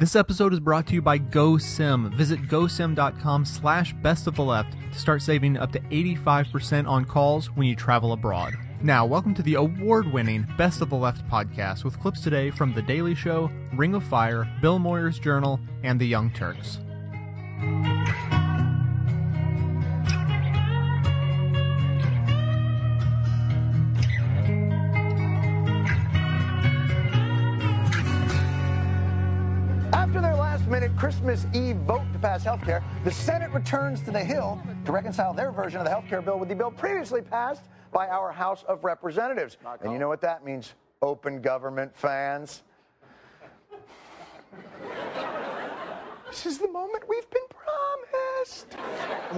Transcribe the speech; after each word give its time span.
This 0.00 0.14
episode 0.14 0.52
is 0.52 0.60
brought 0.60 0.86
to 0.86 0.94
you 0.94 1.02
by 1.02 1.18
GoSim. 1.18 2.14
Visit 2.14 2.46
gosim.com 2.46 3.44
slash 3.44 3.92
best 3.94 4.28
of 4.28 4.36
the 4.36 4.44
left 4.44 4.76
to 4.92 4.96
start 4.96 5.22
saving 5.22 5.56
up 5.56 5.72
to 5.72 5.80
85% 5.80 6.88
on 6.88 7.04
calls 7.04 7.48
when 7.48 7.66
you 7.66 7.74
travel 7.74 8.12
abroad. 8.12 8.54
Now, 8.80 9.04
welcome 9.04 9.34
to 9.34 9.42
the 9.42 9.54
award 9.54 10.12
winning 10.12 10.46
Best 10.56 10.82
of 10.82 10.90
the 10.90 10.96
Left 10.96 11.28
podcast 11.28 11.82
with 11.82 11.98
clips 11.98 12.20
today 12.20 12.52
from 12.52 12.72
The 12.74 12.82
Daily 12.82 13.16
Show, 13.16 13.50
Ring 13.74 13.94
of 13.94 14.04
Fire, 14.04 14.48
Bill 14.62 14.78
Moyers 14.78 15.20
Journal, 15.20 15.58
and 15.82 16.00
The 16.00 16.06
Young 16.06 16.30
Turks. 16.30 16.78
Christmas 30.98 31.46
Eve 31.54 31.76
vote 31.76 32.02
to 32.12 32.18
pass 32.18 32.42
health 32.42 32.64
care, 32.64 32.82
the 33.04 33.12
Senate 33.12 33.52
returns 33.52 34.02
to 34.02 34.10
the 34.10 34.18
Hill 34.18 34.60
to 34.84 34.90
reconcile 34.90 35.32
their 35.32 35.52
version 35.52 35.78
of 35.78 35.84
the 35.84 35.90
health 35.90 36.06
care 36.08 36.20
bill 36.20 36.40
with 36.40 36.48
the 36.48 36.56
bill 36.56 36.72
previously 36.72 37.22
passed 37.22 37.62
by 37.92 38.08
our 38.08 38.32
House 38.32 38.64
of 38.64 38.82
Representatives. 38.82 39.58
And 39.80 39.92
you 39.92 40.00
know 40.00 40.08
what 40.08 40.20
that 40.22 40.44
means, 40.44 40.74
open 41.00 41.40
government 41.40 41.96
fans? 41.96 42.64
this 46.28 46.46
is 46.46 46.58
the 46.58 46.68
moment 46.68 47.04
we've 47.08 47.30
been 47.30 47.42
promised. 47.48 48.74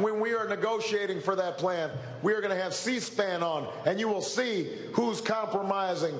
When 0.02 0.18
we 0.18 0.32
are 0.32 0.48
negotiating 0.48 1.20
for 1.20 1.36
that 1.36 1.58
plan, 1.58 1.90
we 2.22 2.32
are 2.32 2.40
going 2.40 2.56
to 2.56 2.62
have 2.62 2.72
C 2.72 2.98
SPAN 2.98 3.42
on, 3.42 3.70
and 3.84 4.00
you 4.00 4.08
will 4.08 4.22
see 4.22 4.78
who's 4.94 5.20
compromising 5.20 6.18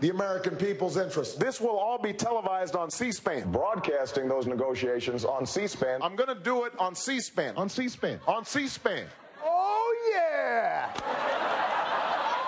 the 0.00 0.10
American 0.10 0.56
people's 0.56 0.96
interests. 0.96 1.36
This 1.36 1.60
will 1.60 1.76
all 1.76 1.98
be 1.98 2.12
televised 2.12 2.76
on 2.76 2.90
C 2.90 3.12
SPAN, 3.12 3.50
broadcasting 3.50 4.28
those 4.28 4.46
negotiations 4.46 5.24
on 5.24 5.46
C 5.46 5.66
SPAN. 5.66 6.02
I'm 6.02 6.16
going 6.16 6.34
to 6.34 6.42
do 6.42 6.64
it 6.64 6.72
on 6.78 6.94
C 6.94 7.20
SPAN. 7.20 7.56
On 7.56 7.68
C 7.68 7.88
SPAN. 7.88 8.20
On 8.26 8.44
C 8.44 8.68
SPAN. 8.68 9.06
Oh, 9.44 10.12
yeah! 10.14 10.90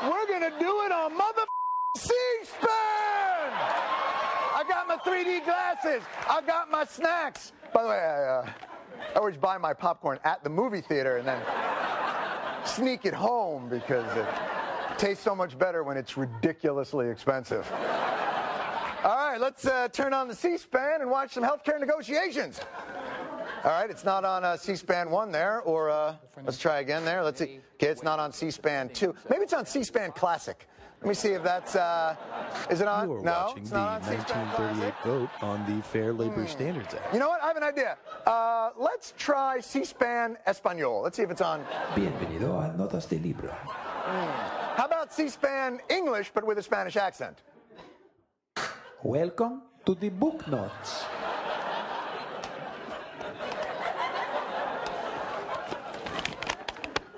We're 0.02 0.26
gonna 0.28 0.56
do 0.60 0.82
it 0.84 0.92
on 0.92 1.16
mother 1.16 1.42
C-SPAN! 1.96 2.68
I 2.70 4.64
got 4.68 4.86
my 4.86 4.96
3D 4.96 5.44
glasses. 5.44 6.02
I 6.28 6.40
got 6.46 6.70
my 6.70 6.84
snacks. 6.84 7.52
By 7.72 7.82
the 7.82 7.88
way, 7.88 7.96
I, 7.96 8.24
uh, 8.24 8.50
I 9.14 9.18
always 9.18 9.36
buy 9.36 9.58
my 9.58 9.74
popcorn 9.74 10.20
at 10.22 10.44
the 10.44 10.50
movie 10.50 10.80
theater 10.80 11.16
and 11.16 11.26
then 11.26 11.42
sneak 12.64 13.06
it 13.06 13.14
home 13.14 13.68
because 13.68 14.06
it 14.16 14.26
tastes 14.98 15.22
so 15.22 15.34
much 15.34 15.56
better 15.58 15.84
when 15.84 15.96
it's 15.96 16.16
ridiculously 16.16 17.08
expensive. 17.08 17.70
All 19.04 19.30
right, 19.30 19.38
let's 19.40 19.64
uh, 19.64 19.88
turn 19.88 20.12
on 20.12 20.26
the 20.26 20.34
C-SPAN 20.34 21.00
and 21.00 21.10
watch 21.10 21.32
some 21.34 21.44
healthcare 21.44 21.78
negotiations. 21.78 22.60
All 23.64 23.70
right, 23.70 23.88
it's 23.88 24.04
not 24.04 24.24
on 24.24 24.44
uh, 24.44 24.56
C-SPAN 24.56 25.10
1 25.10 25.30
there, 25.32 25.60
or 25.60 25.88
uh, 25.88 26.16
let's 26.44 26.58
try 26.58 26.80
again 26.80 27.04
there. 27.04 27.22
Let's 27.22 27.38
see. 27.38 27.60
Okay, 27.74 27.86
it's 27.86 28.02
not 28.02 28.18
on 28.18 28.32
C-SPAN 28.32 28.88
2. 28.90 29.14
Maybe 29.30 29.42
it's 29.42 29.52
on 29.52 29.66
C-SPAN 29.66 30.12
Classic. 30.12 30.66
Let 31.00 31.08
me 31.08 31.14
see 31.14 31.28
if 31.28 31.44
that's, 31.44 31.76
uh, 31.76 32.16
is 32.68 32.80
it 32.80 32.88
on? 32.88 33.08
You 33.08 33.14
are 33.16 33.22
no, 33.22 33.30
watching 33.30 33.58
it's 33.62 33.70
the 33.70 33.76
not 33.76 34.02
on 34.02 34.08
C-SPAN 34.08 34.46
1938 34.46 34.94
Classic. 34.94 35.04
vote 35.04 35.30
on 35.42 35.76
the 35.76 35.82
Fair 35.84 36.12
Labor 36.12 36.46
Standards 36.48 36.94
Act. 36.94 37.14
You 37.14 37.20
know 37.20 37.28
what? 37.28 37.40
I 37.40 37.46
have 37.46 37.56
an 37.56 37.62
idea. 37.62 37.96
Uh, 38.26 38.70
let's 38.76 39.14
try 39.16 39.60
C-SPAN 39.60 40.38
Espanol. 40.44 41.02
Let's 41.02 41.16
see 41.16 41.22
if 41.22 41.30
it's 41.30 41.40
on. 41.40 41.64
Bienvenido 41.94 42.58
a 42.58 42.76
Notas 42.76 43.08
de 43.08 43.18
Libro. 43.20 43.54
How 44.08 44.86
about 44.86 45.12
C-SPAN 45.12 45.80
English, 45.90 46.30
but 46.32 46.46
with 46.46 46.56
a 46.56 46.62
Spanish 46.62 46.96
accent? 46.96 47.42
Welcome 49.02 49.62
to 49.84 49.94
the 49.94 50.08
book 50.08 50.48
notes. 50.48 51.04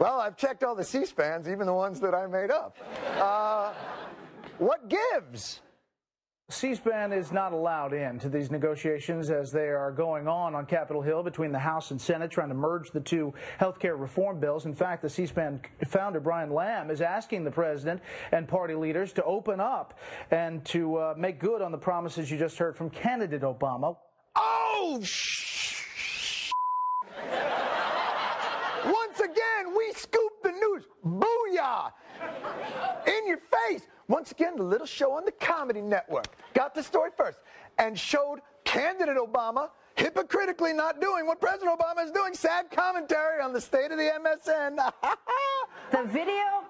Well, 0.01 0.19
I've 0.19 0.37
checked 0.37 0.65
all 0.65 0.75
the 0.75 0.83
C-SPANs, 0.83 1.49
even 1.49 1.67
the 1.67 1.75
ones 1.75 2.00
that 2.00 2.15
I 2.15 2.27
made 2.27 2.50
up. 2.50 2.77
Uh, 3.19 3.73
what 4.59 4.89
gives? 4.89 5.61
C-SPAN 6.50 7.12
is 7.12 7.31
not 7.31 7.53
allowed 7.53 7.93
in 7.93 8.19
to 8.19 8.28
these 8.28 8.50
negotiations 8.50 9.31
as 9.31 9.53
they 9.53 9.69
are 9.69 9.93
going 9.93 10.27
on 10.27 10.55
on 10.55 10.66
Capitol 10.66 11.00
Hill 11.00 11.22
between 11.22 11.53
the 11.53 11.59
House 11.59 11.93
and 11.93 12.00
Senate 12.00 12.31
trying 12.31 12.49
to 12.49 12.55
merge 12.55 12.91
the 12.91 13.00
two 13.00 13.33
healthcare 13.61 13.99
reform 13.99 14.41
bills. 14.41 14.66
In 14.66 14.75
fact, 14.75 15.03
the 15.03 15.09
C-SPAN 15.09 15.61
founder 15.87 16.19
Brian 16.19 16.50
Lamb 16.53 16.91
is 16.91 17.00
asking 17.00 17.44
the 17.44 17.50
president 17.50 18.03
and 18.33 18.49
party 18.49 18.75
leaders 18.75 19.12
to 19.15 19.25
open 19.25 19.61
up 19.61 19.99
and 20.31 20.65
to 20.66 20.97
uh, 20.97 21.15
make 21.16 21.38
good 21.38 21.62
on 21.62 21.71
the 21.71 21.78
promises 21.78 22.31
you 22.31 22.38
just 22.38 22.59
heard 22.59 22.77
from 22.77 22.91
candidate 22.91 23.43
Obama. 23.43 23.97
Oh, 24.34 25.00
sh- 25.03 26.50
Once 28.84 29.21
again, 29.21 29.75
we 29.77 29.93
scoop 29.94 30.32
the 30.43 30.53
news. 30.53 30.84
Booyah! 31.05 31.93
In 33.06 33.27
your 33.27 33.38
face. 33.38 33.87
Once 34.10 34.32
again, 34.32 34.56
the 34.56 34.62
little 34.62 34.88
show 34.88 35.12
on 35.12 35.25
the 35.25 35.31
Comedy 35.31 35.81
Network 35.81 36.26
got 36.53 36.75
the 36.75 36.82
story 36.82 37.10
first 37.16 37.38
and 37.78 37.97
showed 37.97 38.41
candidate 38.65 39.16
Obama 39.16 39.71
hypocritically 39.94 40.72
not 40.72 41.00
doing 41.00 41.28
what 41.28 41.41
President 41.41 41.78
Obama 41.78 42.04
is 42.04 42.10
doing. 42.10 42.34
Sad 42.34 42.72
commentary 42.72 43.41
on 43.41 43.53
the 43.53 43.60
state 43.60 43.93
of 43.93 43.99
the 43.99 44.10
MSM. 44.20 44.93
The 45.93 46.04
video 46.04 46.65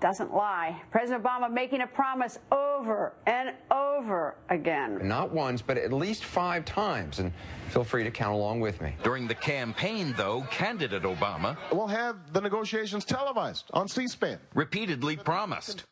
doesn't 0.00 0.34
lie. 0.34 0.80
President 0.90 1.24
Obama 1.24 1.50
making 1.50 1.80
a 1.80 1.86
promise 1.86 2.38
over 2.52 3.14
and 3.26 3.54
over 3.70 4.36
again. 4.50 5.00
Not 5.02 5.32
once, 5.32 5.62
but 5.62 5.78
at 5.78 5.92
least 5.94 6.24
five 6.24 6.66
times. 6.66 7.18
And 7.18 7.32
feel 7.70 7.84
free 7.84 8.04
to 8.04 8.10
count 8.10 8.34
along 8.34 8.60
with 8.60 8.82
me. 8.82 8.94
During 9.02 9.26
the 9.26 9.34
campaign, 9.34 10.14
though, 10.16 10.42
candidate 10.50 11.04
Obama 11.04 11.56
We'll 11.72 11.86
have 11.86 12.32
the 12.34 12.40
negotiations 12.42 13.04
televised 13.06 13.70
on 13.72 13.88
C 13.88 14.06
SPAN. 14.06 14.38
repeatedly 14.54 15.16
promised. 15.16 15.84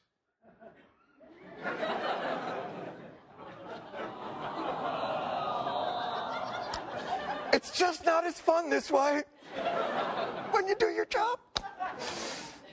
It's 7.53 7.79
just 7.79 8.05
not 8.05 8.25
as 8.27 8.41
fun 8.41 8.69
this 8.69 8.91
way 8.91 9.23
when 10.51 10.67
you 10.67 10.75
do 10.75 10.87
your 10.87 11.07
job. 11.07 11.39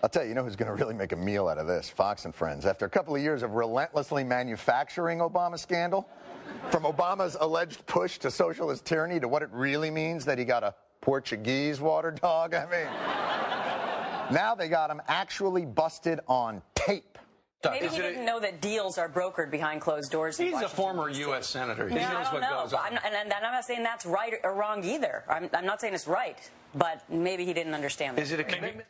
I'll 0.04 0.10
tell 0.10 0.24
you, 0.24 0.30
you 0.30 0.36
know 0.36 0.44
who's 0.44 0.56
going 0.56 0.76
to 0.76 0.84
really 0.84 0.96
make 0.96 1.12
a 1.12 1.16
meal 1.16 1.48
out 1.48 1.60
of 1.60 1.68
this? 1.68 1.88
Fox 1.88 2.26
and 2.26 2.34
Friends. 2.34 2.66
After 2.66 2.86
a 2.86 2.90
couple 2.90 3.16
of 3.16 3.22
years 3.22 3.44
of 3.44 3.54
relentlessly 3.54 4.24
manufacturing 4.24 5.20
Obama 5.20 5.60
scandal, 5.60 6.10
from 6.72 6.84
Obama's 6.84 7.38
alleged 7.40 7.86
push 7.86 8.18
to 8.20 8.32
socialist 8.32 8.84
tyranny 8.84 9.20
to 9.20 9.28
what 9.28 9.44
it 9.44 9.50
really 9.52 9.92
means 9.92 10.26
that 10.26 10.40
he 10.40 10.46
got 10.46 10.64
a 10.64 10.74
Portuguese 11.02 11.80
water 11.80 12.10
dog, 12.12 12.56
I 12.56 12.66
mean, 12.66 14.34
now 14.34 14.56
they 14.56 14.70
got 14.70 14.90
him 14.90 15.02
actually 15.08 15.66
busted 15.66 16.20
on 16.28 16.64
tape. 16.74 17.20
Maybe 17.64 17.88
he 17.88 17.98
didn't 17.98 18.26
know 18.26 18.40
that 18.40 18.60
deals 18.60 18.98
are 18.98 19.08
brokered 19.08 19.52
behind 19.52 19.82
closed 19.82 20.12
doors. 20.12 20.40
in 20.40 20.48
He's 20.48 20.62
a 20.62 20.68
former 20.68 21.10
D.C. 21.10 21.20
U.S. 21.22 21.48
senator. 21.48 21.88
He 21.88 21.96
Yeah, 21.96 22.10
I 22.10 22.14
knows 22.14 22.24
don't 22.26 22.34
what 22.34 22.42
know, 22.42 22.64
goes 22.64 22.74
on. 22.74 22.80
I'm 22.86 22.94
not, 22.96 23.06
and, 23.06 23.16
and 23.16 23.34
I'm 23.34 23.52
not 23.54 23.66
saying 23.66 23.84
that's 23.84 24.06
right 24.06 24.34
or 24.44 24.56
wrong 24.56 24.84
either. 24.84 25.24
I'm, 25.30 25.48
I'm 25.54 25.66
not 25.66 25.80
saying 25.80 25.94
it's 25.94 26.08
right, 26.08 26.38
but 26.74 27.08
maybe 27.10 27.46
he 27.46 27.54
didn't 27.54 27.76
understand. 27.76 28.18
That. 28.18 28.24
Is 28.24 28.32
it 28.32 28.40
a 28.40 28.44
commitment? 28.44 28.88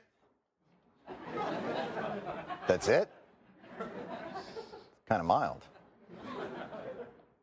That's 2.68 2.88
it? 2.88 3.10
Kind 5.10 5.20
of 5.20 5.26
mild. 5.26 5.66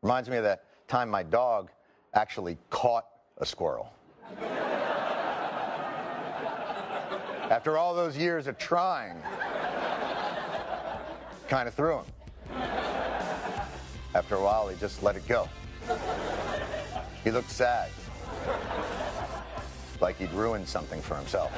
Reminds 0.01 0.29
me 0.29 0.37
of 0.37 0.43
that 0.43 0.63
time 0.87 1.09
my 1.09 1.21
dog 1.21 1.69
actually 2.15 2.57
caught 2.71 3.05
a 3.37 3.45
squirrel. 3.45 3.93
After 7.51 7.77
all 7.77 7.93
those 7.93 8.17
years 8.17 8.47
of 8.47 8.57
trying, 8.57 9.17
kind 11.49 11.67
of 11.67 11.73
threw 11.73 11.97
him. 11.97 12.05
After 14.13 14.35
a 14.35 14.41
while, 14.41 14.67
he 14.67 14.77
just 14.79 15.01
let 15.03 15.15
it 15.15 15.27
go. 15.27 15.49
He 17.23 17.31
looked 17.31 17.49
sad, 17.49 17.89
like 19.99 20.17
he'd 20.17 20.31
ruined 20.31 20.67
something 20.67 21.01
for 21.01 21.15
himself. 21.15 21.51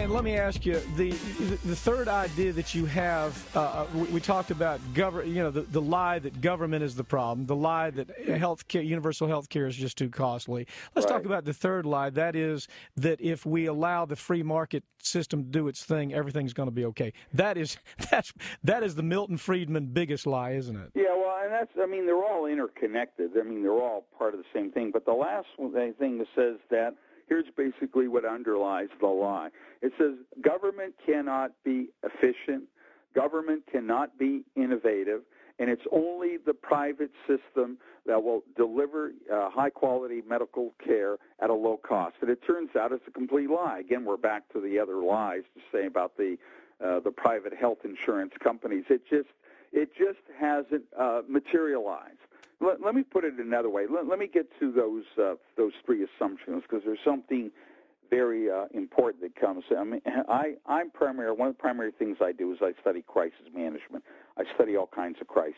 Ian, 0.00 0.12
let 0.12 0.24
me 0.24 0.36
ask 0.36 0.64
you 0.64 0.80
the 0.96 1.10
the 1.10 1.76
third 1.76 2.08
idea 2.08 2.52
that 2.52 2.74
you 2.74 2.86
have. 2.86 3.54
Uh, 3.54 3.84
we, 3.94 4.04
we, 4.04 4.20
talked 4.20 4.50
about 4.50 4.80
government. 4.94 5.28
You 5.28 5.42
know, 5.42 5.50
the, 5.50 5.60
the 5.60 5.80
lie 5.82 6.18
that 6.20 6.40
government 6.40 6.82
is 6.82 6.94
the 6.94 7.04
problem. 7.04 7.46
The 7.46 7.56
lie 7.56 7.90
that 7.90 8.08
health 8.26 8.66
care, 8.66 8.80
universal 8.80 9.28
health 9.28 9.50
care, 9.50 9.66
is 9.66 9.76
just 9.76 9.98
too 9.98 10.08
costly. 10.08 10.66
Let's 10.94 11.04
right. 11.04 11.16
talk 11.16 11.26
about 11.26 11.44
the 11.44 11.52
third 11.52 11.84
lie. 11.84 12.08
That 12.08 12.34
is 12.34 12.66
that 12.96 13.20
if 13.20 13.44
we 13.44 13.66
allow 13.66 14.06
the 14.06 14.16
free 14.16 14.42
market 14.42 14.84
system 15.02 15.44
to 15.44 15.50
do 15.50 15.68
its 15.68 15.84
thing, 15.84 16.14
everything's 16.14 16.54
going 16.54 16.68
to 16.68 16.74
be 16.74 16.86
okay. 16.86 17.12
That 17.34 17.58
is 17.58 17.76
that's 18.10 18.32
that 18.64 18.82
is 18.82 18.94
the 18.94 19.02
Milton 19.02 19.36
Friedman 19.36 19.86
biggest 19.86 20.26
lie, 20.26 20.52
isn't 20.52 20.76
it? 20.76 20.92
Yeah, 20.94 21.14
well, 21.14 21.40
and 21.44 21.52
that's. 21.52 21.72
I 21.78 21.84
mean, 21.84 22.06
they're 22.06 22.24
all 22.24 22.46
interconnected. 22.46 23.32
I 23.38 23.42
mean, 23.42 23.62
they're 23.62 23.72
all 23.72 24.06
part 24.16 24.32
of 24.32 24.40
the 24.40 24.46
same 24.54 24.72
thing. 24.72 24.92
But 24.92 25.04
the 25.04 25.12
last 25.12 25.48
thing 25.58 26.16
that 26.18 26.26
says 26.34 26.56
that 26.70 26.94
here's 27.30 27.46
basically 27.56 28.08
what 28.08 28.26
underlies 28.26 28.88
the 29.00 29.06
lie. 29.06 29.48
It 29.80 29.92
says 29.96 30.14
government 30.42 30.94
cannot 31.06 31.52
be 31.64 31.88
efficient, 32.02 32.64
government 33.14 33.62
cannot 33.70 34.18
be 34.18 34.42
innovative, 34.56 35.22
and 35.58 35.70
it's 35.70 35.84
only 35.92 36.38
the 36.44 36.52
private 36.52 37.12
system 37.28 37.78
that 38.06 38.22
will 38.22 38.42
deliver 38.56 39.12
uh, 39.32 39.48
high 39.48 39.70
quality 39.70 40.22
medical 40.28 40.74
care 40.84 41.16
at 41.40 41.50
a 41.50 41.54
low 41.54 41.78
cost. 41.78 42.16
And 42.20 42.30
it 42.30 42.40
turns 42.46 42.70
out 42.76 42.92
it's 42.92 43.04
a 43.06 43.10
complete 43.12 43.48
lie. 43.48 43.78
Again, 43.78 44.04
we're 44.04 44.16
back 44.16 44.50
to 44.52 44.60
the 44.60 44.78
other 44.78 44.96
lies 44.96 45.42
to 45.54 45.60
say 45.72 45.86
about 45.86 46.16
the 46.16 46.36
uh, 46.84 46.98
the 46.98 47.10
private 47.10 47.52
health 47.54 47.78
insurance 47.84 48.32
companies. 48.42 48.84
It 48.88 49.02
just 49.08 49.28
it 49.72 49.90
just 49.96 50.18
hasn't 50.38 50.84
uh, 50.98 51.22
materialized. 51.28 52.16
Let, 52.60 52.82
let, 52.82 52.94
me 52.94 53.02
put 53.02 53.24
it 53.24 53.34
another 53.38 53.70
way. 53.70 53.86
Let, 53.92 54.06
let 54.06 54.18
me 54.18 54.28
get 54.32 54.46
to 54.60 54.70
those 54.72 55.04
uh, 55.18 55.34
those 55.56 55.72
three 55.86 56.04
assumptions 56.04 56.62
because 56.62 56.82
there's 56.84 56.98
something 57.04 57.50
very 58.10 58.50
uh, 58.50 58.66
important 58.74 59.22
that 59.22 59.40
comes. 59.40 59.64
I 59.76 59.84
mean, 59.84 60.02
I 60.28 60.54
I'm 60.66 60.90
primary. 60.90 61.32
One 61.32 61.48
of 61.48 61.56
the 61.56 61.60
primary 61.60 61.92
things 61.92 62.18
I 62.20 62.32
do 62.32 62.52
is 62.52 62.58
I 62.60 62.72
study 62.80 63.02
crisis 63.06 63.46
management. 63.54 64.04
I 64.36 64.42
study 64.54 64.76
all 64.76 64.90
kinds 64.94 65.16
of 65.20 65.28
crises, 65.28 65.54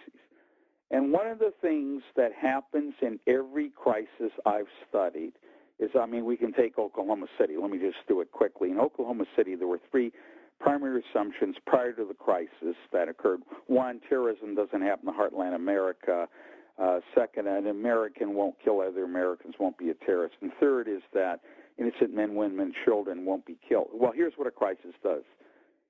and 0.90 1.12
one 1.12 1.26
of 1.26 1.38
the 1.38 1.52
things 1.60 2.02
that 2.16 2.32
happens 2.32 2.94
in 3.00 3.18
every 3.26 3.70
crisis 3.70 4.30
I've 4.46 4.66
studied 4.88 5.32
is, 5.78 5.90
I 5.98 6.06
mean, 6.06 6.24
we 6.24 6.36
can 6.36 6.52
take 6.52 6.78
Oklahoma 6.78 7.26
City. 7.40 7.54
Let 7.60 7.70
me 7.70 7.78
just 7.78 7.96
do 8.06 8.20
it 8.20 8.30
quickly. 8.30 8.70
In 8.70 8.78
Oklahoma 8.78 9.24
City, 9.36 9.56
there 9.56 9.66
were 9.66 9.80
three 9.90 10.12
primary 10.60 11.02
assumptions 11.10 11.56
prior 11.66 11.92
to 11.92 12.04
the 12.04 12.14
crisis 12.14 12.76
that 12.92 13.08
occurred. 13.08 13.40
One, 13.66 14.00
terrorism 14.08 14.54
doesn't 14.54 14.82
happen 14.82 15.08
in 15.08 15.14
the 15.14 15.20
heartland 15.20 15.56
America. 15.56 16.28
Uh, 16.78 17.00
second, 17.14 17.46
an 17.46 17.66
American 17.66 18.34
won't 18.34 18.56
kill 18.64 18.80
other 18.80 19.04
Americans, 19.04 19.54
won't 19.58 19.78
be 19.78 19.90
a 19.90 19.94
terrorist. 19.94 20.36
And 20.40 20.52
third 20.58 20.88
is 20.88 21.02
that 21.12 21.40
innocent 21.78 22.14
men, 22.14 22.34
women, 22.34 22.72
children 22.84 23.24
won't 23.24 23.44
be 23.44 23.56
killed. 23.68 23.88
Well, 23.92 24.12
here's 24.14 24.34
what 24.36 24.46
a 24.46 24.50
crisis 24.50 24.94
does. 25.02 25.22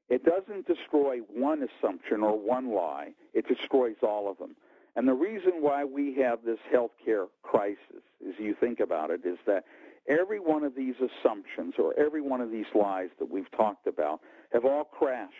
It 0.09 0.25
doesn't 0.25 0.67
destroy 0.67 1.19
one 1.33 1.63
assumption 1.63 2.23
or 2.23 2.39
one 2.39 2.73
lie. 2.75 3.15
It 3.33 3.47
destroys 3.47 3.97
all 4.03 4.31
of 4.31 4.39
them. 4.39 4.57
And 4.95 5.09
the 5.09 5.15
reason 5.15 5.55
why 5.61 5.85
we 5.85 6.15
have 6.17 6.41
this 6.45 6.59
healthcare 6.73 7.29
crisis, 7.43 8.03
as 8.29 8.35
you 8.39 8.55
think 8.55 8.81
about 8.81 9.11
it, 9.11 9.25
is 9.25 9.39
that 9.47 9.65
every 10.07 10.41
one 10.41 10.65
of 10.65 10.75
these 10.75 10.97
assumptions 10.97 11.75
or 11.79 11.95
every 11.99 12.21
one 12.21 12.41
of 12.41 12.51
these 12.51 12.67
lies 12.75 13.09
that 13.19 13.31
we've 13.31 13.51
talked 13.53 13.87
about 13.87 14.21
have 14.53 14.65
all 14.65 14.85
crashed 14.85 15.33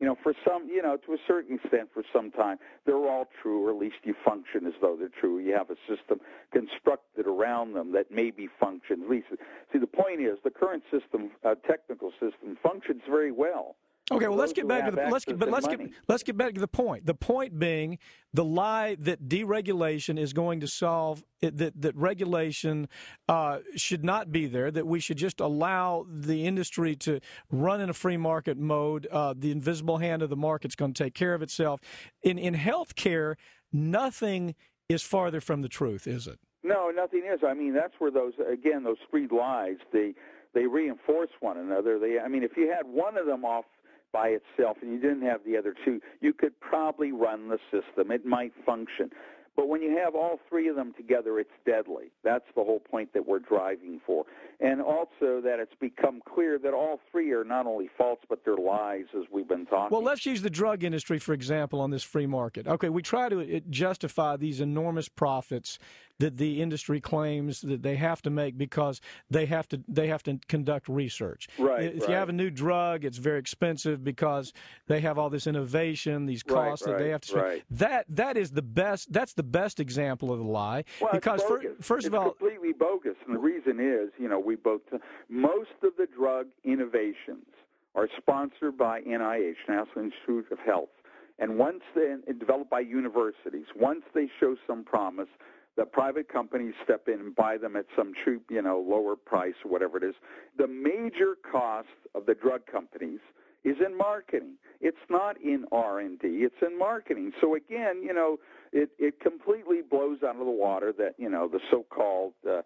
you 0.00 0.06
know, 0.06 0.16
for 0.22 0.34
some, 0.46 0.68
you 0.68 0.82
know, 0.82 0.96
to 1.06 1.12
a 1.12 1.18
certain 1.26 1.56
extent, 1.56 1.88
for 1.94 2.02
some 2.12 2.30
time, 2.30 2.58
they're 2.84 2.96
all 2.96 3.28
true, 3.42 3.66
or 3.66 3.70
at 3.70 3.76
least 3.76 3.96
you 4.04 4.14
function 4.24 4.66
as 4.66 4.74
though 4.80 4.96
they're 4.98 5.08
true. 5.20 5.38
You 5.38 5.54
have 5.54 5.70
a 5.70 5.76
system 5.88 6.20
constructed 6.52 7.26
around 7.26 7.72
them 7.72 7.92
that 7.92 8.10
maybe 8.10 8.48
functions. 8.60 9.02
At 9.04 9.10
least, 9.10 9.26
see, 9.72 9.78
the 9.78 9.86
point 9.86 10.20
is, 10.20 10.38
the 10.44 10.50
current 10.50 10.82
system, 10.90 11.30
uh, 11.44 11.54
technical 11.66 12.10
system, 12.12 12.58
functions 12.62 13.02
very 13.08 13.32
well. 13.32 13.76
Okay, 14.12 14.28
well 14.28 14.38
let's 14.38 14.52
get 14.52 14.68
back 14.68 14.84
to 14.84 14.92
the 14.92 15.08
let's 15.10 15.24
get, 15.24 15.36
but 15.36 15.50
let's 15.50 15.66
money. 15.66 15.86
get 15.86 15.94
let's 16.06 16.22
get 16.22 16.36
back 16.36 16.54
to 16.54 16.60
the 16.60 16.68
point. 16.68 17.06
The 17.06 17.14
point 17.14 17.58
being 17.58 17.98
the 18.32 18.44
lie 18.44 18.94
that 19.00 19.28
deregulation 19.28 20.16
is 20.16 20.32
going 20.32 20.60
to 20.60 20.68
solve 20.68 21.24
it, 21.40 21.56
that 21.58 21.80
that 21.82 21.96
regulation 21.96 22.88
uh, 23.28 23.58
should 23.74 24.04
not 24.04 24.30
be 24.30 24.46
there. 24.46 24.70
That 24.70 24.86
we 24.86 25.00
should 25.00 25.16
just 25.16 25.40
allow 25.40 26.06
the 26.08 26.46
industry 26.46 26.94
to 26.96 27.18
run 27.50 27.80
in 27.80 27.90
a 27.90 27.94
free 27.94 28.16
market 28.16 28.56
mode. 28.56 29.08
Uh, 29.10 29.34
the 29.36 29.50
invisible 29.50 29.98
hand 29.98 30.22
of 30.22 30.30
the 30.30 30.36
market's 30.36 30.76
going 30.76 30.92
to 30.92 31.04
take 31.04 31.14
care 31.14 31.34
of 31.34 31.42
itself. 31.42 31.80
In 32.22 32.38
in 32.38 32.54
healthcare, 32.54 33.34
nothing 33.72 34.54
is 34.88 35.02
farther 35.02 35.40
from 35.40 35.62
the 35.62 35.68
truth, 35.68 36.06
is 36.06 36.28
it? 36.28 36.38
No, 36.62 36.90
nothing 36.90 37.22
is. 37.26 37.40
I 37.44 37.54
mean, 37.54 37.74
that's 37.74 37.94
where 37.98 38.12
those 38.12 38.34
again 38.48 38.84
those 38.84 38.98
three 39.10 39.26
lies 39.26 39.78
they 39.92 40.14
they 40.54 40.66
reinforce 40.66 41.30
one 41.40 41.58
another. 41.58 41.98
They, 41.98 42.18
I 42.18 42.28
mean, 42.28 42.42
if 42.42 42.56
you 42.56 42.70
had 42.70 42.86
one 42.86 43.18
of 43.18 43.26
them 43.26 43.44
off 43.44 43.66
by 44.16 44.28
itself 44.28 44.78
and 44.80 44.90
you 44.92 44.98
didn't 44.98 45.22
have 45.22 45.40
the 45.44 45.58
other 45.58 45.74
two, 45.84 46.00
you 46.22 46.32
could 46.32 46.58
probably 46.58 47.12
run 47.12 47.50
the 47.50 47.58
system. 47.70 48.10
It 48.10 48.24
might 48.24 48.52
function. 48.64 49.10
But 49.54 49.68
when 49.68 49.82
you 49.82 49.98
have 50.02 50.14
all 50.14 50.40
three 50.48 50.68
of 50.68 50.76
them 50.76 50.94
together, 50.96 51.38
it's 51.38 51.50
deadly. 51.66 52.12
That's 52.24 52.44
the 52.54 52.64
whole 52.64 52.80
point 52.80 53.12
that 53.12 53.26
we're 53.26 53.40
driving 53.40 54.00
for. 54.06 54.24
And 54.58 54.80
also 54.80 55.40
that 55.42 55.58
it's 55.58 55.74
become 55.78 56.22
clear 56.26 56.58
that 56.58 56.72
all 56.72 57.00
three 57.10 57.32
are 57.32 57.44
not 57.44 57.66
only 57.66 57.90
false, 57.98 58.20
but 58.28 58.44
they're 58.44 58.56
lies, 58.56 59.04
as 59.14 59.24
we've 59.30 59.48
been 59.48 59.66
talking. 59.66 59.94
Well, 59.94 60.02
let's 60.02 60.24
use 60.24 60.40
the 60.40 60.50
drug 60.50 60.82
industry, 60.82 61.18
for 61.18 61.34
example, 61.34 61.80
on 61.80 61.90
this 61.90 62.02
free 62.02 62.26
market. 62.26 62.66
Okay, 62.66 62.88
we 62.88 63.02
try 63.02 63.28
to 63.28 63.60
justify 63.68 64.36
these 64.36 64.60
enormous 64.60 65.08
profits 65.08 65.78
that 66.18 66.38
the 66.38 66.62
industry 66.62 67.00
claims 67.00 67.60
that 67.60 67.82
they 67.82 67.96
have 67.96 68.22
to 68.22 68.30
make 68.30 68.56
because 68.56 69.00
they 69.30 69.46
have 69.46 69.68
to 69.68 69.82
they 69.86 70.08
have 70.08 70.22
to 70.22 70.38
conduct 70.48 70.88
research. 70.88 71.48
Right. 71.58 71.84
If 71.84 72.00
right. 72.00 72.08
you 72.08 72.14
have 72.14 72.28
a 72.28 72.32
new 72.32 72.50
drug, 72.50 73.04
it's 73.04 73.18
very 73.18 73.38
expensive 73.38 74.02
because 74.02 74.52
they 74.86 75.00
have 75.00 75.18
all 75.18 75.30
this 75.30 75.46
innovation, 75.46 76.26
these 76.26 76.42
costs 76.42 76.86
right, 76.86 76.96
that 76.96 77.04
they 77.04 77.10
have 77.10 77.20
to 77.22 77.28
spend. 77.28 77.44
Right. 77.44 77.64
That 77.70 78.06
that 78.08 78.36
is 78.36 78.52
the 78.52 78.62
best. 78.62 79.12
That's 79.12 79.34
the 79.34 79.42
best 79.42 79.80
example 79.80 80.32
of 80.32 80.38
the 80.38 80.44
lie. 80.44 80.84
Well, 81.00 81.10
because 81.12 81.42
for, 81.42 81.62
first 81.80 82.06
it's 82.06 82.14
of 82.14 82.14
all, 82.14 82.30
completely 82.30 82.72
bogus, 82.72 83.16
and 83.26 83.34
the 83.34 83.40
reason 83.40 83.78
is, 83.80 84.10
you 84.18 84.28
know, 84.28 84.38
we 84.46 84.56
both 84.56 84.80
most 85.28 85.76
of 85.82 85.92
the 85.98 86.06
drug 86.06 86.46
innovations 86.64 87.46
are 87.94 88.08
sponsored 88.16 88.76
by 88.76 89.00
NIH, 89.00 89.56
National 89.68 90.04
Institute 90.04 90.46
of 90.52 90.58
Health, 90.58 90.90
and 91.38 91.58
once 91.58 91.82
they're 91.94 92.18
developed 92.38 92.70
by 92.70 92.80
universities, 92.80 93.66
once 93.74 94.02
they 94.14 94.28
show 94.40 94.56
some 94.66 94.84
promise, 94.84 95.28
the 95.76 95.84
private 95.84 96.28
companies 96.28 96.74
step 96.82 97.08
in 97.08 97.20
and 97.20 97.34
buy 97.36 97.58
them 97.58 97.76
at 97.76 97.84
some 97.94 98.12
cheap, 98.24 98.42
you 98.50 98.62
know, 98.62 98.80
lower 98.86 99.14
price 99.16 99.54
or 99.64 99.70
whatever 99.70 99.98
it 99.98 100.04
is. 100.04 100.14
The 100.56 100.66
major 100.66 101.36
cost 101.50 101.88
of 102.14 102.24
the 102.24 102.34
drug 102.34 102.62
companies 102.70 103.20
is 103.64 103.76
in 103.84 103.96
marketing. 103.96 104.54
It's 104.80 104.96
not 105.10 105.40
in 105.42 105.66
R&D. 105.72 106.18
It's 106.22 106.54
in 106.62 106.78
marketing. 106.78 107.32
So 107.40 107.54
again, 107.54 108.02
you 108.02 108.14
know, 108.14 108.38
it 108.72 108.90
it 108.98 109.20
completely 109.20 109.80
blows 109.82 110.18
out 110.22 110.36
of 110.36 110.46
the 110.46 110.52
water 110.52 110.92
that 110.98 111.14
you 111.18 111.28
know 111.28 111.48
the 111.48 111.60
so-called 111.70 112.34
uh, 112.48 112.62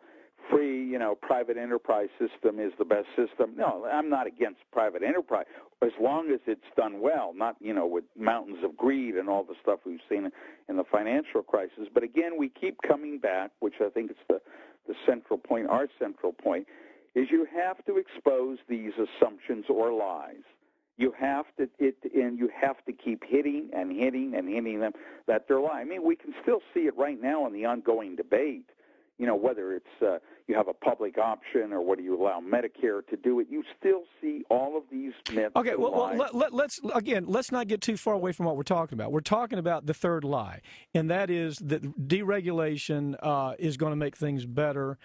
free, 0.51 0.85
you 0.85 0.99
know, 0.99 1.15
private 1.15 1.57
enterprise 1.57 2.09
system 2.19 2.59
is 2.59 2.73
the 2.79 2.85
best 2.85 3.07
system. 3.17 3.55
No, 3.57 3.87
I'm 3.91 4.11
not 4.11 4.27
against 4.27 4.61
private 4.73 5.03
enterprise 5.03 5.47
as 5.83 5.93
long 6.01 6.31
as 6.31 6.41
it's 6.47 6.61
done 6.77 7.01
well, 7.01 7.33
not, 7.35 7.57
you 7.61 7.73
know, 7.73 7.87
with 7.87 8.05
mountains 8.19 8.59
of 8.63 8.77
greed 8.77 9.15
and 9.15 9.29
all 9.29 9.45
the 9.45 9.55
stuff 9.63 9.81
we've 9.87 10.01
seen 10.09 10.31
in 10.69 10.77
the 10.77 10.85
financial 10.85 11.43
crisis. 11.43 11.89
But 11.93 12.03
again, 12.03 12.33
we 12.39 12.49
keep 12.49 12.77
coming 12.87 13.19
back, 13.19 13.51
which 13.61 13.75
I 13.81 13.89
think 13.89 14.11
is 14.11 14.17
the, 14.29 14.41
the 14.87 14.95
central 15.07 15.39
point, 15.39 15.69
our 15.69 15.89
central 15.99 16.33
point, 16.33 16.67
is 17.15 17.29
you 17.31 17.47
have 17.55 17.85
to 17.87 17.97
expose 17.97 18.59
these 18.69 18.93
assumptions 18.95 19.65
or 19.69 19.93
lies. 19.93 20.45
You 20.97 21.15
have 21.19 21.47
to 21.57 21.69
it, 21.79 21.97
and 22.15 22.39
you 22.39 22.51
have 22.61 22.85
to 22.85 22.93
keep 22.93 23.25
hitting 23.27 23.71
and 23.73 23.91
hitting 23.91 24.35
and 24.35 24.47
hitting 24.47 24.81
them 24.81 24.93
that 25.27 25.49
they're 25.49 25.61
lying. 25.61 25.87
I 25.87 25.91
mean, 25.91 26.05
we 26.05 26.15
can 26.15 26.35
still 26.43 26.61
see 26.75 26.81
it 26.81 26.97
right 26.99 27.21
now 27.21 27.47
in 27.47 27.55
the 27.55 27.65
ongoing 27.65 28.17
debate 28.17 28.67
you 29.21 29.27
know, 29.27 29.37
whether 29.37 29.75
it's 29.75 30.03
uh, 30.03 30.17
you 30.51 30.57
have 30.57 30.69
a 30.69 30.75
public 30.75 31.17
option 31.17 31.73
or 31.73 31.81
whether 31.81 32.03
you 32.03 32.21
allow 32.21 32.41
Medicare 32.41 33.07
to 33.07 33.17
do 33.17 33.39
it, 33.39 33.47
you 33.49 33.63
still 33.79 34.03
see 34.21 34.43
all 34.51 34.77
of 34.77 34.83
these 34.91 35.13
myths. 35.33 35.55
Okay, 35.55 35.77
well, 35.77 35.93
well 35.93 36.17
let, 36.17 36.35
let, 36.35 36.53
let's 36.53 36.81
again, 36.93 37.25
let's 37.29 37.53
not 37.53 37.69
get 37.69 37.81
too 37.81 37.97
far 37.97 38.15
away 38.15 38.33
from 38.33 38.47
what 38.47 38.57
we're 38.57 38.65
talking 38.65 38.97
about. 38.97 39.13
We're 39.13 39.21
talking 39.21 39.61
about 39.61 39.87
the 39.87 39.95
third 39.95 40.25
lie, 40.25 40.61
and 40.93 41.09
that 41.09 41.31
is 41.31 41.59
that 41.59 41.83
deregulation 42.09 43.15
uh, 43.23 43.55
is 43.61 43.77
going 43.77 43.93
to 43.93 43.97
make 43.97 44.17
things 44.17 44.45
better. 44.45 44.99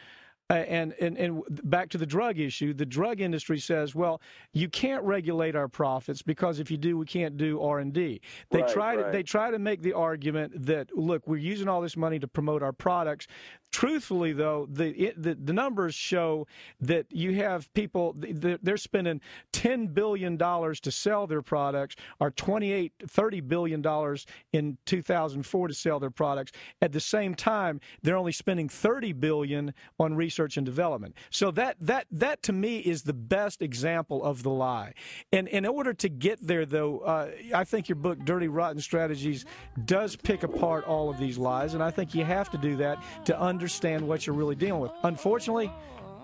Uh, 0.48 0.54
and, 0.54 0.94
and 1.02 1.18
and 1.18 1.42
back 1.64 1.90
to 1.90 1.98
the 1.98 2.06
drug 2.06 2.38
issue, 2.38 2.72
the 2.72 2.86
drug 2.86 3.20
industry 3.20 3.58
says, 3.58 3.96
well, 3.96 4.22
you 4.54 4.70
can't 4.70 5.04
regulate 5.04 5.56
our 5.56 5.68
profits 5.68 6.22
because 6.22 6.60
if 6.60 6.70
you 6.70 6.78
do, 6.78 7.00
we 7.00 7.06
can't 7.06 7.36
do 7.36 7.60
R 7.64 7.80
and 7.80 7.92
D. 7.92 8.22
They 8.52 8.62
right, 8.62 8.72
try 8.72 8.96
right. 8.96 9.06
to 9.08 9.12
they 9.12 9.24
try 9.24 9.50
to 9.50 9.58
make 9.58 9.82
the 9.82 9.94
argument 9.94 10.68
that 10.68 10.96
look, 10.96 11.26
we're 11.26 11.38
using 11.38 11.68
all 11.68 11.82
this 11.82 11.98
money 11.98 12.20
to 12.20 12.28
promote 12.28 12.62
our 12.62 12.74
products. 12.74 13.26
Truthfully, 13.72 14.32
though, 14.32 14.68
the, 14.72 15.14
the, 15.18 15.34
the 15.34 15.52
numbers 15.52 15.96
show 15.96 16.48
that 16.80 17.08
you 17.10 17.34
have 17.36 17.74
people 17.74 18.16
they're 18.16 18.78
spending 18.78 19.22
ten 19.52 19.88
billion 19.88 20.38
dollars 20.38 20.80
to 20.82 20.92
sell 20.92 21.26
their 21.26 21.42
products, 21.42 21.96
or 22.20 22.30
28, 22.30 22.94
30 23.06 23.42
billion 23.42 23.82
dollars 23.82 24.28
in 24.54 24.78
2004 24.86 25.68
to 25.68 25.74
sell 25.74 26.00
their 26.00 26.12
products. 26.12 26.52
At 26.84 26.92
the 26.92 27.02
same 27.02 27.34
time, 27.34 27.82
they're 28.04 28.16
only 28.16 28.32
spending 28.32 28.70
thirty 28.70 29.12
billion 29.12 29.74
on 30.00 30.14
research 30.16 30.35
research 30.36 30.58
and 30.58 30.66
development. 30.66 31.16
So 31.30 31.52
that 31.52 31.78
that 31.80 32.08
that 32.12 32.44
to 32.44 32.54
me 32.54 32.80
is 32.80 33.04
the 33.04 33.14
best 33.14 33.62
example 33.62 34.24
of 34.24 34.44
the 34.44 34.50
lie. 34.50 34.94
And 35.32 35.48
in 35.48 35.66
order 35.66 35.94
to 35.94 36.10
get 36.10 36.46
there, 36.46 36.66
though, 36.66 37.00
uh, 37.00 37.32
I 37.54 37.64
think 37.64 37.88
your 37.88 37.96
book 37.96 38.20
"Dirty 38.26 38.48
Rotten 38.48 38.82
Strategies" 38.82 39.46
does 39.86 40.16
pick 40.16 40.44
apart 40.44 40.86
all 40.86 41.10
of 41.10 41.18
these 41.18 41.38
lies, 41.38 41.74
and 41.74 41.82
I 41.82 41.92
think 41.92 42.14
you 42.14 42.26
have 42.26 42.50
to 42.52 42.58
do 42.58 42.76
that 42.78 43.02
to 43.26 43.40
understand 43.40 44.06
what 44.08 44.28
you're 44.28 44.36
really 44.36 44.56
dealing 44.56 44.82
with. 44.82 44.92
Unfortunately, 45.04 45.72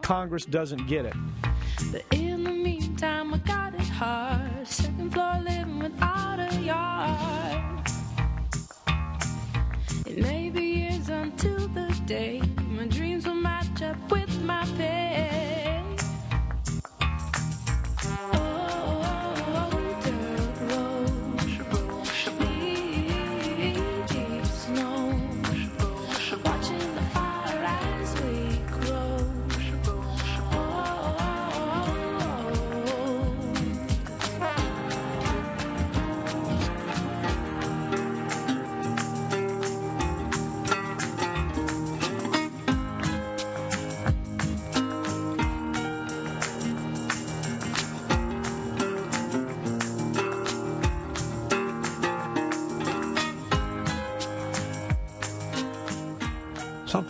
Congress 0.01 0.45
doesn't 0.45 0.87
get 0.87 1.05
it. 1.05 2.30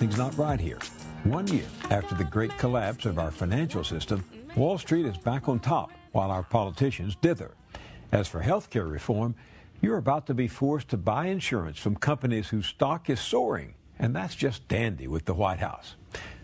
Something's 0.01 0.17
not 0.17 0.35
right 0.35 0.59
here. 0.59 0.79
One 1.25 1.45
year 1.49 1.67
after 1.91 2.15
the 2.15 2.23
great 2.23 2.57
collapse 2.57 3.05
of 3.05 3.19
our 3.19 3.29
financial 3.29 3.83
system, 3.83 4.25
Wall 4.55 4.79
Street 4.79 5.05
is 5.05 5.15
back 5.15 5.47
on 5.47 5.59
top 5.59 5.91
while 6.11 6.31
our 6.31 6.41
politicians 6.41 7.15
dither. 7.21 7.51
As 8.11 8.27
for 8.27 8.41
health 8.41 8.71
care 8.71 8.87
reform, 8.87 9.35
you're 9.79 9.99
about 9.99 10.25
to 10.25 10.33
be 10.33 10.47
forced 10.47 10.89
to 10.89 10.97
buy 10.97 11.27
insurance 11.27 11.77
from 11.77 11.95
companies 11.97 12.47
whose 12.47 12.65
stock 12.65 13.11
is 13.11 13.19
soaring, 13.19 13.75
and 13.99 14.15
that's 14.15 14.33
just 14.33 14.67
dandy 14.67 15.07
with 15.07 15.25
the 15.25 15.35
White 15.35 15.59
House. 15.59 15.93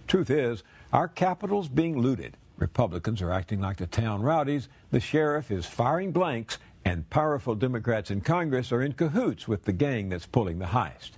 Truth 0.05 0.29
is, 0.29 0.61
our 0.93 1.07
capital's 1.07 1.67
being 1.67 1.99
looted. 1.99 2.37
Republicans 2.57 3.23
are 3.23 3.31
acting 3.31 3.59
like 3.59 3.77
the 3.77 3.87
town 3.87 4.21
rowdies, 4.21 4.69
the 4.91 4.99
sheriff 4.99 5.49
is 5.49 5.65
firing 5.65 6.11
blanks, 6.11 6.59
and 6.85 7.09
powerful 7.09 7.55
Democrats 7.55 8.11
in 8.11 8.21
Congress 8.21 8.71
are 8.71 8.83
in 8.83 8.93
cahoots 8.93 9.47
with 9.47 9.63
the 9.63 9.73
gang 9.73 10.09
that's 10.09 10.27
pulling 10.27 10.59
the 10.59 10.65
heist. 10.65 11.13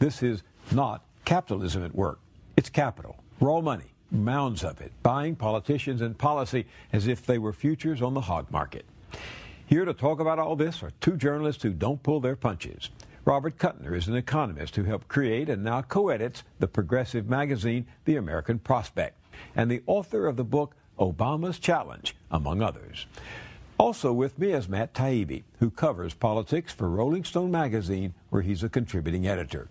This 0.00 0.20
is 0.20 0.42
not 0.72 1.04
capitalism 1.26 1.84
at 1.84 1.94
work. 1.94 2.20
It's 2.56 2.70
capital, 2.70 3.16
raw 3.40 3.60
money, 3.60 3.92
mounds 4.10 4.64
of 4.64 4.80
it, 4.80 4.92
buying 5.02 5.34
politicians 5.36 6.00
and 6.00 6.16
policy 6.16 6.64
as 6.92 7.06
if 7.08 7.26
they 7.26 7.36
were 7.36 7.52
futures 7.52 8.00
on 8.00 8.14
the 8.14 8.22
hog 8.22 8.50
market. 8.50 8.86
Here 9.66 9.84
to 9.84 9.92
talk 9.92 10.20
about 10.20 10.38
all 10.38 10.54
this 10.54 10.82
are 10.84 10.92
two 11.00 11.16
journalists 11.16 11.64
who 11.64 11.72
don't 11.72 12.02
pull 12.02 12.20
their 12.20 12.36
punches. 12.36 12.90
Robert 13.24 13.58
Kuttner 13.58 13.96
is 13.96 14.06
an 14.06 14.14
economist 14.14 14.76
who 14.76 14.84
helped 14.84 15.08
create 15.08 15.48
and 15.48 15.64
now 15.64 15.82
co 15.82 16.10
edits 16.10 16.44
the 16.60 16.68
progressive 16.68 17.28
magazine, 17.28 17.86
The 18.04 18.14
American 18.14 18.60
Prospect, 18.60 19.18
and 19.56 19.68
the 19.68 19.82
author 19.86 20.28
of 20.28 20.36
the 20.36 20.44
book 20.44 20.76
Obama's 20.96 21.58
Challenge, 21.58 22.14
among 22.30 22.62
others. 22.62 23.06
Also 23.78 24.12
with 24.12 24.38
me 24.38 24.52
is 24.52 24.68
Matt 24.68 24.94
Taibbi, 24.94 25.42
who 25.58 25.70
covers 25.70 26.14
politics 26.14 26.72
for 26.72 26.88
Rolling 26.88 27.24
Stone 27.24 27.50
magazine, 27.50 28.14
where 28.30 28.42
he's 28.42 28.62
a 28.62 28.68
contributing 28.68 29.26
editor. 29.26 29.68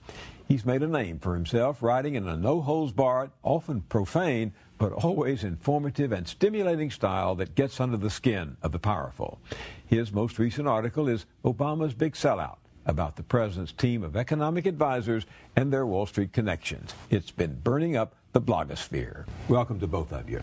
He's 0.48 0.66
made 0.66 0.84
a 0.84 0.88
name 0.88 1.18
for 1.18 1.34
himself 1.34 1.82
writing 1.82 2.14
in 2.14 2.28
a 2.28 2.38
no 2.38 2.62
holds 2.62 2.92
barred, 2.92 3.32
often 3.42 3.82
profane, 3.82 4.54
but 4.78 4.92
always 4.92 5.44
informative 5.44 6.12
and 6.12 6.28
stimulating 6.28 6.92
style 6.92 7.34
that 7.36 7.56
gets 7.56 7.80
under 7.80 7.98
the 7.98 8.12
skin 8.12 8.58
of 8.62 8.72
the 8.72 8.80
powerful. 8.80 9.40
His 9.88 10.12
most 10.12 10.38
recent 10.38 10.68
article 10.68 11.08
is 11.08 11.26
Obama's 11.44 11.96
Big 11.96 12.14
Sellout 12.14 12.58
about 12.86 13.16
the 13.16 13.24
president's 13.24 13.72
team 13.72 14.04
of 14.04 14.16
economic 14.16 14.68
advisors 14.68 15.26
and 15.56 15.74
their 15.74 15.88
Wall 15.88 16.06
Street 16.06 16.32
connections. 16.32 16.94
It's 17.10 17.32
been 17.32 17.56
burning 17.56 17.96
up 17.96 18.14
the 18.34 18.42
blogosphere. 18.42 19.26
Welcome 19.48 19.80
to 19.80 19.88
both 19.88 20.12
of 20.12 20.30
you. 20.30 20.42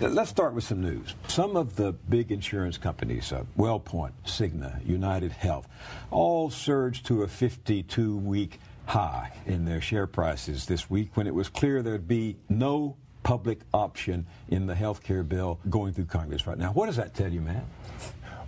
Let's 0.00 0.30
start 0.30 0.54
with 0.54 0.64
some 0.64 0.80
news. 0.80 1.14
Some 1.28 1.56
of 1.56 1.76
the 1.76 1.92
big 1.92 2.32
insurance 2.32 2.78
companies, 2.78 3.32
uh, 3.32 3.44
WellPoint, 3.56 4.12
Cigna, 4.26 4.84
United 4.84 5.30
Health, 5.30 5.68
all 6.10 6.50
surged 6.50 7.06
to 7.06 7.22
a 7.22 7.28
52 7.28 8.16
week 8.16 8.58
high 8.86 9.32
in 9.46 9.64
their 9.64 9.80
share 9.80 10.06
prices 10.06 10.66
this 10.66 10.90
week 10.90 11.16
when 11.16 11.26
it 11.26 11.34
was 11.34 11.48
clear 11.48 11.82
there'd 11.82 12.08
be 12.08 12.36
no 12.48 12.96
public 13.22 13.60
option 13.72 14.26
in 14.48 14.66
the 14.66 14.74
health 14.74 15.02
care 15.02 15.22
bill 15.22 15.60
going 15.70 15.92
through 15.92 16.06
Congress 16.06 16.46
right 16.46 16.58
now. 16.58 16.72
What 16.72 16.86
does 16.86 16.96
that 16.96 17.14
tell 17.14 17.32
you, 17.32 17.40
Matt? 17.40 17.64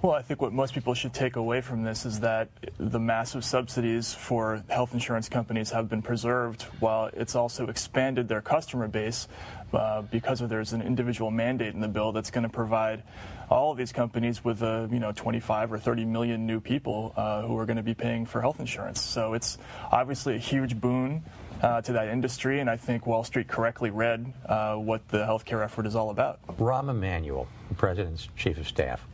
Well, 0.04 0.12
I 0.12 0.20
think 0.20 0.42
what 0.42 0.52
most 0.52 0.74
people 0.74 0.92
should 0.92 1.14
take 1.14 1.36
away 1.36 1.62
from 1.62 1.82
this 1.82 2.04
is 2.04 2.20
that 2.20 2.50
the 2.76 3.00
massive 3.00 3.42
subsidies 3.42 4.12
for 4.12 4.62
health 4.68 4.92
insurance 4.92 5.30
companies 5.30 5.70
have 5.70 5.88
been 5.88 6.02
preserved 6.02 6.64
while 6.78 7.08
it's 7.14 7.34
also 7.34 7.68
expanded 7.68 8.28
their 8.28 8.42
customer 8.42 8.86
base 8.86 9.28
uh, 9.72 10.02
because 10.02 10.42
of 10.42 10.50
there's 10.50 10.74
an 10.74 10.82
individual 10.82 11.30
mandate 11.30 11.72
in 11.72 11.80
the 11.80 11.88
bill 11.88 12.12
that's 12.12 12.30
going 12.30 12.42
to 12.42 12.50
provide 12.50 13.02
all 13.54 13.70
of 13.70 13.78
these 13.78 13.92
companies 13.92 14.44
with 14.44 14.62
uh, 14.62 14.88
you 14.90 14.98
know 14.98 15.12
25 15.12 15.72
or 15.72 15.78
30 15.78 16.04
million 16.04 16.44
new 16.44 16.60
people 16.60 17.14
uh, 17.16 17.42
who 17.42 17.56
are 17.56 17.64
going 17.64 17.76
to 17.76 17.82
be 17.82 17.94
paying 17.94 18.26
for 18.26 18.40
health 18.40 18.58
insurance. 18.58 19.00
So 19.00 19.34
it's 19.34 19.58
obviously 19.92 20.34
a 20.34 20.38
huge 20.38 20.78
boon 20.80 21.22
uh, 21.62 21.80
to 21.82 21.92
that 21.92 22.08
industry, 22.08 22.58
and 22.58 22.68
I 22.68 22.76
think 22.76 23.06
Wall 23.06 23.22
Street 23.22 23.46
correctly 23.46 23.90
read 23.90 24.32
uh, 24.44 24.74
what 24.74 25.06
the 25.08 25.18
healthcare 25.18 25.64
effort 25.64 25.86
is 25.86 25.94
all 25.94 26.10
about. 26.10 26.44
Rahm 26.58 26.90
Emanuel, 26.90 27.46
the 27.68 27.76
president's 27.76 28.28
chief 28.36 28.58
of 28.58 28.66
staff, 28.66 29.06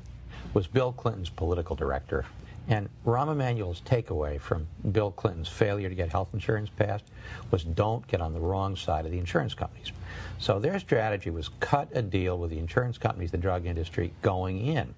was 0.55 0.67
Bill 0.67 0.93
Clinton's 0.93 1.29
political 1.29 1.77
director. 1.77 2.25
And 2.71 2.89
Rahm 3.05 3.33
Emanuel's 3.33 3.81
takeaway 3.81 4.41
from 4.41 4.69
Bill 4.93 5.11
Clinton's 5.11 5.49
failure 5.49 5.89
to 5.89 5.95
get 5.95 6.09
health 6.09 6.31
insurance 6.33 6.71
passed 6.71 7.05
was 7.51 7.65
don't 7.65 8.07
get 8.07 8.21
on 8.21 8.33
the 8.33 8.39
wrong 8.39 8.77
side 8.77 9.05
of 9.05 9.11
the 9.11 9.19
insurance 9.19 9.55
companies. 9.55 9.91
So 10.39 10.61
their 10.61 10.79
strategy 10.79 11.31
was 11.31 11.51
cut 11.59 11.89
a 11.93 12.01
deal 12.01 12.39
with 12.39 12.51
the 12.51 12.59
insurance 12.61 12.97
companies, 12.97 13.33
the 13.33 13.39
drug 13.39 13.67
industry, 13.67 14.13
going 14.23 14.65
in. 14.69 14.95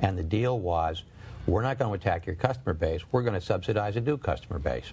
And 0.00 0.18
the 0.18 0.24
deal 0.24 0.58
was 0.58 1.04
we're 1.46 1.62
not 1.62 1.78
going 1.78 1.92
to 1.92 1.94
attack 1.94 2.26
your 2.26 2.34
customer 2.34 2.74
base, 2.74 3.02
we're 3.12 3.22
going 3.22 3.34
to 3.34 3.40
subsidize 3.40 3.94
a 3.94 4.00
new 4.00 4.18
customer 4.18 4.58
base. 4.58 4.92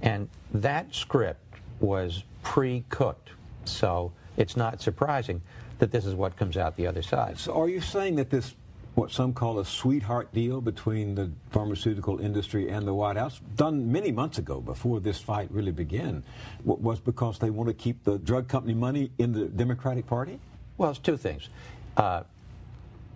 And 0.00 0.30
that 0.54 0.94
script 0.94 1.42
was 1.80 2.24
pre 2.42 2.82
cooked. 2.88 3.30
So 3.66 4.12
it's 4.38 4.56
not 4.56 4.80
surprising 4.80 5.42
that 5.80 5.92
this 5.92 6.06
is 6.06 6.14
what 6.14 6.34
comes 6.38 6.56
out 6.56 6.76
the 6.76 6.86
other 6.86 7.02
side. 7.02 7.38
So 7.38 7.52
are 7.52 7.68
you 7.68 7.82
saying 7.82 8.16
that 8.16 8.30
this 8.30 8.54
what 8.98 9.12
some 9.12 9.32
call 9.32 9.60
a 9.60 9.64
sweetheart 9.64 10.34
deal 10.34 10.60
between 10.60 11.14
the 11.14 11.30
pharmaceutical 11.50 12.18
industry 12.18 12.68
and 12.68 12.84
the 12.84 12.92
White 12.92 13.16
House, 13.16 13.40
done 13.54 13.92
many 13.92 14.10
months 14.10 14.38
ago 14.38 14.60
before 14.60 14.98
this 14.98 15.20
fight 15.20 15.48
really 15.52 15.70
began, 15.70 16.24
was 16.64 16.98
because 16.98 17.38
they 17.38 17.48
want 17.48 17.68
to 17.68 17.74
keep 17.74 18.02
the 18.02 18.18
drug 18.18 18.48
company 18.48 18.74
money 18.74 19.12
in 19.18 19.32
the 19.32 19.44
Democratic 19.44 20.04
Party? 20.08 20.40
Well, 20.78 20.90
it's 20.90 20.98
two 20.98 21.16
things. 21.16 21.48
Uh, 21.96 22.24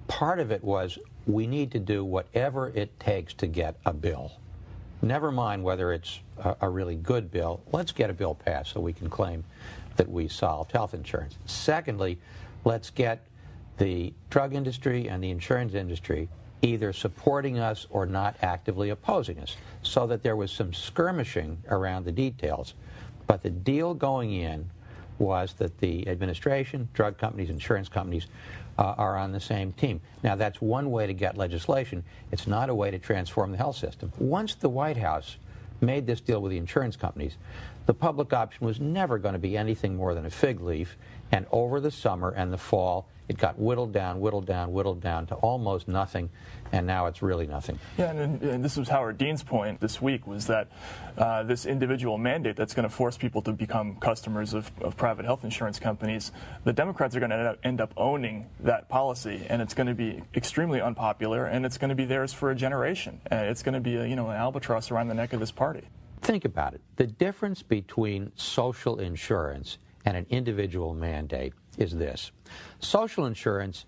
part 0.06 0.38
of 0.38 0.52
it 0.52 0.62
was 0.62 1.00
we 1.26 1.48
need 1.48 1.72
to 1.72 1.80
do 1.80 2.04
whatever 2.04 2.68
it 2.68 3.00
takes 3.00 3.34
to 3.34 3.48
get 3.48 3.74
a 3.84 3.92
bill. 3.92 4.30
Never 5.02 5.32
mind 5.32 5.64
whether 5.64 5.92
it's 5.92 6.20
a, 6.38 6.54
a 6.60 6.68
really 6.68 6.94
good 6.94 7.32
bill. 7.32 7.60
Let's 7.72 7.90
get 7.90 8.08
a 8.08 8.14
bill 8.14 8.36
passed 8.36 8.74
so 8.74 8.80
we 8.80 8.92
can 8.92 9.10
claim 9.10 9.42
that 9.96 10.08
we 10.08 10.28
solved 10.28 10.70
health 10.70 10.94
insurance. 10.94 11.34
Secondly, 11.46 12.20
let's 12.64 12.90
get 12.90 13.26
the 13.82 14.12
drug 14.30 14.54
industry 14.54 15.08
and 15.08 15.24
the 15.24 15.30
insurance 15.30 15.74
industry 15.74 16.28
either 16.62 16.92
supporting 16.92 17.58
us 17.58 17.88
or 17.90 18.06
not 18.06 18.36
actively 18.40 18.90
opposing 18.90 19.40
us, 19.40 19.56
so 19.82 20.06
that 20.06 20.22
there 20.22 20.36
was 20.36 20.52
some 20.52 20.72
skirmishing 20.72 21.60
around 21.68 22.04
the 22.04 22.12
details. 22.12 22.74
But 23.26 23.42
the 23.42 23.50
deal 23.50 23.92
going 23.94 24.32
in 24.32 24.70
was 25.18 25.54
that 25.54 25.78
the 25.78 26.06
administration, 26.06 26.88
drug 26.94 27.18
companies, 27.18 27.50
insurance 27.50 27.88
companies 27.88 28.28
uh, 28.78 28.94
are 28.96 29.16
on 29.18 29.32
the 29.32 29.40
same 29.40 29.72
team. 29.72 30.00
Now, 30.22 30.36
that's 30.36 30.60
one 30.60 30.92
way 30.92 31.08
to 31.08 31.12
get 31.12 31.36
legislation. 31.36 32.04
It's 32.30 32.46
not 32.46 32.68
a 32.68 32.74
way 32.74 32.92
to 32.92 33.00
transform 33.00 33.50
the 33.50 33.58
health 33.58 33.76
system. 33.76 34.12
Once 34.16 34.54
the 34.54 34.68
White 34.68 34.96
House 34.96 35.38
made 35.80 36.06
this 36.06 36.20
deal 36.20 36.40
with 36.40 36.52
the 36.52 36.58
insurance 36.58 36.94
companies, 36.94 37.36
the 37.86 37.94
public 37.94 38.32
option 38.32 38.64
was 38.64 38.78
never 38.78 39.18
going 39.18 39.32
to 39.32 39.40
be 39.40 39.56
anything 39.56 39.96
more 39.96 40.14
than 40.14 40.24
a 40.24 40.30
fig 40.30 40.60
leaf 40.60 40.96
And 41.32 41.46
over 41.50 41.80
the 41.80 41.90
summer 41.90 42.30
and 42.30 42.52
the 42.52 42.58
fall, 42.58 43.08
it 43.32 43.38
got 43.38 43.58
whittled 43.58 43.92
down, 43.92 44.20
whittled 44.20 44.46
down, 44.46 44.72
whittled 44.72 45.00
down 45.00 45.26
to 45.26 45.34
almost 45.36 45.88
nothing, 45.88 46.28
and 46.70 46.86
now 46.86 47.06
it's 47.06 47.22
really 47.22 47.46
nothing. 47.46 47.78
Yeah, 47.96 48.10
and, 48.10 48.42
and 48.42 48.64
this 48.64 48.76
was 48.76 48.88
Howard 48.88 49.16
Dean's 49.16 49.42
point 49.42 49.80
this 49.80 50.02
week 50.02 50.26
was 50.26 50.46
that 50.48 50.68
uh, 51.16 51.42
this 51.42 51.64
individual 51.64 52.18
mandate 52.18 52.56
that's 52.56 52.74
going 52.74 52.88
to 52.88 52.94
force 52.94 53.16
people 53.16 53.40
to 53.42 53.52
become 53.52 53.96
customers 53.96 54.52
of, 54.52 54.70
of 54.82 54.96
private 54.96 55.24
health 55.24 55.44
insurance 55.44 55.78
companies, 55.78 56.30
the 56.64 56.72
Democrats 56.72 57.16
are 57.16 57.20
going 57.20 57.30
to 57.30 57.56
end 57.64 57.80
up 57.80 57.92
owning 57.96 58.46
that 58.60 58.88
policy, 58.90 59.46
and 59.48 59.62
it's 59.62 59.74
going 59.74 59.86
to 59.86 59.94
be 59.94 60.22
extremely 60.34 60.80
unpopular, 60.80 61.46
and 61.46 61.64
it's 61.64 61.78
going 61.78 61.88
to 61.88 61.94
be 61.94 62.04
theirs 62.04 62.34
for 62.34 62.50
a 62.50 62.54
generation. 62.54 63.18
Uh, 63.30 63.36
it's 63.36 63.62
going 63.62 63.74
to 63.74 63.80
be 63.80 63.96
a, 63.96 64.06
you 64.06 64.14
know 64.14 64.28
an 64.28 64.36
albatross 64.36 64.90
around 64.90 65.08
the 65.08 65.14
neck 65.14 65.32
of 65.32 65.40
this 65.40 65.50
party. 65.50 65.88
Think 66.20 66.44
about 66.44 66.74
it. 66.74 66.82
The 66.96 67.06
difference 67.06 67.62
between 67.62 68.30
social 68.36 69.00
insurance 69.00 69.78
and 70.04 70.16
an 70.16 70.26
individual 70.30 70.94
mandate 70.94 71.54
is 71.78 71.92
this 71.92 72.30
social 72.80 73.26
insurance, 73.26 73.86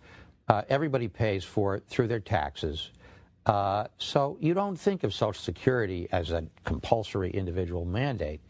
uh, 0.48 0.62
everybody 0.68 1.08
pays 1.08 1.44
for 1.44 1.76
it 1.76 1.84
through 1.88 2.08
their 2.08 2.20
taxes. 2.20 2.90
Uh, 3.46 3.86
so 3.98 4.38
you 4.40 4.54
don't 4.54 4.76
think 4.76 5.04
of 5.04 5.12
Social 5.12 5.34
Security 5.34 6.08
as 6.12 6.30
a 6.30 6.44
compulsory 6.64 7.30
individual 7.30 7.84
mandate. 7.84 8.40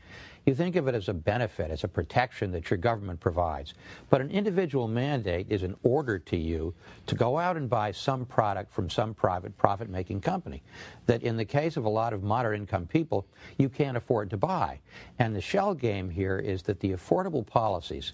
You 0.46 0.54
think 0.54 0.76
of 0.76 0.88
it 0.88 0.94
as 0.94 1.08
a 1.08 1.14
benefit, 1.14 1.70
as 1.70 1.84
a 1.84 1.88
protection 1.88 2.52
that 2.52 2.70
your 2.70 2.76
government 2.76 3.18
provides. 3.18 3.72
But 4.10 4.20
an 4.20 4.30
individual 4.30 4.86
mandate 4.88 5.46
is 5.48 5.62
an 5.62 5.74
order 5.82 6.18
to 6.18 6.36
you 6.36 6.74
to 7.06 7.14
go 7.14 7.38
out 7.38 7.56
and 7.56 7.68
buy 7.68 7.92
some 7.92 8.26
product 8.26 8.70
from 8.70 8.90
some 8.90 9.14
private 9.14 9.56
profit 9.56 9.88
making 9.88 10.20
company 10.20 10.62
that, 11.06 11.22
in 11.22 11.38
the 11.38 11.46
case 11.46 11.78
of 11.78 11.86
a 11.86 11.88
lot 11.88 12.12
of 12.12 12.22
moderate 12.22 12.60
income 12.60 12.86
people, 12.86 13.26
you 13.56 13.70
can't 13.70 13.96
afford 13.96 14.28
to 14.30 14.36
buy. 14.36 14.80
And 15.18 15.34
the 15.34 15.40
shell 15.40 15.72
game 15.72 16.10
here 16.10 16.38
is 16.38 16.62
that 16.64 16.80
the 16.80 16.90
affordable 16.90 17.46
policies 17.46 18.12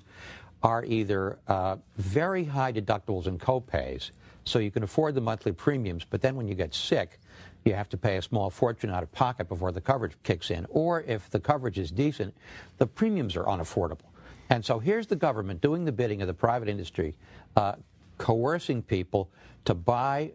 are 0.62 0.84
either 0.84 1.38
uh, 1.48 1.76
very 1.96 2.44
high 2.44 2.72
deductibles 2.72 3.26
and 3.26 3.40
copays, 3.40 4.10
so 4.44 4.58
you 4.58 4.70
can 4.70 4.82
afford 4.82 5.14
the 5.14 5.20
monthly 5.20 5.52
premiums, 5.52 6.04
but 6.04 6.20
then 6.20 6.34
when 6.36 6.48
you 6.48 6.54
get 6.54 6.74
sick, 6.74 7.18
you 7.64 7.74
have 7.74 7.88
to 7.90 7.96
pay 7.96 8.16
a 8.16 8.22
small 8.22 8.50
fortune 8.50 8.90
out 8.90 9.02
of 9.02 9.12
pocket 9.12 9.48
before 9.48 9.70
the 9.72 9.80
coverage 9.80 10.12
kicks 10.22 10.50
in. 10.50 10.66
Or 10.70 11.02
if 11.02 11.28
the 11.30 11.40
coverage 11.40 11.78
is 11.78 11.90
decent, 11.90 12.34
the 12.78 12.86
premiums 12.86 13.36
are 13.36 13.44
unaffordable. 13.44 14.08
And 14.48 14.64
so 14.64 14.78
here's 14.78 15.06
the 15.06 15.16
government 15.16 15.60
doing 15.60 15.84
the 15.84 15.92
bidding 15.92 16.22
of 16.22 16.26
the 16.26 16.34
private 16.34 16.68
industry, 16.68 17.14
uh, 17.56 17.74
coercing 18.18 18.82
people 18.82 19.30
to 19.66 19.74
buy 19.74 20.32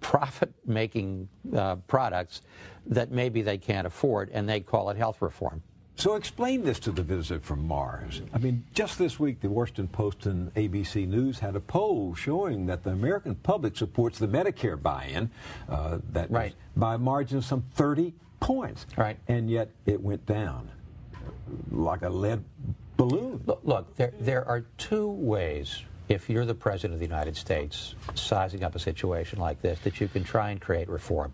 profit 0.00 0.52
making 0.64 1.28
uh, 1.54 1.76
products 1.86 2.42
that 2.86 3.10
maybe 3.10 3.42
they 3.42 3.58
can't 3.58 3.86
afford, 3.86 4.30
and 4.30 4.48
they 4.48 4.60
call 4.60 4.90
it 4.90 4.96
health 4.96 5.20
reform. 5.20 5.62
So 5.96 6.16
explain 6.16 6.64
this 6.64 6.80
to 6.80 6.90
the 6.90 7.02
visitor 7.02 7.40
from 7.40 7.66
Mars. 7.66 8.20
I 8.32 8.38
mean, 8.38 8.64
just 8.74 8.98
this 8.98 9.20
week, 9.20 9.40
the 9.40 9.48
Washington 9.48 9.88
Post 9.88 10.26
and 10.26 10.52
ABC 10.54 11.06
News 11.06 11.38
had 11.38 11.54
a 11.54 11.60
poll 11.60 12.14
showing 12.14 12.66
that 12.66 12.82
the 12.82 12.90
American 12.90 13.36
public 13.36 13.76
supports 13.76 14.18
the 14.18 14.26
Medicare 14.26 14.80
buy-in, 14.80 15.30
uh, 15.68 15.98
that 16.12 16.30
right. 16.30 16.54
by 16.76 16.94
a 16.94 16.98
margin 16.98 17.38
of 17.38 17.44
some 17.44 17.64
30 17.74 18.12
points. 18.40 18.86
Right. 18.96 19.16
And 19.28 19.48
yet 19.48 19.70
it 19.86 20.00
went 20.00 20.26
down 20.26 20.68
like 21.70 22.02
a 22.02 22.10
lead 22.10 22.44
balloon. 22.96 23.40
Look, 23.46 23.60
look 23.62 23.96
there, 23.96 24.12
there 24.18 24.46
are 24.46 24.62
two 24.76 25.08
ways 25.08 25.82
if 26.08 26.28
you're 26.28 26.44
the 26.44 26.54
President 26.54 26.94
of 26.94 27.00
the 27.00 27.06
United 27.06 27.36
States 27.36 27.94
sizing 28.14 28.62
up 28.64 28.74
a 28.74 28.78
situation 28.78 29.38
like 29.38 29.62
this 29.62 29.78
that 29.80 30.00
you 30.00 30.08
can 30.08 30.24
try 30.24 30.50
and 30.50 30.60
create 30.60 30.88
reform. 30.88 31.32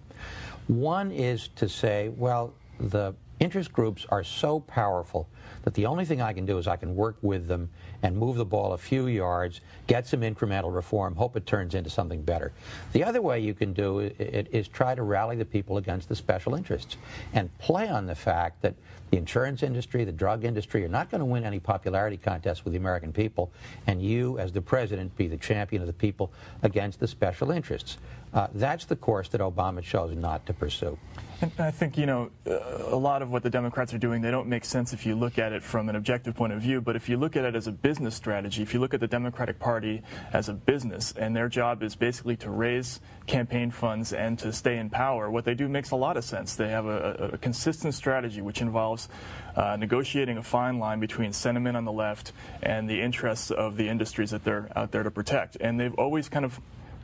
One 0.69 1.11
is 1.11 1.49
to 1.57 1.69
say, 1.69 2.11
well, 2.11 2.55
the 2.79 3.15
interest 3.41 3.73
groups 3.73 4.07
are 4.11 4.23
so 4.23 4.61
powerful 4.61 5.29
that 5.63 5.75
the 5.75 5.87
only 5.87 6.05
thing 6.05 6.23
I 6.23 6.33
can 6.33 6.47
do 6.47 6.59
is 6.59 6.69
I 6.69 6.77
can 6.77 6.95
work 6.95 7.17
with 7.23 7.49
them 7.49 7.71
and 8.03 8.17
move 8.17 8.37
the 8.37 8.45
ball 8.45 8.73
a 8.73 8.79
few 8.79 9.07
yards, 9.09 9.61
get 9.87 10.07
some 10.07 10.21
incremental 10.21 10.75
reform, 10.75 11.17
hope 11.17 11.37
it 11.37 11.47
turns 11.47 11.75
into 11.75 11.91
something 11.91 12.23
better. 12.23 12.53
The 12.93 13.05
other 13.05 13.21
way 13.21 13.41
you 13.41 13.55
can 13.55 13.73
do 13.73 13.99
it 13.99 14.49
is 14.53 14.69
try 14.69 14.95
to 14.95 15.03
rally 15.03 15.37
the 15.37 15.45
people 15.45 15.77
against 15.79 16.09
the 16.09 16.15
special 16.15 16.55
interests 16.55 16.97
and 17.33 17.57
play 17.59 17.89
on 17.89 18.07
the 18.07 18.15
fact 18.15 18.63
that 18.63 18.75
the 19.11 19.17
insurance 19.17 19.63
industry, 19.63 20.05
the 20.05 20.13
drug 20.13 20.45
industry 20.45 20.85
are 20.85 20.89
not 20.89 21.11
going 21.11 21.19
to 21.19 21.25
win 21.25 21.45
any 21.45 21.59
popularity 21.59 22.17
contests 22.17 22.65
with 22.65 22.73
the 22.73 22.79
American 22.79 23.13
people, 23.13 23.51
and 23.87 24.01
you, 24.01 24.39
as 24.39 24.53
the 24.53 24.63
president, 24.63 25.17
be 25.17 25.27
the 25.27 25.37
champion 25.37 25.83
of 25.83 25.89
the 25.89 25.93
people 25.93 26.33
against 26.63 27.01
the 27.01 27.09
special 27.09 27.51
interests. 27.51 27.99
Uh, 28.33 28.49
that's 28.55 28.85
the 28.85 28.97
course 28.97 29.29
that 29.29 29.41
Obama 29.41 29.83
chose 29.83 30.15
not 30.17 30.47
to 30.47 30.53
pursue. 30.53 30.99
And 31.43 31.53
I 31.59 31.71
think, 31.71 31.97
you 31.97 32.05
know, 32.05 32.31
a 32.45 32.97
lot 32.97 33.23
of 33.23 33.31
what 33.31 33.43
the 33.43 33.49
Democrats 33.49 33.95
are 33.95 33.99
doing, 33.99 34.21
they 34.21 34.31
don't 34.31 34.47
make 34.47 34.65
sense 34.65 34.93
if 34.93 35.07
you 35.07 35.15
look 35.15 35.39
at 35.39 35.53
it 35.53 35.63
from 35.63 35.89
an 35.89 35.97
objective 35.97 36.35
point 36.35 36.53
of 36.53 36.61
view. 36.61 36.83
But 36.83 36.97
if 36.97 37.09
you 37.09 37.17
look 37.17 37.35
at 37.35 37.47
it 37.47 37.57
as 37.57 37.67
a 37.67 37.73
business 37.73 38.15
strategy, 38.15 38.63
if 38.63 38.75
you 38.75 38.81
look 38.81 38.93
at 38.93 39.01
the 39.01 39.07
Democratic 39.07 39.59
Party 39.59 40.03
as 40.35 40.51
a 40.51 40.53
business, 40.53 41.15
and 41.17 41.35
their 41.35 41.49
job 41.49 41.83
is 41.83 41.97
basically 41.97 42.37
to 42.37 42.51
raise 42.51 43.01
campaign 43.27 43.71
funds 43.71 44.13
and 44.13 44.39
to 44.39 44.53
stay 44.53 44.77
in 44.77 44.91
power, 44.91 45.31
what 45.31 45.47
they 45.47 45.55
do 45.55 45.67
makes 45.67 45.93
a 45.93 45.97
lot 45.97 46.19
of 46.19 46.25
sense. 46.25 46.57
They 46.57 46.69
have 46.69 46.85
a, 46.85 47.31
a 47.33 47.39
consistent 47.39 47.95
strategy 47.95 48.43
which 48.43 48.61
involves 48.61 49.09
uh, 49.57 49.77
negotiating 49.77 50.37
a 50.37 50.43
fine 50.43 50.79
line 50.79 51.01
between 51.01 51.33
sentiment 51.33 51.75
on 51.75 51.87
the 51.87 51.93
left 51.93 52.33
and 52.63 52.89
the 52.89 53.01
interests 53.01 53.51
of 53.51 53.79
the 53.79 53.89
industries 53.89 54.31
that 54.33 54.45
they're 54.45 54.69
out 54.77 54.93
there 54.93 55.05
to 55.05 55.11
protect. 55.11 55.57
And 55.59 55.81
they've 55.81 55.95
always 55.95 56.29
kind 56.29 56.45
of 56.45 56.61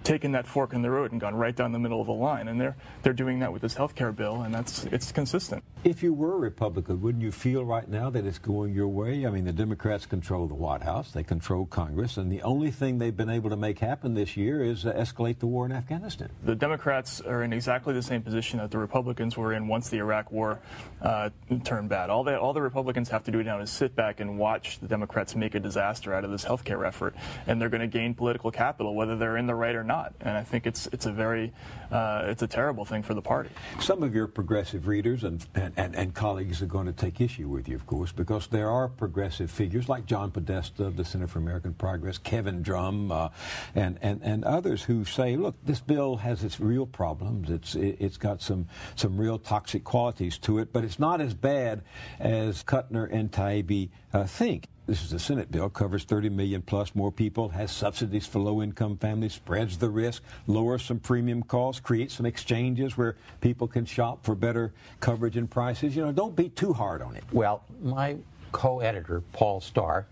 taken 0.07 0.33
that 0.33 0.47
fork 0.47 0.73
in 0.73 0.83
the 0.83 0.91
road 0.91 1.11
and 1.11 1.21
gone 1.21 1.35
right 1.35 1.55
down 1.57 1.73
the 1.73 1.79
middle 1.79 2.01
of 2.01 2.07
the 2.07 2.13
line. 2.13 2.47
And 2.49 2.61
they're 2.61 2.77
they're 3.03 3.13
doing 3.13 3.41
that 3.41 3.53
with 3.53 3.63
this 3.63 3.75
health 3.75 3.95
care 3.95 4.13
bill, 4.13 4.43
and 4.43 4.55
that's 4.55 4.85
it's 4.85 5.11
consistent. 5.11 5.65
If 5.85 6.03
you 6.03 6.15
were 6.15 6.35
a 6.35 6.39
Republican, 6.39 7.01
wouldn't 7.01 7.23
you 7.23 7.33
feel 7.33 7.65
right 7.65 7.89
now 7.89 8.11
that 8.11 8.25
it's 8.25 8.39
going 8.39 8.73
your 8.73 8.89
way? 8.89 9.27
I 9.27 9.31
mean, 9.31 9.45
the 9.45 9.53
Democrats 9.53 10.07
control 10.07 10.47
the 10.47 10.55
White 10.55 10.83
House, 10.83 11.11
they 11.11 11.25
control 11.25 11.67
Congress, 11.67 12.17
and 12.17 12.31
the 12.31 12.43
only 12.43 12.71
thing 12.71 12.99
they've 12.99 13.17
been 13.17 13.31
able 13.31 13.51
to 13.51 13.57
make 13.57 13.81
happen 13.81 14.15
this 14.15 14.37
year 14.37 14.63
is 14.63 14.87
uh, 14.87 14.93
escalate 14.93 15.41
the 15.41 15.47
war 15.47 15.67
in 15.67 15.73
Afghanistan. 15.73 16.29
The 16.45 16.55
Democrats 16.55 17.21
are 17.21 17.43
in 17.43 17.53
exactly 17.53 17.93
the 17.93 18.03
same 18.03 18.23
position 18.23 18.59
that 18.61 18.71
the 18.71 18.79
Republicans 18.79 19.37
were 19.37 19.53
in 19.53 19.67
once 19.67 19.89
the 19.89 19.99
Iraq 19.99 20.31
War 20.31 20.61
uh, 21.03 21.31
turned 21.65 21.89
bad. 21.89 22.11
All 22.11 22.23
the 22.23 22.39
all 22.39 22.53
the 22.53 22.63
Republicans 22.63 23.09
have 23.09 23.25
to 23.25 23.33
do 23.33 23.43
now 23.43 23.61
is 23.61 23.71
sit 23.71 23.97
back 23.97 24.21
and 24.21 24.39
watch 24.39 24.79
the 24.79 24.89
Democrats 24.89 25.35
make 25.35 25.55
a 25.55 25.61
disaster 25.61 26.15
out 26.15 26.25
of 26.25 26.31
this 26.31 26.45
health 26.45 26.65
care 26.65 26.85
effort, 26.85 27.15
and 27.47 27.61
they're 27.61 27.69
going 27.69 27.81
to 27.81 27.87
gain 27.87 28.15
political 28.15 28.51
capital 28.51 28.95
whether 28.95 29.17
they're 29.17 29.37
in 29.37 29.47
the 29.47 29.55
right 29.55 29.75
or 29.75 29.85
not 29.85 29.96
not. 29.97 30.15
And 30.21 30.37
I 30.37 30.43
think 30.43 30.67
it's 30.67 30.87
it's 30.93 31.07
a 31.07 31.13
very 31.13 31.53
uh, 31.91 32.25
it's 32.27 32.43
a 32.43 32.47
terrible 32.47 32.85
thing 32.85 33.03
for 33.03 33.15
the 33.15 33.23
party. 33.23 33.51
Some 33.81 34.03
of 34.03 34.15
your 34.15 34.27
progressive 34.27 34.87
readers 34.87 35.25
and, 35.25 35.45
and, 35.55 35.95
and, 35.95 36.15
colleagues 36.15 36.61
are 36.63 36.67
going 36.67 36.87
to 36.87 36.93
take 36.93 37.21
issue 37.21 37.49
with 37.49 37.69
you, 37.69 37.77
of 37.77 37.87
course, 37.87 38.11
because 38.11 38.49
there 38.49 38.71
are 38.71 38.89
progressive 38.89 39.51
figures 39.51 39.89
like 39.89 40.07
John 40.07 40.31
Podesta 40.31 40.85
of 40.85 40.97
the 40.97 41.05
Center 41.05 41.29
for 41.29 41.39
American 41.39 41.75
Progress, 41.75 42.19
Kevin 42.19 42.63
Drum, 42.63 43.13
uh, 43.13 43.29
and, 43.75 43.99
and, 44.03 44.21
and 44.23 44.45
others 44.45 44.83
who 44.83 45.05
say, 45.05 45.37
look, 45.37 45.55
this 45.65 45.81
bill 45.81 46.17
has 46.17 46.43
its 46.43 46.59
real 46.59 46.87
problems. 46.87 47.51
It's, 47.51 47.75
it's 47.77 48.17
got 48.17 48.43
some, 48.43 48.67
some 48.97 49.17
real 49.17 49.39
toxic 49.39 49.85
qualities 49.85 50.39
to 50.39 50.59
it, 50.59 50.73
but 50.73 50.83
it's 50.83 50.99
not 50.99 51.21
as 51.21 51.35
bad 51.35 51.83
as 52.19 52.65
Kuttner 52.65 53.09
and 53.13 53.31
Taibbi 53.31 53.91
uh, 54.17 54.27
think 54.27 54.69
this 54.87 55.05
is 55.05 55.13
a 55.13 55.19
Senate 55.19 55.51
bill, 55.51 55.69
covers 55.69 56.05
30 56.05 56.31
million 56.31 56.63
plus 56.63 56.95
more 56.95 57.11
people, 57.11 57.49
has 57.51 57.71
subsidies 57.71 58.27
for 58.27 58.39
low 58.39 58.63
income 58.63 58.97
families, 58.97 59.35
spreads 59.35 59.77
the 59.79 59.91
risk, 59.91 60.23
lowers 60.47 60.85
some 60.85 60.99
premium 60.99 61.43
costs, 61.43 61.81
creates 61.81 62.15
some 62.15 62.25
exchanges 62.25 62.97
where 62.97 63.17
people 63.41 63.67
can 63.67 63.85
shop 63.85 64.25
for 64.25 64.35
better 64.35 64.73
coverage 65.01 65.37
and 65.37 65.51
prices. 65.51 65.97
You 65.97 66.05
know, 66.05 66.13
don't 66.13 66.37
be 66.37 66.49
too 66.49 66.73
hard 66.73 67.03
on 67.03 67.17
it. 67.17 67.25
Well, 67.33 67.65
my 67.83 68.17
co 68.53 68.81
editor, 68.81 69.23
Paul 69.33 69.61
Starr, 69.61 70.07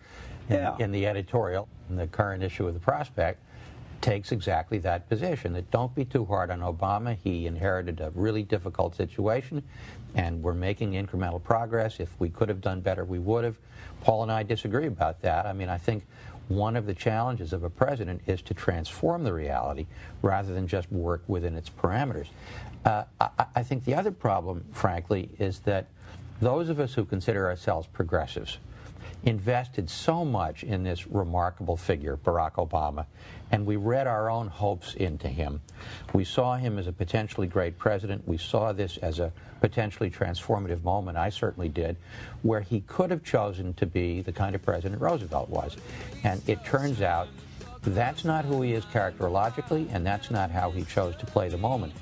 in, 0.49 0.57
yeah. 0.57 0.77
in 0.79 0.93
the 0.93 1.07
editorial 1.07 1.69
in 1.89 1.97
the 1.97 2.07
current 2.07 2.43
issue 2.43 2.67
of 2.67 2.75
The 2.75 2.81
Prospect, 2.81 3.41
takes 4.01 4.33
exactly 4.33 4.79
that 4.79 5.09
position 5.09 5.55
that 5.55 5.71
don't 5.71 5.95
be 5.95 6.05
too 6.05 6.27
hard 6.27 6.51
on 6.51 6.61
Obama. 6.61 7.17
He 7.25 7.47
inherited 7.47 8.01
a 8.01 8.11
really 8.15 8.43
difficult 8.43 8.95
situation, 8.97 9.63
and 10.15 10.43
we're 10.43 10.55
making 10.55 10.93
incremental 10.93 11.43
progress. 11.43 12.01
If 12.01 12.19
we 12.19 12.29
could 12.29 12.49
have 12.49 12.61
done 12.61 12.81
better, 12.81 13.05
we 13.05 13.19
would 13.19 13.45
have. 13.45 13.57
Paul 14.01 14.23
and 14.23 14.33
I 14.33 14.43
disagree 14.43 14.87
about 14.87 15.23
that. 15.23 15.47
I 15.47 15.53
mean, 15.53 15.69
I 15.69 15.79
think 15.79 16.05
one 16.49 16.77
of 16.77 16.87
the 16.87 16.95
challenges 16.95 17.53
of 17.53 17.65
a 17.65 17.71
president 17.71 18.21
is 18.27 18.43
to 18.43 18.55
transform 18.55 19.25
the 19.25 19.33
reality 19.33 19.87
rather 20.23 20.53
than 20.53 20.69
just 20.69 20.91
work 20.93 21.23
within 21.27 21.55
its 21.55 21.71
parameters. 21.71 22.27
Uh, 22.85 23.05
I, 23.21 23.47
I 23.57 23.63
think 23.63 23.85
the 23.85 23.95
other 23.95 24.11
problem, 24.11 24.65
frankly, 24.73 25.31
is 25.39 25.61
that 25.61 25.87
those 26.41 26.69
of 26.69 26.81
us 26.81 26.93
who 26.95 27.05
consider 27.05 27.47
ourselves 27.47 27.87
progressives, 27.93 28.59
invested 29.25 29.89
so 29.89 30.25
much 30.25 30.63
in 30.65 30.83
this 30.83 31.07
remarkable 31.07 31.77
figure, 31.77 32.19
Barack 32.19 32.53
Obama, 32.53 33.07
and 33.55 33.65
we 33.65 33.77
read 33.77 34.09
our 34.09 34.29
own 34.29 34.49
hopes 34.49 34.95
into 34.95 35.29
him. 35.29 35.61
We 36.13 36.25
saw 36.25 36.57
him 36.57 36.77
as 36.77 36.89
a 36.89 36.93
potentially 36.93 37.47
great 37.47 37.79
president. 37.79 38.27
We 38.27 38.37
saw 38.37 38.73
this 38.73 38.97
as 38.97 39.21
a 39.21 39.33
potentially 39.61 40.11
transformative 40.11 40.83
moment, 40.83 41.17
I 41.17 41.31
certainly 41.31 41.69
did, 41.69 41.97
where 42.43 42.63
he 42.63 42.81
could 42.81 43.13
have 43.13 43.23
chosen 43.23 43.73
to 43.75 43.87
be 43.87 44.23
the 44.23 44.33
kind 44.33 44.57
of 44.57 44.63
president 44.63 45.01
Roosevelt 45.01 45.49
was. 45.51 45.77
And 46.25 46.43
it 46.49 46.65
turns 46.65 47.01
out 47.01 47.29
that's 47.83 48.25
not 48.25 48.45
who 48.45 48.61
he 48.63 48.73
is 48.73 48.85
characterologically, 48.87 49.89
and 49.95 50.05
that's 50.05 50.33
not 50.33 50.51
how 50.51 50.73
he 50.73 50.83
chose 50.83 51.15
to 51.15 51.27
play 51.27 51.49
the 51.49 51.57
moment. 51.57 51.93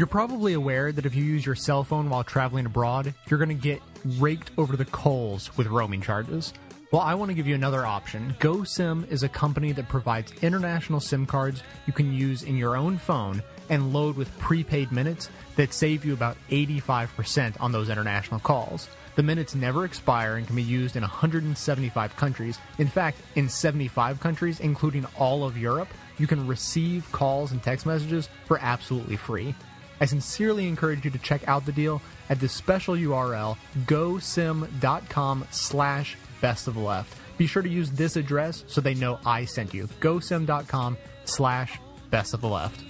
Your 0.00 0.06
probably 0.06 0.54
aware 0.54 0.92
that 0.92 1.04
if 1.04 1.14
you 1.14 1.22
use 1.22 1.44
your 1.44 1.54
cell 1.54 1.84
phone 1.84 2.08
while 2.08 2.24
traveling 2.24 2.64
abroad, 2.64 3.12
you're 3.28 3.38
going 3.38 3.50
to 3.50 3.54
get 3.54 3.82
raked 4.16 4.50
over 4.56 4.74
the 4.74 4.86
coals 4.86 5.54
with 5.58 5.66
roaming 5.66 6.00
charges. 6.00 6.54
Well, 6.90 7.02
I 7.02 7.12
want 7.12 7.28
to 7.28 7.34
give 7.34 7.46
you 7.46 7.54
another 7.54 7.84
option. 7.84 8.34
GoSim 8.40 9.06
is 9.12 9.24
a 9.24 9.28
company 9.28 9.72
that 9.72 9.90
provides 9.90 10.32
international 10.40 11.00
SIM 11.00 11.26
cards 11.26 11.62
you 11.86 11.92
can 11.92 12.14
use 12.14 12.44
in 12.44 12.56
your 12.56 12.78
own 12.78 12.96
phone 12.96 13.42
and 13.68 13.92
load 13.92 14.16
with 14.16 14.38
prepaid 14.38 14.90
minutes 14.90 15.28
that 15.56 15.74
save 15.74 16.02
you 16.06 16.14
about 16.14 16.38
85% 16.48 17.60
on 17.60 17.70
those 17.70 17.90
international 17.90 18.40
calls. 18.40 18.88
The 19.16 19.22
minutes 19.22 19.54
never 19.54 19.84
expire 19.84 20.36
and 20.36 20.46
can 20.46 20.56
be 20.56 20.62
used 20.62 20.96
in 20.96 21.02
175 21.02 22.16
countries. 22.16 22.58
In 22.78 22.88
fact, 22.88 23.18
in 23.34 23.50
75 23.50 24.18
countries, 24.18 24.60
including 24.60 25.04
all 25.18 25.44
of 25.44 25.58
Europe, 25.58 25.88
you 26.16 26.26
can 26.26 26.46
receive 26.46 27.12
calls 27.12 27.52
and 27.52 27.62
text 27.62 27.84
messages 27.84 28.30
for 28.46 28.58
absolutely 28.62 29.16
free. 29.16 29.54
I 30.00 30.06
sincerely 30.06 30.66
encourage 30.66 31.04
you 31.04 31.10
to 31.10 31.18
check 31.18 31.46
out 31.46 31.66
the 31.66 31.72
deal 31.72 32.00
at 32.28 32.40
this 32.40 32.52
special 32.52 32.94
URL, 32.94 33.56
gosim.com 33.84 35.46
slash 35.50 36.16
best 36.40 36.68
of 36.68 36.76
left. 36.76 37.14
Be 37.36 37.46
sure 37.46 37.62
to 37.62 37.68
use 37.68 37.90
this 37.90 38.16
address 38.16 38.64
so 38.66 38.80
they 38.80 38.94
know 38.94 39.18
I 39.24 39.44
sent 39.44 39.74
you. 39.74 39.86
gosim.com 40.00 40.96
slash 41.24 41.78
best 42.10 42.34
of 42.34 42.40
the 42.40 42.48
left. 42.48 42.82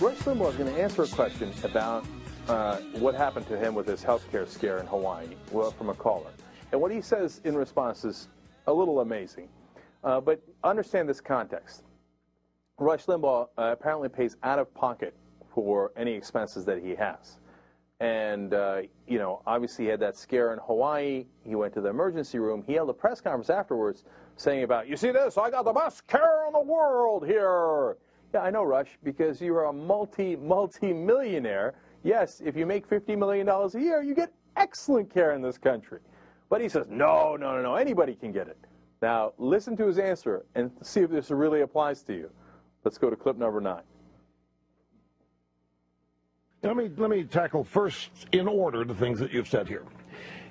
Rush 0.00 0.16
Limbaugh 0.18 0.50
is 0.50 0.56
going 0.56 0.74
to 0.74 0.82
answer 0.82 1.02
a 1.02 1.08
question 1.08 1.50
about 1.62 2.04
uh, 2.48 2.76
what 2.98 3.14
happened 3.14 3.46
to 3.48 3.58
him 3.58 3.74
with 3.74 3.86
his 3.86 4.02
health 4.02 4.30
care 4.30 4.46
scare 4.46 4.78
in 4.78 4.86
Hawaii 4.86 5.28
well, 5.50 5.70
from 5.70 5.88
a 5.88 5.94
caller. 5.94 6.30
And 6.72 6.80
what 6.80 6.90
he 6.90 7.00
says 7.00 7.40
in 7.44 7.56
response 7.56 8.04
is 8.04 8.28
a 8.66 8.72
little 8.72 9.00
amazing. 9.00 9.48
Uh, 10.02 10.20
but 10.20 10.42
understand 10.62 11.08
this 11.08 11.20
context. 11.20 11.84
Rush 12.78 13.06
Limbaugh 13.06 13.48
uh, 13.56 13.62
apparently 13.72 14.08
pays 14.08 14.36
out 14.42 14.58
of 14.58 14.72
pocket 14.74 15.14
for 15.54 15.92
any 15.96 16.12
expenses 16.12 16.64
that 16.64 16.82
he 16.82 16.94
has. 16.94 17.38
And, 18.00 18.52
uh, 18.52 18.82
you 19.06 19.18
know, 19.18 19.40
obviously 19.46 19.84
he 19.86 19.90
had 19.90 20.00
that 20.00 20.16
scare 20.16 20.52
in 20.52 20.58
Hawaii. 20.58 21.26
He 21.44 21.54
went 21.54 21.72
to 21.74 21.80
the 21.80 21.88
emergency 21.88 22.38
room. 22.38 22.64
He 22.66 22.74
held 22.74 22.90
a 22.90 22.92
press 22.92 23.20
conference 23.20 23.50
afterwards 23.50 24.04
saying 24.36 24.64
about, 24.64 24.88
you 24.88 24.96
see 24.96 25.12
this, 25.12 25.38
I 25.38 25.48
got 25.50 25.64
the 25.64 25.72
best 25.72 26.06
care 26.06 26.46
in 26.48 26.52
the 26.52 26.60
world 26.60 27.24
here. 27.24 27.96
Yeah, 28.34 28.40
I 28.40 28.50
know, 28.50 28.64
Rush, 28.64 28.98
because 29.04 29.40
you're 29.40 29.64
a 29.64 29.72
multi, 29.72 30.34
multi-millionaire. 30.34 31.74
Yes, 32.04 32.42
if 32.44 32.54
you 32.54 32.66
make 32.66 32.88
$50 32.88 33.18
million 33.18 33.48
a 33.48 33.68
year, 33.80 34.02
you 34.02 34.14
get 34.14 34.30
excellent 34.56 35.12
care 35.12 35.32
in 35.32 35.40
this 35.42 35.58
country. 35.58 36.00
But 36.50 36.60
he 36.60 36.68
says, 36.68 36.86
no, 36.88 37.34
no, 37.34 37.56
no, 37.56 37.62
no, 37.62 37.74
anybody 37.74 38.14
can 38.14 38.30
get 38.30 38.46
it. 38.46 38.58
Now, 39.00 39.32
listen 39.38 39.76
to 39.78 39.86
his 39.86 39.98
answer 39.98 40.44
and 40.54 40.70
see 40.82 41.00
if 41.00 41.10
this 41.10 41.30
really 41.30 41.62
applies 41.62 42.02
to 42.02 42.12
you. 42.12 42.30
Let's 42.84 42.98
go 42.98 43.08
to 43.08 43.16
clip 43.16 43.38
number 43.38 43.60
nine. 43.60 43.82
Let 46.62 46.76
me, 46.76 46.90
let 46.96 47.10
me 47.10 47.24
tackle 47.24 47.64
first 47.64 48.10
in 48.32 48.46
order 48.46 48.84
the 48.84 48.94
things 48.94 49.18
that 49.18 49.32
you've 49.32 49.48
said 49.48 49.66
here. 49.66 49.84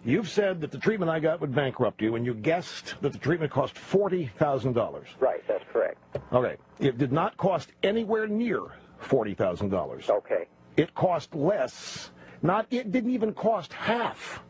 You've 0.05 0.29
said 0.29 0.59
that 0.61 0.71
the 0.71 0.77
treatment 0.77 1.09
I 1.09 1.19
got 1.19 1.39
would 1.39 1.55
bankrupt 1.55 2.01
you, 2.01 2.15
and 2.15 2.25
you 2.25 2.33
guessed 2.33 2.95
that 3.01 3.13
the 3.13 3.17
treatment 3.17 3.51
cost 3.51 3.75
$40,000. 3.75 5.05
Right, 5.19 5.43
that's 5.47 5.63
correct. 5.71 5.97
Okay. 6.33 6.57
It 6.79 6.97
did 6.97 7.11
not 7.11 7.37
cost 7.37 7.71
anywhere 7.83 8.27
near 8.27 8.61
$40,000. 9.01 10.09
Okay. 10.09 10.47
It 10.77 10.93
cost 10.95 11.35
less. 11.35 12.11
Not 12.41 12.67
it 12.71 12.91
didn't 12.91 13.11
even 13.11 13.33
cost 13.33 13.73
half 13.73 14.43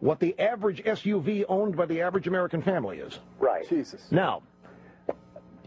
what 0.00 0.20
the 0.20 0.38
average 0.38 0.82
SUV 0.84 1.44
owned 1.48 1.76
by 1.76 1.86
the 1.86 2.00
average 2.02 2.26
American 2.26 2.62
family 2.62 2.98
is. 2.98 3.18
Right. 3.38 3.68
Jesus. 3.68 4.06
Now, 4.10 4.42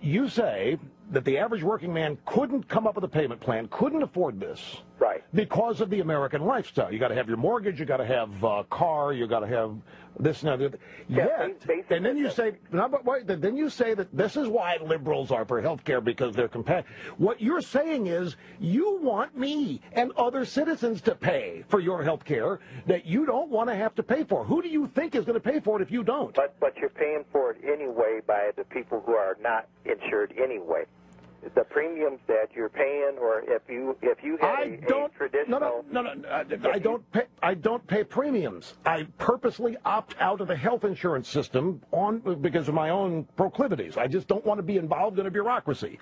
you 0.02 0.30
say 0.30 0.78
that 1.12 1.26
the 1.26 1.38
average 1.40 1.64
working 1.64 1.92
man 1.92 2.18
couldn't 2.26 2.68
come 2.68 2.86
up 2.86 2.96
with 2.96 3.04
a 3.04 3.10
payment 3.10 3.42
plan, 3.42 3.68
couldn't 3.72 4.04
afford 4.04 4.40
this. 4.40 4.78
Right. 5.00 5.24
Because 5.34 5.82
of 5.82 5.90
the 5.90 6.02
American 6.02 6.46
lifestyle. 6.46 6.94
You 6.94 7.00
got 7.00 7.08
to 7.08 7.16
have 7.16 7.28
your 7.28 7.38
mortgage, 7.38 7.80
you 7.80 7.86
got 7.86 7.98
to 7.98 8.06
have 8.06 8.44
a 8.44 8.64
car, 8.66 9.14
you 9.14 9.26
got 9.28 9.40
to 9.40 9.48
have 9.48 9.76
this 10.20 10.44
and 10.44 10.62
that. 10.62 10.80
Yeah, 11.08 11.48
and 11.90 12.06
then 12.06 12.18
you 12.18 12.30
say, 12.30 12.54
but 12.72 13.06
wait, 13.06 13.26
then 13.26 13.56
you 13.56 13.70
say 13.70 13.94
that 13.94 14.16
this 14.16 14.36
is 14.36 14.48
why 14.48 14.78
liberals 14.82 15.32
are 15.32 15.46
for 15.46 15.62
health 15.62 15.84
care 15.84 16.02
because 16.02 16.36
they're 16.36 16.50
compa- 16.50 16.84
What 17.18 17.42
you're 17.42 17.62
saying 17.62 18.08
is 18.08 18.36
you 18.60 19.00
want 19.02 19.38
me 19.38 19.82
and 19.94 20.12
other 20.18 20.46
citizens 20.46 21.02
to 21.02 21.16
pay 21.16 21.64
for 21.70 21.80
your 21.80 22.04
health 22.04 22.26
care 22.26 22.60
that 22.86 23.06
you 23.06 23.26
don't 23.26 23.50
want 23.50 23.70
to 23.70 23.76
have 23.76 23.96
to 23.96 24.04
pay 24.04 24.24
for. 24.24 24.44
Who 24.44 24.62
do 24.62 24.68
you 24.68 24.88
think 24.88 25.16
is 25.16 25.26
going 25.26 25.40
to 25.40 25.52
pay 25.52 25.60
for 25.60 25.80
it 25.80 25.82
if 25.82 25.92
you 25.92 26.04
don't? 26.04 26.36
But 26.36 26.60
but 26.60 26.76
you're 26.78 26.90
paying 26.90 27.24
for 27.32 27.52
it 27.52 27.58
anyway 27.64 28.20
by 28.26 28.52
the 28.56 28.66
people 28.66 29.02
who 29.06 29.14
are 29.14 29.38
not 29.42 29.68
insured 29.86 30.34
anyway. 30.42 30.84
The 31.56 31.64
premiums 31.64 32.20
that 32.28 32.50
you're 32.54 32.70
paying, 32.70 33.18
or 33.20 33.44
if 33.48 33.62
you 33.70 33.98
if 34.02 34.24
you 34.24 34.38
had 34.42 34.60
I 34.60 34.64
a, 34.64 34.78
don't, 34.88 35.14
a 35.14 35.18
traditional, 35.18 35.60
no, 35.60 36.02
no, 36.02 36.02
no, 36.02 36.14
no, 36.14 36.30
I, 36.30 36.72
I 36.74 36.80
don't 36.80 37.12
pay. 37.12 37.24
I 37.42 37.54
don't 37.54 37.86
pay 37.88 38.04
premiums. 38.04 38.74
I 38.86 39.08
purposely 39.18 39.78
opt 39.86 40.16
out 40.20 40.42
of 40.42 40.48
the 40.50 40.56
health 40.56 40.84
insurance 40.84 41.30
system 41.30 41.82
on 41.92 42.20
because 42.42 42.68
of 42.68 42.74
my 42.74 42.90
own 42.90 43.26
proclivities. 43.38 43.96
I 43.96 44.08
just 44.08 44.28
don't 44.28 44.46
want 44.46 44.58
to 44.60 44.64
be 44.64 44.78
involved 44.78 45.18
in 45.18 45.28
a 45.28 45.32
bureaucracy. 45.32 45.98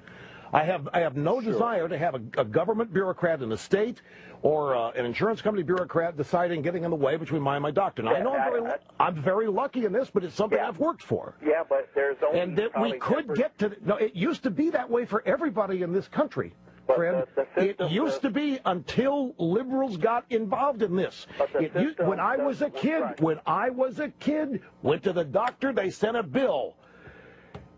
I 0.54 0.63
have 0.63 0.89
I 0.93 1.02
have 1.02 1.15
no 1.15 1.39
desire 1.41 1.88
to 1.88 1.97
have 1.97 2.15
a, 2.15 2.21
a 2.38 2.45
government 2.45 2.91
bureaucrat 2.91 3.41
in 3.41 3.50
the 3.50 3.58
state 3.58 4.02
or 4.41 4.76
uh, 4.76 4.91
an 4.91 5.06
insurance 5.06 5.41
company 5.41 5.63
bureaucrat 5.63 6.15
deciding 6.17 6.62
getting 6.62 6.84
in 6.84 6.89
the 6.91 6.95
way 6.95 7.17
between 7.17 7.41
my 7.41 7.56
and 7.56 7.63
my 7.63 7.71
doctor. 7.71 8.04
Now, 8.04 8.15
I 8.15 8.21
know 8.21 8.34
I'm 8.36 8.52
very, 8.52 8.71
I'm 9.00 9.15
very 9.21 9.47
lucky 9.47 9.86
in 9.86 9.91
this, 9.91 10.10
but 10.10 10.23
it's 10.23 10.36
something 10.36 10.60
I've 10.60 10.80
worked 10.80 11.04
for. 11.04 11.36
yeah, 11.43 11.63
but 11.67 11.89
there's 11.95 12.17
only 12.26 12.39
And 12.39 12.58
that 12.58 12.80
we 12.80 12.93
could 13.00 13.28
10%. 13.28 13.36
get 13.36 13.58
to. 13.60 13.76
No, 13.84 13.95
it 13.97 14.15
used 14.15 14.43
to 14.43 14.50
be 14.52 14.69
that 14.71 14.89
way 14.89 15.06
for 15.06 15.23
everybody 15.26 15.82
in 15.82 15.91
this 15.91 16.08
country. 16.08 16.54
Fred, 16.95 17.28
the- 17.36 17.45
the 17.58 17.86
it 17.86 17.91
used 17.91 18.21
to 18.21 18.30
be 18.30 18.60
until 18.63 19.36
liberals 19.38 19.97
got 19.97 20.23
involved 20.30 20.82
in 20.82 20.95
this. 20.95 21.28
the 21.52 21.63
It 21.63 21.76
u- 21.76 21.95
when 22.06 22.19
I 22.19 22.38
was 22.38 22.62
a 22.62 22.69
kid, 22.69 23.02
right. 23.02 23.19
when 23.21 23.41
I 23.45 23.69
was 23.71 24.00
a 24.00 24.08
kid, 24.08 24.62
went 24.84 25.04
to 25.04 25.12
the 25.12 25.26
doctor, 25.26 25.73
they 25.73 25.89
sent 25.89 26.15
a 26.15 26.23
bill. 26.23 26.78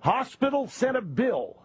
Hospital 0.01 0.67
sent 0.67 0.95
a 0.95 1.01
bill. 1.01 1.57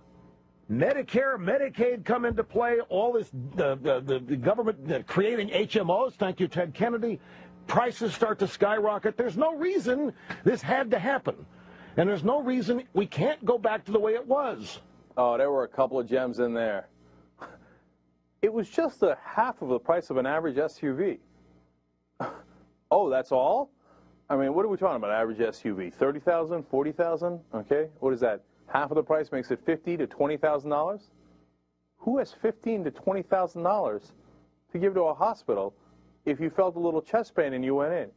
Medicare, 0.70 1.36
Medicaid 1.36 2.04
come 2.04 2.24
into 2.24 2.42
play. 2.42 2.80
All 2.88 3.12
this, 3.12 3.30
the, 3.54 3.76
the, 3.76 4.22
the, 4.26 4.36
government 4.36 4.90
uh, 4.90 5.02
creating 5.06 5.50
HMOs. 5.50 6.14
Thank 6.14 6.40
you, 6.40 6.48
Ted 6.48 6.72
Kennedy. 6.74 7.20
Prices 7.66 8.14
start 8.14 8.38
to 8.38 8.48
skyrocket. 8.48 9.16
There's 9.16 9.36
no 9.36 9.54
reason 9.54 10.12
this 10.44 10.62
had 10.62 10.90
to 10.90 10.98
happen. 10.98 11.34
And 11.96 12.08
there's 12.08 12.24
no 12.24 12.42
reason 12.42 12.82
we 12.92 13.06
can't 13.06 13.44
go 13.44 13.58
back 13.58 13.84
to 13.84 13.92
the 13.92 13.98
way 13.98 14.14
it 14.14 14.26
was. 14.26 14.80
Oh, 15.16 15.38
there 15.38 15.50
were 15.50 15.64
a 15.64 15.68
couple 15.68 15.98
of 15.98 16.08
gems 16.08 16.40
in 16.40 16.54
there. 16.54 16.88
It 18.42 18.52
was 18.52 18.68
just 18.68 19.02
a 19.02 19.16
half 19.24 19.62
of 19.62 19.68
the 19.68 19.78
price 19.78 20.10
of 20.10 20.16
an 20.16 20.26
average 20.26 20.56
SUV. 20.56 21.18
oh, 22.90 23.08
that's 23.08 23.32
all? 23.32 23.70
I 24.28 24.36
mean, 24.36 24.54
what 24.54 24.64
are 24.64 24.68
we 24.68 24.76
talking 24.76 24.96
about? 24.96 25.10
Average 25.10 25.38
SUV, 25.38 25.92
thirty 25.92 26.18
thousand, 26.18 26.64
forty 26.64 26.92
thousand. 26.92 27.40
Okay, 27.54 27.88
what 28.00 28.12
is 28.12 28.20
that? 28.20 28.42
Half 28.68 28.90
of 28.90 28.96
the 28.96 29.02
price 29.02 29.30
makes 29.32 29.50
it 29.50 29.60
fifty 29.64 29.96
to 29.96 30.06
twenty 30.06 30.36
thousand 30.36 30.70
dollars. 30.70 31.10
Who 31.98 32.18
has 32.18 32.32
fifteen 32.32 32.84
to 32.84 32.90
twenty 32.90 33.22
thousand 33.22 33.62
dollars 33.62 34.12
to 34.72 34.78
give 34.78 34.94
to 34.94 35.02
a 35.02 35.14
hospital 35.14 35.74
if 36.24 36.40
you 36.40 36.50
felt 36.50 36.76
a 36.76 36.80
little 36.80 37.02
chest 37.02 37.34
pain 37.34 37.52
and 37.54 37.64
you 37.64 37.74
went 37.74 37.92
in? 37.92 38.10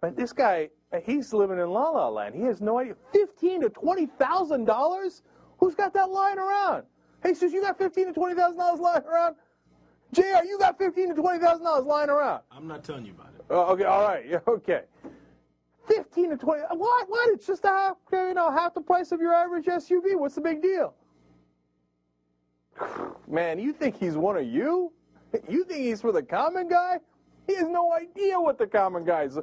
But 0.00 0.16
this 0.16 0.32
guy, 0.32 0.70
he's 1.04 1.32
living 1.32 1.58
in 1.58 1.70
La 1.70 1.90
La 1.90 2.08
Land. 2.08 2.34
He 2.34 2.42
has 2.42 2.60
no 2.60 2.78
idea. 2.78 2.94
Fifteen 3.12 3.60
to 3.62 3.68
twenty 3.70 4.06
thousand 4.06 4.64
dollars? 4.64 5.22
Who's 5.58 5.74
got 5.74 5.92
that 5.94 6.10
lying 6.10 6.38
around? 6.38 6.84
Hey, 7.22 7.34
says 7.34 7.52
you 7.52 7.62
got 7.62 7.78
fifteen 7.78 8.06
to 8.06 8.12
twenty 8.12 8.34
thousand 8.34 8.58
dollars 8.58 8.80
lying 8.80 9.04
around? 9.04 9.36
Jr., 10.12 10.44
you 10.44 10.58
got 10.58 10.76
fifteen 10.76 11.08
to 11.08 11.14
twenty 11.14 11.38
thousand 11.38 11.64
dollars 11.64 11.84
lying 11.86 12.10
around? 12.10 12.42
I'm 12.50 12.66
not 12.66 12.84
telling 12.84 13.06
you 13.06 13.12
about 13.12 13.28
it. 13.38 13.44
Oh, 13.48 13.72
okay, 13.72 13.84
all 13.84 14.02
right, 14.02 14.26
yeah, 14.28 14.38
okay. 14.46 14.82
Fifteen 15.86 16.30
to 16.30 16.36
twenty. 16.36 16.62
What? 16.70 17.08
What? 17.08 17.28
It's 17.30 17.46
just 17.46 17.64
a 17.64 17.68
half, 17.68 17.96
you 18.12 18.34
know, 18.34 18.50
half 18.50 18.74
the 18.74 18.80
price 18.80 19.12
of 19.12 19.20
your 19.20 19.34
average 19.34 19.66
SUV. 19.66 20.16
What's 20.18 20.36
the 20.36 20.40
big 20.40 20.62
deal? 20.62 20.94
Man, 23.28 23.58
you 23.58 23.72
think 23.72 23.98
he's 23.98 24.16
one 24.16 24.36
of 24.36 24.46
you? 24.46 24.92
You 25.48 25.64
think 25.64 25.80
he's 25.80 26.00
for 26.00 26.12
the 26.12 26.22
common 26.22 26.68
guy? 26.68 26.98
He 27.46 27.54
has 27.56 27.68
no 27.68 27.92
idea 27.92 28.38
what 28.40 28.58
the 28.58 28.66
common 28.66 29.04
guy's 29.04 29.38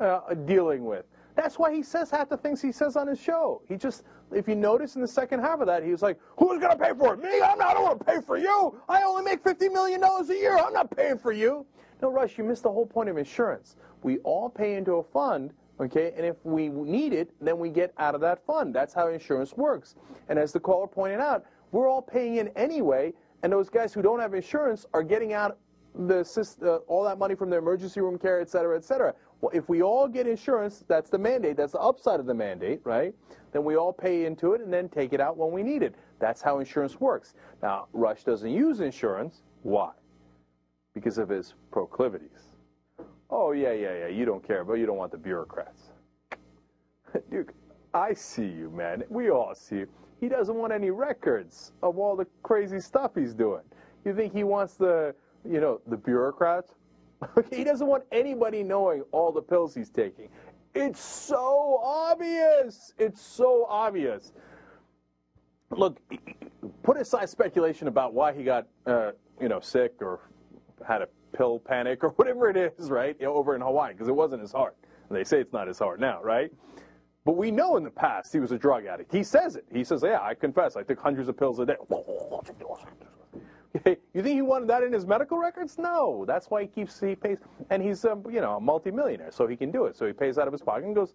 uh, 0.00 0.20
dealing 0.46 0.84
with. 0.84 1.04
That's 1.34 1.58
why 1.58 1.72
he 1.72 1.82
says 1.82 2.10
half 2.10 2.28
the 2.28 2.36
things 2.36 2.60
he 2.60 2.72
says 2.72 2.96
on 2.96 3.06
his 3.06 3.20
show. 3.20 3.62
He 3.66 3.76
just, 3.76 4.04
if 4.32 4.46
you 4.48 4.54
notice 4.54 4.96
in 4.96 5.02
the 5.02 5.08
second 5.08 5.40
half 5.40 5.60
of 5.60 5.66
that, 5.66 5.82
he 5.82 5.90
was 5.90 6.02
like, 6.02 6.18
"Who's 6.38 6.58
going 6.58 6.76
to 6.76 6.82
pay 6.82 6.92
for 6.96 7.14
it? 7.14 7.22
Me? 7.22 7.40
I'm 7.42 7.58
not. 7.58 7.68
I 7.68 7.74
don't 7.74 7.82
want 7.84 7.98
to 7.98 8.04
pay 8.04 8.20
for 8.20 8.36
you. 8.36 8.80
I 8.88 9.02
only 9.02 9.24
make 9.24 9.42
fifty 9.42 9.68
million 9.68 10.00
dollars 10.00 10.30
a 10.30 10.34
year. 10.34 10.56
I'm 10.58 10.72
not 10.72 10.94
paying 10.94 11.18
for 11.18 11.32
you." 11.32 11.66
No, 12.00 12.10
Rush, 12.10 12.36
you 12.36 12.44
missed 12.44 12.64
the 12.64 12.70
whole 12.72 12.86
point 12.86 13.08
of 13.08 13.16
insurance. 13.16 13.76
We 14.02 14.18
all 14.18 14.48
pay 14.50 14.74
into 14.74 14.94
a 14.94 15.02
fund, 15.02 15.52
okay, 15.82 16.12
and 16.16 16.24
if 16.26 16.36
we 16.44 16.68
need 16.68 17.12
it, 17.12 17.30
then 17.40 17.58
we 17.58 17.70
get 17.70 17.92
out 17.98 18.14
of 18.14 18.20
that 18.22 18.44
fund. 18.46 18.74
That's 18.74 18.94
how 18.94 19.08
insurance 19.08 19.54
works. 19.56 19.96
And 20.28 20.38
as 20.38 20.52
the 20.52 20.60
caller 20.60 20.86
pointed 20.86 21.20
out, 21.20 21.44
we're 21.70 21.88
all 21.88 22.02
paying 22.02 22.36
in 22.36 22.48
anyway, 22.48 23.12
and 23.42 23.52
those 23.52 23.68
guys 23.68 23.92
who 23.92 24.02
don't 24.02 24.20
have 24.20 24.34
insurance 24.34 24.86
are 24.94 25.02
getting 25.02 25.32
out 25.32 25.58
the 25.94 26.20
uh, 26.62 26.76
all 26.90 27.04
that 27.04 27.18
money 27.18 27.34
from 27.34 27.50
the 27.50 27.56
emergency 27.56 28.00
room 28.00 28.18
care, 28.18 28.40
et 28.40 28.48
cetera, 28.48 28.76
et 28.76 28.84
cetera. 28.84 29.14
Well, 29.40 29.50
if 29.52 29.68
we 29.68 29.82
all 29.82 30.08
get 30.08 30.26
insurance, 30.26 30.84
that's 30.88 31.10
the 31.10 31.18
mandate. 31.18 31.56
That's 31.56 31.72
the 31.72 31.80
upside 31.80 32.20
of 32.20 32.26
the 32.26 32.34
mandate, 32.34 32.80
right? 32.84 33.14
Then 33.52 33.64
we 33.64 33.76
all 33.76 33.92
pay 33.92 34.24
into 34.24 34.52
it 34.54 34.60
and 34.62 34.72
then 34.72 34.88
take 34.88 35.12
it 35.12 35.20
out 35.20 35.36
when 35.36 35.50
we 35.50 35.62
need 35.62 35.82
it. 35.82 35.94
That's 36.18 36.40
how 36.40 36.60
insurance 36.60 37.00
works. 37.00 37.34
Now, 37.62 37.88
Rush 37.92 38.24
doesn't 38.24 38.50
use 38.50 38.80
insurance. 38.80 39.42
Why? 39.62 39.90
Because 40.94 41.18
of 41.18 41.28
his 41.28 41.54
proclivities. 41.70 42.51
Oh, 43.34 43.52
yeah, 43.52 43.72
yeah, 43.72 43.96
yeah. 43.96 44.06
You 44.08 44.26
don't 44.26 44.46
care, 44.46 44.62
but 44.62 44.74
you 44.74 44.84
don't 44.84 44.98
want 44.98 45.10
the 45.10 45.16
bureaucrats. 45.16 45.84
Duke, 47.30 47.54
I 47.94 48.12
see 48.12 48.46
you, 48.46 48.70
man. 48.70 49.04
We 49.08 49.30
all 49.30 49.54
see 49.54 49.76
you. 49.76 49.88
He 50.20 50.28
doesn't 50.28 50.54
want 50.54 50.70
any 50.70 50.90
records 50.90 51.72
of 51.82 51.98
all 51.98 52.14
the 52.14 52.26
crazy 52.42 52.78
stuff 52.78 53.12
he's 53.14 53.32
doing. 53.32 53.62
You 54.04 54.14
think 54.14 54.34
he 54.34 54.44
wants 54.44 54.74
the, 54.74 55.14
you 55.50 55.60
know, 55.60 55.80
the 55.86 55.96
bureaucrats? 55.96 56.74
he 57.50 57.64
doesn't 57.64 57.86
want 57.86 58.04
anybody 58.12 58.62
knowing 58.62 59.02
all 59.12 59.32
the 59.32 59.40
pills 59.40 59.74
he's 59.74 59.88
taking. 59.88 60.28
It's 60.74 61.00
so 61.00 61.80
obvious. 61.82 62.92
It's 62.98 63.20
so 63.20 63.66
obvious. 63.66 64.32
Look, 65.70 65.98
put 66.82 66.98
aside 66.98 67.30
speculation 67.30 67.88
about 67.88 68.12
why 68.12 68.34
he 68.34 68.44
got, 68.44 68.66
uh, 68.86 69.12
you 69.40 69.48
know, 69.48 69.60
sick 69.60 69.94
or 70.00 70.20
had 70.86 71.00
a 71.00 71.08
pill 71.32 71.58
panic 71.58 72.04
or 72.04 72.08
whatever 72.16 72.48
it 72.50 72.56
is, 72.56 72.90
right, 72.90 73.20
over 73.22 73.54
in 73.54 73.60
Hawaii, 73.60 73.92
because 73.92 74.08
it 74.08 74.14
wasn't 74.14 74.42
his 74.42 74.52
heart. 74.52 74.76
And 75.08 75.16
they 75.16 75.24
say 75.24 75.40
it's 75.40 75.52
not 75.52 75.68
his 75.68 75.78
heart 75.78 76.00
now, 76.00 76.22
right? 76.22 76.50
But 77.24 77.36
we 77.36 77.50
know 77.50 77.76
in 77.76 77.84
the 77.84 77.90
past 77.90 78.32
he 78.32 78.40
was 78.40 78.50
a 78.52 78.58
drug 78.58 78.86
addict. 78.86 79.12
He 79.12 79.22
says 79.22 79.56
it. 79.56 79.64
He 79.72 79.84
says, 79.84 80.02
yeah, 80.04 80.20
I 80.20 80.34
confess, 80.34 80.76
I 80.76 80.82
took 80.82 80.98
hundreds 80.98 81.28
of 81.28 81.36
pills 81.36 81.60
a 81.60 81.66
day. 81.66 81.76
you 83.84 84.22
think 84.22 84.26
he 84.26 84.42
wanted 84.42 84.68
that 84.68 84.82
in 84.82 84.92
his 84.92 85.06
medical 85.06 85.38
records? 85.38 85.78
No. 85.78 86.24
That's 86.26 86.50
why 86.50 86.62
he 86.62 86.66
keeps, 86.68 86.98
he 86.98 87.14
pays, 87.14 87.38
and 87.70 87.82
he's, 87.82 88.04
um, 88.04 88.24
you 88.30 88.40
know, 88.40 88.56
a 88.56 88.60
multimillionaire, 88.60 89.30
so 89.30 89.46
he 89.46 89.56
can 89.56 89.70
do 89.70 89.86
it. 89.86 89.96
So 89.96 90.06
he 90.06 90.12
pays 90.12 90.36
out 90.36 90.46
of 90.46 90.52
his 90.52 90.62
pocket 90.62 90.84
and 90.84 90.94
goes, 90.94 91.14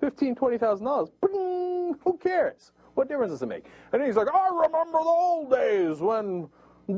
fifteen, 0.00 0.34
twenty 0.34 0.58
thousand 0.58 0.86
dollars. 0.86 1.10
Who 1.22 2.18
cares? 2.22 2.72
What 2.94 3.08
difference 3.08 3.32
does 3.32 3.42
it 3.42 3.48
make? 3.48 3.66
And 3.92 4.02
he's 4.02 4.16
like, 4.16 4.28
I 4.32 4.48
remember 4.48 4.98
the 4.98 5.04
old 5.04 5.50
days 5.50 6.00
when 6.00 6.48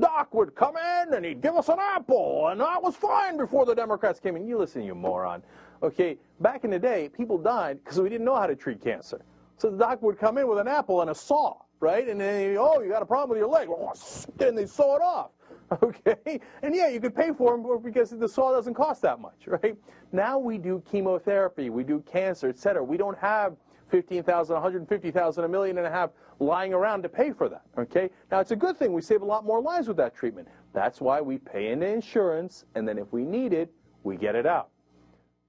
Doc 0.00 0.33
would 0.35 0.55
come 0.55 0.76
in 0.76 1.14
and 1.14 1.24
he'd 1.24 1.40
give 1.40 1.57
us 1.57 1.68
an 1.68 1.78
apple, 1.81 2.48
and 2.48 2.61
that 2.61 2.83
was 2.83 2.96
fine 2.96 3.37
before 3.37 3.66
the 3.66 3.74
Democrats 3.74 4.20
came 4.20 4.37
in. 4.37 4.46
You 4.46 4.59
listen, 4.59 4.83
you 4.83 4.94
moron. 4.94 5.42
Okay, 5.83 6.16
back 6.40 6.64
in 6.64 6.70
the 6.70 6.78
day, 6.78 7.09
people 7.09 7.38
died 7.38 7.78
because 7.83 8.00
we 8.00 8.09
didn't 8.09 8.24
know 8.24 8.37
how 8.37 8.46
to 8.46 8.55
treat 8.55 8.81
cancer. 8.81 9.20
So 9.57 9.70
the 9.70 9.76
doc 9.76 10.02
would 10.02 10.18
come 10.18 10.38
in 10.38 10.48
with 10.48 10.59
an 10.59 10.68
apple 10.68 11.00
and 11.00 11.11
a 11.11 11.14
saw, 11.14 11.57
right? 11.81 12.09
And 12.09 12.20
then, 12.20 12.57
oh, 12.59 12.81
you 12.81 12.88
got 12.88 13.02
a 13.02 13.07
problem 13.07 13.31
with 13.31 13.38
your 13.38 13.48
leg. 13.48 13.68
Oh, 13.70 13.92
then 14.37 14.55
they 14.55 14.66
saw 14.66 14.96
it 14.96 15.02
off. 15.02 15.31
Okay? 15.83 16.38
And 16.62 16.74
yeah, 16.74 16.88
you 16.88 17.00
could 17.00 17.16
pay 17.16 17.33
for 17.33 17.57
them 17.57 17.83
because 17.83 18.11
the 18.11 18.28
saw 18.28 18.52
doesn't 18.52 18.74
cost 18.74 19.00
that 19.02 19.20
much, 19.20 19.40
right? 19.46 19.74
Now 20.12 20.38
we 20.38 20.59
do 20.59 20.83
chemotherapy, 20.90 21.70
we 21.70 21.83
do 21.83 22.00
cancer, 22.00 22.48
et 22.48 22.59
cetera. 22.59 22.85
We 22.85 22.98
don't 22.98 23.16
have 23.16 23.57
15,000, 23.92 24.55
150,000, 24.55 25.44
a 25.44 25.48
million 25.48 25.76
and 25.76 25.87
a 25.87 25.90
half 25.90 26.11
lying 26.40 26.72
around 26.72 27.02
to 27.02 27.11
pay 27.11 27.31
for 27.31 27.48
that. 27.50 27.62
Okay? 27.78 28.09
Now 28.31 28.40
it's 28.40 28.50
a 28.50 28.57
good 28.57 28.78
thing 28.78 28.94
we 28.94 29.02
save 29.02 29.20
a 29.20 29.24
lot 29.24 29.44
more 29.44 29.61
lives 29.61 29.87
with 29.87 29.98
that 29.98 30.16
treatment. 30.16 30.48
That's 30.72 31.00
why 31.00 31.20
we 31.20 31.37
pay 31.37 31.70
into 31.70 31.87
insurance, 31.87 32.64
and 32.74 32.88
then 32.88 32.98
if 32.98 33.12
we 33.12 33.24
need 33.24 33.52
it, 33.52 33.70
we 34.02 34.16
get 34.16 34.35
it 34.35 34.46
out. 34.46 34.70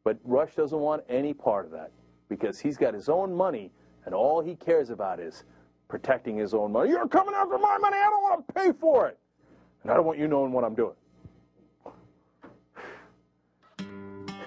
But 0.03 0.19
Rush 0.25 0.56
doesn't 0.56 0.77
want 0.77 1.03
any 1.08 1.34
part 1.34 1.65
of 1.65 1.71
that 1.71 1.91
because 2.27 2.60
he's 2.60 2.75
got 2.75 2.93
his 2.93 3.08
own 3.08 3.34
money, 3.34 3.71
and 4.06 4.13
all 4.13 4.41
he 4.41 4.56
cares 4.56 4.89
about 4.89 5.21
is 5.21 5.45
protecting 5.88 6.36
his 6.36 6.53
own 6.53 6.73
money. 6.73 6.89
You're 6.89 7.08
coming 7.08 7.34
after 7.34 7.58
my 7.58 7.77
money. 7.77 7.95
I 7.97 8.10
don't 8.10 8.23
want 8.23 8.45
to 8.45 8.53
pay 8.53 8.73
for 8.73 9.08
it, 9.08 9.17
and 9.84 9.91
I 9.91 9.95
don't 9.95 10.06
want 10.06 10.19
you 10.19 10.27
knowing 10.27 10.51
what 10.51 10.65
I'm 10.65 10.75
doing. 10.75 10.95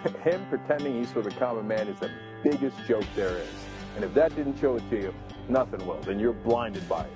Him 0.23 0.47
pretending 0.51 0.99
he's 0.99 1.11
for 1.11 1.23
the 1.23 1.31
common 1.31 1.67
man 1.67 1.89
is 1.89 1.99
the 1.99 2.11
biggest 2.45 2.77
joke 2.87 3.07
there 3.17 3.39
is. 3.39 3.49
And 3.97 4.05
if 4.05 4.15
that 4.15 4.37
didn't 4.37 4.59
show 4.59 4.77
it 4.77 4.89
to 4.91 4.97
you, 4.97 5.15
nothing 5.49 5.85
will. 5.87 6.01
Then 6.03 6.21
you're 6.21 6.35
blinded 6.35 6.87
by 6.89 7.05
it. 7.05 7.11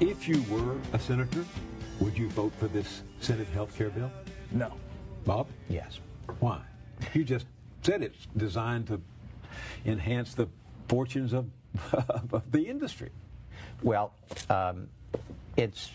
If 0.00 0.28
you 0.28 0.42
were 0.50 0.76
a 0.92 0.98
senator, 0.98 1.42
would 2.00 2.18
you 2.18 2.28
vote 2.28 2.52
for 2.58 2.68
this 2.68 3.02
Senate 3.20 3.48
health 3.48 3.74
care 3.78 3.88
bill? 3.88 4.10
No. 4.52 4.74
Bob? 5.24 5.46
Yes. 5.70 6.00
Why? 6.38 6.60
You 7.14 7.24
just 7.24 7.46
said 7.80 8.02
it's 8.02 8.26
designed 8.36 8.88
to 8.88 9.00
enhance 9.86 10.34
the 10.34 10.48
fortunes 10.88 11.32
of, 11.32 11.46
of 11.92 12.42
the 12.50 12.68
industry. 12.68 13.10
Well, 13.82 14.12
um, 14.50 14.88
it's 15.56 15.90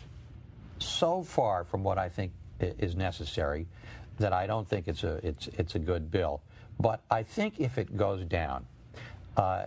so 0.79 1.21
far 1.21 1.63
from 1.63 1.83
what 1.83 1.99
I 1.99 2.09
think 2.09 2.31
is 2.59 2.95
necessary 2.95 3.67
that 4.17 4.33
I 4.33 4.47
don't 4.47 4.67
think 4.67 4.87
it's 4.87 5.03
a 5.03 5.19
it's 5.25 5.47
it's 5.59 5.75
a 5.75 5.79
good 5.79 6.09
bill. 6.09 6.41
But 6.79 7.01
I 7.11 7.21
think 7.21 7.59
if 7.59 7.77
it 7.77 7.95
goes 7.95 8.25
down, 8.25 8.65
uh, 9.37 9.65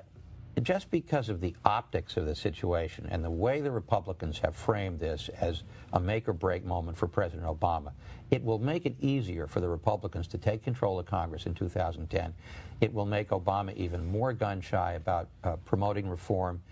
just 0.63 0.91
because 0.91 1.29
of 1.29 1.41
the 1.41 1.55
optics 1.65 2.17
of 2.17 2.27
the 2.27 2.35
situation 2.35 3.09
and 3.11 3.25
the 3.25 3.31
way 3.31 3.61
the 3.61 3.71
Republicans 3.71 4.39
have 4.39 4.55
framed 4.55 5.01
this 5.01 5.29
as 5.41 5.65
a 5.93 6.01
make 6.01 6.29
or 6.29 6.33
break 6.33 6.65
moment 6.65 6.97
for 6.97 7.09
President 7.09 7.47
Obama, 7.47 7.93
it 8.31 8.43
will 8.43 8.59
make 8.59 8.87
it 8.87 8.95
easier 9.01 9.47
for 9.47 9.61
the 9.61 9.69
Republicans 9.69 10.29
to 10.29 10.39
take 10.39 10.63
control 10.63 10.99
of 10.99 11.07
Congress 11.07 11.47
in 11.47 11.55
2010. 11.55 12.35
It 12.81 12.93
will 12.93 13.07
make 13.07 13.31
Obama 13.31 13.75
even 13.77 14.07
more 14.07 14.33
gun 14.33 14.61
shy 14.61 14.93
about 14.93 15.29
uh, 15.43 15.57
promoting 15.65 16.09
reform. 16.09 16.63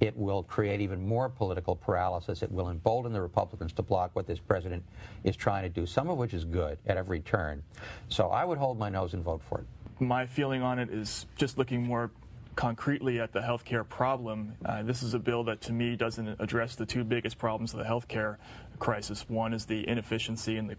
It 0.00 0.16
will 0.16 0.42
create 0.42 0.80
even 0.80 1.06
more 1.06 1.28
political 1.28 1.76
paralysis. 1.76 2.42
It 2.42 2.50
will 2.50 2.70
embolden 2.70 3.12
the 3.12 3.22
Republicans 3.22 3.72
to 3.74 3.82
block 3.82 4.10
what 4.14 4.26
this 4.26 4.40
president 4.40 4.82
is 5.22 5.36
trying 5.36 5.62
to 5.62 5.68
do, 5.68 5.86
some 5.86 6.08
of 6.08 6.18
which 6.18 6.34
is 6.34 6.44
good 6.44 6.78
at 6.86 6.96
every 6.96 7.20
turn. 7.20 7.62
So 8.08 8.28
I 8.28 8.44
would 8.44 8.58
hold 8.58 8.78
my 8.78 8.88
nose 8.88 9.14
and 9.14 9.22
vote 9.22 9.42
for 9.48 9.58
it. 9.60 9.66
My 10.00 10.26
feeling 10.26 10.62
on 10.62 10.80
it 10.80 10.90
is 10.90 11.26
just 11.36 11.56
looking 11.56 11.84
more 11.84 12.10
concretely 12.56 13.20
at 13.20 13.32
the 13.32 13.40
healthcare 13.40 13.88
problem, 13.88 14.54
uh, 14.64 14.82
this 14.82 15.02
is 15.02 15.14
a 15.14 15.18
bill 15.18 15.44
that 15.44 15.60
to 15.62 15.72
me 15.72 15.96
doesn't 15.96 16.28
address 16.40 16.74
the 16.74 16.86
two 16.86 17.04
biggest 17.04 17.38
problems 17.38 17.72
of 17.72 17.78
the 17.78 17.84
healthcare 17.84 18.36
crisis. 18.78 19.28
One 19.28 19.52
is 19.52 19.66
the 19.66 19.88
inefficiency 19.88 20.56
and 20.56 20.68
the 20.68 20.76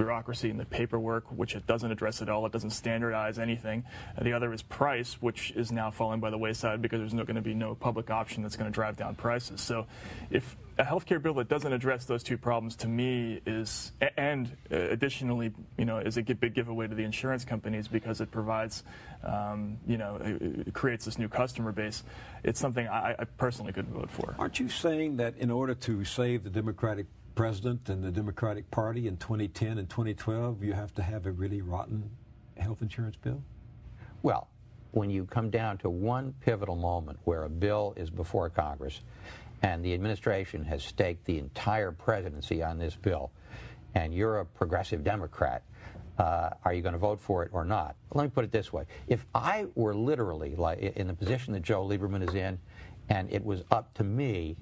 bureaucracy 0.00 0.48
and 0.48 0.58
the 0.58 0.64
paperwork, 0.64 1.30
which 1.30 1.54
it 1.54 1.66
doesn't 1.66 1.92
address 1.92 2.22
at 2.22 2.30
all. 2.30 2.46
It 2.46 2.52
doesn't 2.52 2.70
standardize 2.70 3.38
anything. 3.38 3.84
The 4.18 4.32
other 4.32 4.50
is 4.50 4.62
price, 4.62 5.18
which 5.20 5.50
is 5.50 5.70
now 5.70 5.90
falling 5.90 6.20
by 6.20 6.30
the 6.30 6.38
wayside 6.38 6.80
because 6.80 7.00
there's 7.00 7.12
no, 7.12 7.24
going 7.24 7.36
to 7.36 7.42
be 7.42 7.52
no 7.52 7.74
public 7.74 8.10
option 8.10 8.42
that's 8.42 8.56
going 8.56 8.70
to 8.70 8.74
drive 8.74 8.96
down 8.96 9.14
prices. 9.14 9.60
So 9.60 9.86
if 10.30 10.56
a 10.78 10.84
healthcare 10.84 11.20
bill 11.22 11.34
that 11.34 11.48
doesn't 11.48 11.74
address 11.74 12.06
those 12.06 12.22
two 12.22 12.38
problems 12.38 12.76
to 12.76 12.88
me 12.88 13.42
is, 13.44 13.92
and 14.16 14.56
uh, 14.72 14.76
additionally, 14.76 15.52
you 15.76 15.84
know, 15.84 15.98
is 15.98 16.16
a 16.16 16.22
big 16.22 16.54
giveaway 16.54 16.86
to 16.88 16.94
the 16.94 17.04
insurance 17.04 17.44
companies 17.44 17.86
because 17.86 18.22
it 18.22 18.30
provides, 18.30 18.84
um, 19.22 19.76
you 19.86 19.98
know, 19.98 20.18
it 20.22 20.72
creates 20.72 21.04
this 21.04 21.18
new 21.18 21.28
customer 21.28 21.72
base. 21.72 22.04
It's 22.42 22.58
something 22.58 22.88
I, 22.88 23.16
I 23.18 23.24
personally 23.36 23.72
could 23.74 23.88
vote 23.88 24.10
for. 24.10 24.34
Aren't 24.38 24.60
you 24.60 24.70
saying 24.70 25.18
that 25.18 25.36
in 25.36 25.50
order 25.50 25.74
to 25.74 26.04
save 26.04 26.42
the 26.42 26.50
Democratic 26.50 27.04
president 27.40 27.88
and 27.88 28.04
the 28.04 28.10
Democratic 28.10 28.70
Party 28.70 29.08
in 29.08 29.16
2010 29.16 29.78
and 29.78 29.88
2012, 29.88 30.62
you 30.62 30.74
have 30.74 30.94
to 30.94 31.02
have 31.02 31.24
a 31.24 31.32
really 31.32 31.62
rotten 31.62 32.10
health 32.58 32.82
insurance 32.82 33.16
bill? 33.16 33.42
Well, 34.22 34.48
when 34.90 35.08
you 35.08 35.24
come 35.24 35.48
down 35.48 35.78
to 35.78 35.88
one 35.88 36.34
pivotal 36.40 36.76
moment 36.76 37.18
where 37.24 37.44
a 37.44 37.48
bill 37.48 37.94
is 37.96 38.10
before 38.10 38.50
Congress 38.50 39.00
and 39.62 39.82
the 39.82 39.94
administration 39.94 40.66
has 40.66 40.84
staked 40.84 41.24
the 41.24 41.38
entire 41.38 41.92
presidency 41.92 42.62
on 42.62 42.76
this 42.76 42.94
bill, 42.94 43.30
and 43.94 44.12
you're 44.12 44.40
a 44.40 44.44
progressive 44.44 45.02
Democrat, 45.02 45.62
uh, 46.18 46.50
are 46.66 46.74
you 46.74 46.82
going 46.82 46.92
to 46.92 46.98
vote 46.98 47.22
for 47.22 47.42
it 47.42 47.48
or 47.54 47.64
not? 47.64 47.96
Let 48.12 48.24
me 48.24 48.28
put 48.28 48.44
it 48.44 48.52
this 48.52 48.70
way: 48.70 48.84
if 49.08 49.24
I 49.34 49.64
were 49.76 49.94
literally 49.94 50.56
like 50.56 50.80
in 50.80 51.06
the 51.06 51.14
position 51.14 51.54
that 51.54 51.62
Joe 51.62 51.86
Lieberman 51.88 52.28
is 52.28 52.34
in, 52.34 52.58
and 53.08 53.32
it 53.32 53.42
was 53.42 53.64
up 53.70 53.94
to 53.94 54.04
me 54.04 54.58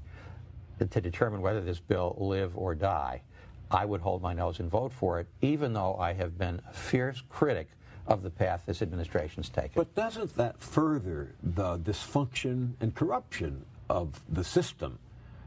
to 0.86 1.00
determine 1.00 1.42
whether 1.42 1.60
this 1.60 1.80
bill 1.80 2.16
live 2.18 2.56
or 2.56 2.74
die, 2.74 3.22
I 3.70 3.84
would 3.84 4.00
hold 4.00 4.22
my 4.22 4.32
nose 4.32 4.60
and 4.60 4.70
vote 4.70 4.92
for 4.92 5.20
it, 5.20 5.26
even 5.42 5.72
though 5.72 5.96
I 5.96 6.12
have 6.14 6.38
been 6.38 6.60
a 6.68 6.72
fierce 6.72 7.22
critic 7.28 7.68
of 8.06 8.22
the 8.22 8.30
path 8.30 8.62
this 8.66 8.80
administration's 8.80 9.48
taken. 9.48 9.72
But 9.74 9.94
doesn't 9.94 10.34
that 10.36 10.60
further 10.60 11.34
the 11.42 11.78
dysfunction 11.78 12.72
and 12.80 12.94
corruption 12.94 13.64
of 13.90 14.20
the 14.30 14.44
system 14.44 14.98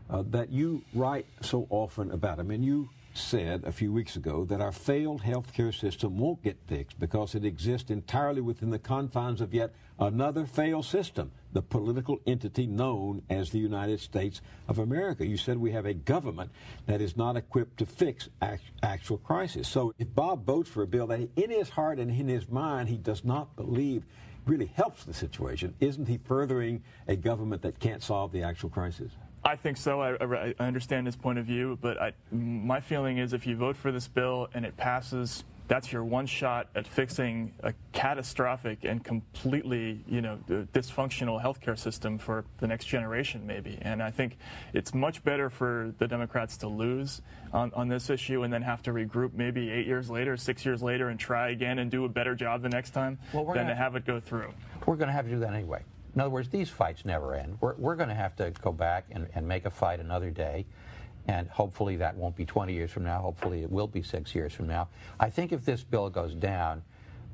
uh, 0.09 0.23
that 0.29 0.51
you 0.51 0.83
write 0.93 1.25
so 1.41 1.65
often 1.69 2.11
about? 2.11 2.39
I 2.39 2.43
mean, 2.43 2.61
you 2.61 2.89
said 3.13 3.63
a 3.65 3.71
few 3.71 3.91
weeks 3.91 4.15
ago 4.15 4.45
that 4.45 4.61
our 4.61 4.71
failed 4.71 5.23
healthcare 5.23 5.77
system 5.77 6.17
won't 6.17 6.43
get 6.43 6.57
fixed 6.67 6.99
because 6.99 7.35
it 7.35 7.43
exists 7.43 7.89
entirely 7.89 8.41
within 8.41 8.69
the 8.69 8.79
confines 8.79 9.41
of 9.41 9.53
yet 9.53 9.73
another 10.01 10.45
failed 10.45 10.85
system, 10.85 11.31
the 11.53 11.61
political 11.61 12.19
entity 12.25 12.65
known 12.65 13.21
as 13.29 13.51
the 13.51 13.59
United 13.59 13.99
States 13.99 14.41
of 14.67 14.79
America. 14.79 15.25
You 15.25 15.37
said 15.37 15.57
we 15.57 15.71
have 15.71 15.85
a 15.85 15.93
government 15.93 16.49
that 16.87 17.01
is 17.01 17.15
not 17.15 17.37
equipped 17.37 17.77
to 17.77 17.85
fix 17.85 18.27
act- 18.41 18.71
actual 18.81 19.19
crisis. 19.19 19.67
So 19.67 19.93
if 19.99 20.13
Bob 20.13 20.43
votes 20.43 20.69
for 20.69 20.81
a 20.81 20.87
bill 20.87 21.07
that 21.07 21.29
in 21.35 21.51
his 21.51 21.69
heart 21.69 21.99
and 21.99 22.09
in 22.09 22.27
his 22.27 22.49
mind 22.49 22.89
he 22.89 22.97
does 22.97 23.23
not 23.23 23.55
believe 23.55 24.03
really 24.47 24.65
helps 24.65 25.03
the 25.03 25.13
situation, 25.13 25.75
isn't 25.79 26.07
he 26.07 26.17
furthering 26.17 26.81
a 27.07 27.15
government 27.15 27.61
that 27.61 27.79
can't 27.79 28.01
solve 28.01 28.31
the 28.31 28.41
actual 28.41 28.69
crisis? 28.69 29.11
I 29.43 29.55
think 29.55 29.77
so. 29.77 30.01
I, 30.01 30.15
I, 30.21 30.53
understand 30.59 31.07
his 31.07 31.15
point 31.15 31.39
of 31.39 31.45
view, 31.45 31.77
but 31.81 31.99
I, 31.99 32.13
my 32.31 32.79
feeling 32.79 33.17
is 33.17 33.33
if 33.33 33.47
you 33.47 33.55
vote 33.55 33.75
for 33.75 33.91
this 33.91 34.07
bill 34.07 34.49
and 34.53 34.65
it 34.65 34.77
passes, 34.77 35.43
that's 35.71 35.93
your 35.93 36.03
one 36.03 36.25
shot 36.25 36.67
at 36.75 36.85
fixing 36.85 37.53
a 37.63 37.73
catastrophic 37.93 38.79
and 38.83 39.05
completely, 39.05 40.03
you 40.05 40.19
know, 40.19 40.37
dysfunctional 40.73 41.41
healthcare 41.41 41.79
system 41.79 42.17
for 42.17 42.43
the 42.57 42.67
next 42.67 42.87
generation, 42.87 43.47
maybe. 43.47 43.77
And 43.81 44.03
I 44.03 44.11
think 44.11 44.37
it's 44.73 44.93
much 44.93 45.23
better 45.23 45.49
for 45.49 45.93
the 45.97 46.09
Democrats 46.09 46.57
to 46.57 46.67
lose 46.67 47.21
on, 47.53 47.71
on 47.73 47.87
this 47.87 48.09
issue 48.09 48.43
and 48.43 48.51
then 48.51 48.61
have 48.63 48.83
to 48.83 48.91
regroup 48.91 49.31
maybe 49.33 49.71
eight 49.71 49.87
years 49.87 50.09
later, 50.09 50.35
six 50.35 50.65
years 50.65 50.83
later, 50.83 51.07
and 51.07 51.17
try 51.17 51.51
again 51.51 51.79
and 51.79 51.89
do 51.89 52.03
a 52.03 52.09
better 52.09 52.35
job 52.35 52.61
the 52.63 52.67
next 52.67 52.89
time 52.89 53.17
well, 53.31 53.45
than 53.53 53.67
to 53.67 53.73
have 53.73 53.95
it 53.95 54.05
go 54.05 54.19
through. 54.19 54.53
We're 54.85 54.97
going 54.97 55.07
to 55.07 55.13
have 55.13 55.23
to 55.23 55.31
do 55.31 55.39
that 55.39 55.53
anyway. 55.53 55.83
In 56.15 56.19
other 56.19 56.31
words, 56.31 56.49
these 56.49 56.69
fights 56.69 57.05
never 57.05 57.33
end. 57.33 57.57
We're, 57.61 57.75
we're 57.75 57.95
going 57.95 58.09
to 58.09 58.15
have 58.15 58.35
to 58.35 58.51
go 58.61 58.73
back 58.73 59.05
and, 59.11 59.25
and 59.35 59.47
make 59.47 59.65
a 59.65 59.71
fight 59.71 60.01
another 60.01 60.31
day. 60.31 60.65
And 61.27 61.47
hopefully 61.49 61.95
that 61.97 62.15
won't 62.15 62.35
be 62.35 62.45
20 62.45 62.73
years 62.73 62.91
from 62.91 63.03
now. 63.03 63.21
Hopefully 63.21 63.61
it 63.63 63.71
will 63.71 63.87
be 63.87 64.01
six 64.01 64.33
years 64.33 64.53
from 64.53 64.67
now. 64.67 64.89
I 65.19 65.29
think 65.29 65.51
if 65.51 65.63
this 65.63 65.83
bill 65.83 66.09
goes 66.09 66.33
down, 66.33 66.81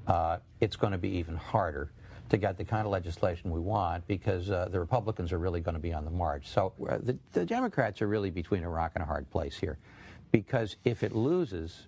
uh, 0.08 0.38
it's 0.60 0.76
going 0.76 0.92
to 0.92 0.98
be 0.98 1.10
even 1.10 1.36
harder 1.36 1.92
to 2.30 2.38
get 2.38 2.58
the 2.58 2.66
kind 2.66 2.86
of 2.86 2.92
legislation 2.92 3.52
we 3.52 3.60
want 3.60 4.06
because 4.08 4.52
uh, 4.52 4.68
the 4.70 4.80
Republicans 4.80 5.32
are 5.32 5.40
really 5.40 5.62
going 5.62 5.76
to 5.76 5.82
be 5.82 5.94
on 5.94 6.04
the 6.04 6.12
march. 6.12 6.48
So 6.48 6.74
uh, 6.90 6.98
the, 7.02 7.18
the 7.32 7.46
Democrats 7.46 8.02
are 8.02 8.08
really 8.08 8.30
between 8.30 8.64
a 8.64 8.70
rock 8.70 8.92
and 8.96 9.04
a 9.04 9.08
hard 9.08 9.30
place 9.32 9.58
here 9.58 9.78
because 10.32 10.76
if 10.84 11.04
it 11.04 11.16
loses, 11.16 11.88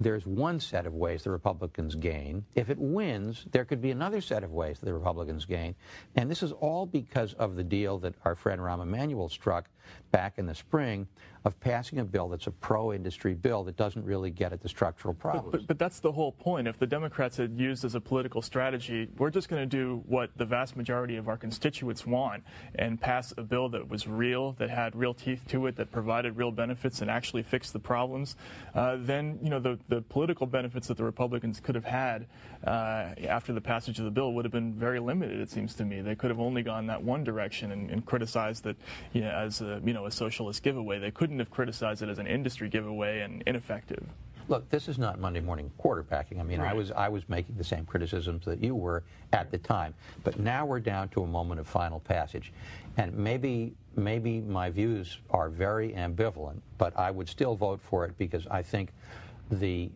there's 0.00 0.26
one 0.26 0.60
set 0.60 0.86
of 0.86 0.94
ways 0.94 1.24
the 1.24 1.30
Republicans 1.30 1.94
gain. 1.94 2.44
If 2.54 2.70
it 2.70 2.78
wins, 2.78 3.46
there 3.50 3.64
could 3.64 3.80
be 3.80 3.90
another 3.90 4.20
set 4.20 4.44
of 4.44 4.52
ways 4.52 4.78
the 4.78 4.94
Republicans 4.94 5.44
gain. 5.44 5.74
And 6.14 6.30
this 6.30 6.42
is 6.42 6.52
all 6.52 6.86
because 6.86 7.34
of 7.34 7.56
the 7.56 7.64
deal 7.64 7.98
that 7.98 8.14
our 8.24 8.34
friend 8.34 8.60
Rahm 8.60 8.82
Emanuel 8.82 9.28
struck 9.28 9.68
back 10.10 10.38
in 10.38 10.46
the 10.46 10.54
spring 10.54 11.08
of 11.44 11.58
passing 11.60 11.98
a 11.98 12.04
bill 12.04 12.28
that's 12.28 12.46
a 12.46 12.50
pro-industry 12.50 13.34
bill 13.34 13.64
that 13.64 13.76
doesn't 13.76 14.04
really 14.04 14.30
get 14.30 14.52
at 14.52 14.60
the 14.60 14.68
structural 14.68 15.14
problems. 15.14 15.52
But, 15.52 15.58
but, 15.58 15.66
but 15.68 15.78
that's 15.78 16.00
the 16.00 16.12
whole 16.12 16.32
point. 16.32 16.68
If 16.68 16.78
the 16.78 16.86
Democrats 16.86 17.36
had 17.36 17.58
used 17.58 17.84
as 17.84 17.94
a 17.94 18.00
political 18.00 18.42
strategy, 18.42 19.08
we're 19.18 19.30
just 19.30 19.48
going 19.48 19.62
to 19.62 19.66
do 19.66 20.02
what 20.06 20.30
the 20.36 20.44
vast 20.44 20.76
majority 20.76 21.16
of 21.16 21.28
our 21.28 21.36
constituents 21.36 22.06
want 22.06 22.42
and 22.74 23.00
pass 23.00 23.32
a 23.36 23.42
bill 23.42 23.68
that 23.70 23.88
was 23.88 24.06
real, 24.06 24.52
that 24.52 24.70
had 24.70 24.94
real 24.94 25.14
teeth 25.14 25.42
to 25.48 25.66
it, 25.66 25.76
that 25.76 25.90
provided 25.90 26.36
real 26.36 26.50
benefits 26.50 27.00
and 27.00 27.10
actually 27.10 27.42
fixed 27.42 27.72
the 27.72 27.78
problems, 27.78 28.36
uh, 28.74 28.96
then 28.98 29.38
you 29.42 29.50
know 29.50 29.60
the, 29.60 29.78
the 29.88 30.02
political 30.02 30.46
benefits 30.46 30.88
that 30.88 30.96
the 30.96 31.04
Republicans 31.04 31.60
could 31.60 31.74
have 31.74 31.84
had 31.84 32.26
uh, 32.66 33.14
after 33.26 33.52
the 33.52 33.60
passage 33.60 33.98
of 33.98 34.04
the 34.04 34.10
bill 34.10 34.32
would 34.32 34.44
have 34.44 34.52
been 34.52 34.74
very 34.74 35.00
limited. 35.00 35.40
It 35.40 35.50
seems 35.50 35.74
to 35.74 35.84
me 35.84 36.00
they 36.00 36.14
could 36.14 36.30
have 36.30 36.40
only 36.40 36.62
gone 36.62 36.86
that 36.86 37.02
one 37.02 37.24
direction 37.24 37.72
and, 37.72 37.90
and 37.90 38.04
criticized 38.04 38.64
that 38.64 38.76
you 39.12 39.20
know, 39.20 39.30
as 39.30 39.60
a, 39.60 39.80
you 39.84 39.92
know 39.92 40.06
a 40.06 40.10
socialist 40.10 40.62
giveaway. 40.62 40.98
They 40.98 41.10
couldn't 41.28 41.40
have 41.40 41.50
criticized 41.50 42.02
it 42.02 42.08
as 42.08 42.18
an 42.18 42.26
industry 42.26 42.70
giveaway 42.70 43.20
and 43.20 43.42
ineffective. 43.46 44.02
Look, 44.48 44.66
this 44.70 44.88
is 44.88 44.98
not 44.98 45.20
Monday 45.20 45.40
morning 45.40 45.70
quarterbacking. 45.78 46.40
I 46.40 46.42
mean, 46.42 46.58
right. 46.58 46.70
I 46.70 46.72
was 46.72 46.90
I 46.90 47.10
was 47.10 47.28
making 47.28 47.56
the 47.56 47.64
same 47.64 47.84
criticisms 47.84 48.46
that 48.46 48.62
you 48.62 48.74
were 48.74 49.04
at 49.34 49.50
the 49.50 49.58
time, 49.58 49.92
but 50.24 50.38
now 50.38 50.64
we're 50.64 50.80
down 50.80 51.10
to 51.10 51.22
a 51.22 51.26
moment 51.26 51.60
of 51.60 51.66
final 51.66 52.00
passage, 52.00 52.50
and 52.96 53.14
maybe 53.14 53.74
maybe 53.94 54.40
my 54.40 54.70
views 54.70 55.18
are 55.28 55.50
very 55.50 55.90
ambivalent, 55.92 56.62
but 56.78 56.98
I 56.98 57.10
would 57.10 57.28
still 57.28 57.56
vote 57.56 57.80
for 57.82 58.06
it 58.06 58.16
because 58.16 58.46
I 58.46 58.62
think 58.62 58.94
the 59.50 59.90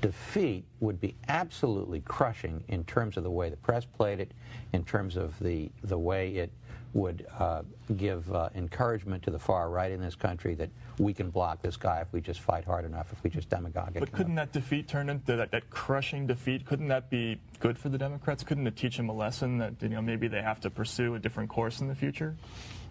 defeat 0.00 0.64
would 0.80 0.98
be 0.98 1.14
absolutely 1.28 2.00
crushing 2.00 2.64
in 2.68 2.82
terms 2.84 3.18
of 3.18 3.24
the 3.24 3.30
way 3.30 3.50
the 3.50 3.56
press 3.58 3.84
played 3.84 4.20
it, 4.20 4.32
in 4.72 4.84
terms 4.84 5.18
of 5.18 5.38
the 5.40 5.70
the 5.82 5.98
way 5.98 6.30
it 6.36 6.50
would 6.94 7.26
uh, 7.38 7.62
give 7.96 8.32
uh, 8.32 8.48
encouragement 8.54 9.24
to 9.24 9.30
the 9.30 9.38
far 9.38 9.68
right 9.68 9.90
in 9.90 10.00
this 10.00 10.14
country 10.14 10.54
that 10.54 10.70
we 10.98 11.12
can 11.12 11.28
block 11.28 11.60
this 11.60 11.76
guy 11.76 12.00
if 12.00 12.12
we 12.12 12.20
just 12.20 12.40
fight 12.40 12.64
hard 12.64 12.84
enough, 12.84 13.12
if 13.12 13.22
we 13.24 13.28
just 13.28 13.50
demagogue. 13.50 13.94
But 13.98 14.12
couldn't 14.12 14.36
that 14.36 14.52
defeat 14.52 14.86
turn 14.86 15.10
into 15.10 15.36
that, 15.36 15.50
that, 15.50 15.70
crushing 15.70 16.26
defeat? 16.26 16.64
Couldn't 16.64 16.88
that 16.88 17.10
be 17.10 17.40
good 17.58 17.76
for 17.76 17.88
the 17.88 17.98
Democrats? 17.98 18.44
Couldn't 18.44 18.66
it 18.66 18.76
teach 18.76 18.96
them 18.96 19.08
a 19.08 19.12
lesson 19.12 19.58
that 19.58 19.74
you 19.82 19.88
know 19.88 20.02
maybe 20.02 20.28
they 20.28 20.40
have 20.40 20.60
to 20.60 20.70
pursue 20.70 21.16
a 21.16 21.18
different 21.18 21.50
course 21.50 21.80
in 21.80 21.88
the 21.88 21.96
future? 21.96 22.36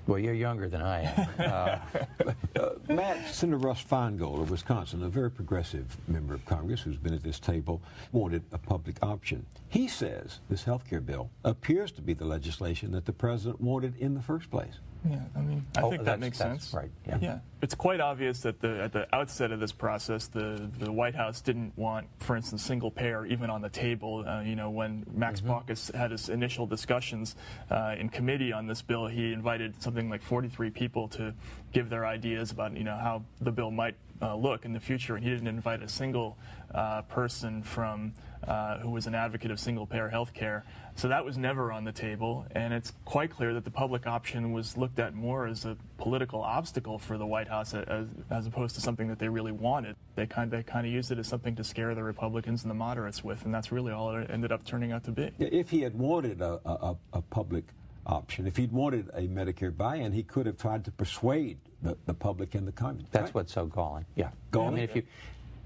Well, 0.05 0.19
you're 0.19 0.33
younger 0.33 0.67
than 0.67 0.81
I 0.81 1.01
am. 1.03 1.27
Uh, 1.43 1.79
uh, 2.59 2.69
Matt, 2.87 3.33
Senator 3.33 3.57
Russ 3.57 3.83
Feingold 3.83 4.41
of 4.41 4.49
Wisconsin, 4.49 5.03
a 5.03 5.09
very 5.09 5.29
progressive 5.29 5.97
member 6.07 6.33
of 6.33 6.45
Congress 6.45 6.81
who's 6.81 6.97
been 6.97 7.13
at 7.13 7.23
this 7.23 7.39
table, 7.39 7.81
wanted 8.11 8.43
a 8.51 8.57
public 8.57 8.97
option. 9.01 9.45
He 9.69 9.87
says 9.87 10.39
this 10.49 10.63
health 10.63 10.87
care 10.89 11.01
bill 11.01 11.29
appears 11.43 11.91
to 11.93 12.01
be 12.01 12.13
the 12.13 12.25
legislation 12.25 12.91
that 12.91 13.05
the 13.05 13.13
president 13.13 13.61
wanted 13.61 13.97
in 13.97 14.13
the 14.13 14.21
first 14.21 14.49
place. 14.49 14.79
Yeah, 15.09 15.19
I 15.35 15.41
mean, 15.41 15.65
I 15.77 15.81
oh, 15.81 15.89
think 15.89 16.03
that 16.05 16.19
makes 16.19 16.37
sense. 16.37 16.73
Right. 16.73 16.89
Yeah. 17.05 17.17
yeah. 17.21 17.39
It's 17.61 17.75
quite 17.75 17.99
obvious 17.99 18.39
that 18.41 18.61
the, 18.61 18.81
at 18.83 18.93
the 18.93 19.13
outset 19.13 19.51
of 19.51 19.59
this 19.59 19.71
process, 19.71 20.27
the, 20.27 20.69
the 20.79 20.91
White 20.91 21.15
House 21.15 21.41
didn't 21.41 21.77
want, 21.77 22.07
for 22.19 22.35
instance, 22.35 22.63
single 22.63 22.89
payer 22.89 23.25
even 23.25 23.49
on 23.49 23.61
the 23.61 23.69
table. 23.69 24.23
Uh, 24.25 24.41
you 24.41 24.55
know, 24.55 24.69
when 24.69 25.05
Max 25.13 25.41
mm-hmm. 25.41 25.51
Baucus 25.51 25.93
had 25.93 26.11
his 26.11 26.29
initial 26.29 26.65
discussions 26.65 27.35
uh, 27.69 27.95
in 27.97 28.09
committee 28.09 28.53
on 28.53 28.67
this 28.67 28.81
bill, 28.81 29.07
he 29.07 29.33
invited 29.33 29.81
something 29.81 30.09
like 30.09 30.21
43 30.21 30.69
people 30.69 31.07
to 31.09 31.33
give 31.73 31.89
their 31.89 32.05
ideas 32.05 32.51
about, 32.51 32.75
you 32.77 32.83
know, 32.83 32.97
how 32.97 33.23
the 33.41 33.51
bill 33.51 33.71
might 33.71 33.95
uh, 34.21 34.35
look 34.35 34.63
in 34.63 34.71
the 34.71 34.79
future, 34.79 35.15
and 35.15 35.23
he 35.23 35.29
didn't 35.29 35.47
invite 35.47 35.83
a 35.83 35.89
single 35.89 36.37
uh, 36.73 37.01
person 37.03 37.61
from 37.61 38.13
uh, 38.47 38.79
who 38.79 38.89
was 38.89 39.07
an 39.07 39.15
advocate 39.15 39.51
of 39.51 39.59
single-payer 39.59 40.09
health 40.09 40.33
care. 40.33 40.63
So 40.95 41.07
that 41.07 41.25
was 41.25 41.37
never 41.37 41.71
on 41.71 41.83
the 41.83 41.91
table, 41.91 42.45
and 42.51 42.73
it's 42.73 42.93
quite 43.05 43.31
clear 43.31 43.53
that 43.55 43.63
the 43.63 43.71
public 43.71 44.05
option 44.05 44.51
was 44.51 44.77
looked 44.77 44.99
at 44.99 45.15
more 45.15 45.47
as 45.47 45.65
a 45.65 45.75
political 45.97 46.41
obstacle 46.41 46.99
for 46.99 47.17
the 47.17 47.25
White 47.25 47.47
House 47.47 47.73
as, 47.73 48.07
as 48.29 48.45
opposed 48.45 48.75
to 48.75 48.81
something 48.81 49.07
that 49.07 49.17
they 49.17 49.27
really 49.27 49.51
wanted. 49.51 49.95
They 50.15 50.27
kind, 50.27 50.51
they 50.51 50.61
kind 50.61 50.85
of 50.85 50.93
used 50.93 51.11
it 51.11 51.17
as 51.17 51.27
something 51.27 51.55
to 51.55 51.63
scare 51.63 51.95
the 51.95 52.03
Republicans 52.03 52.63
and 52.63 52.69
the 52.69 52.75
moderates 52.75 53.23
with, 53.23 53.45
and 53.45 53.53
that's 53.53 53.71
really 53.71 53.91
all 53.91 54.15
it 54.15 54.29
ended 54.29 54.51
up 54.51 54.65
turning 54.65 54.91
out 54.91 55.03
to 55.05 55.11
be. 55.11 55.31
If 55.39 55.71
he 55.71 55.81
had 55.81 55.97
wanted 55.97 56.41
a, 56.41 56.59
a, 56.65 56.95
a 57.13 57.21
public 57.21 57.65
option. 58.05 58.47
If 58.47 58.57
he'd 58.57 58.71
wanted 58.71 59.09
a 59.13 59.21
Medicare 59.21 59.75
buy-in, 59.75 60.11
he 60.11 60.23
could 60.23 60.45
have 60.45 60.57
tried 60.57 60.85
to 60.85 60.91
persuade 60.91 61.57
the, 61.81 61.97
the 62.05 62.13
public 62.13 62.55
and 62.55 62.67
the 62.67 62.71
Congress. 62.71 63.07
That's 63.11 63.25
right? 63.25 63.35
what's 63.35 63.53
so 63.53 63.65
galling. 63.65 64.05
Yeah, 64.15 64.29
galling. 64.51 64.69
I 64.69 64.75
mean, 64.75 64.83
if 64.83 64.95
you 64.95 65.03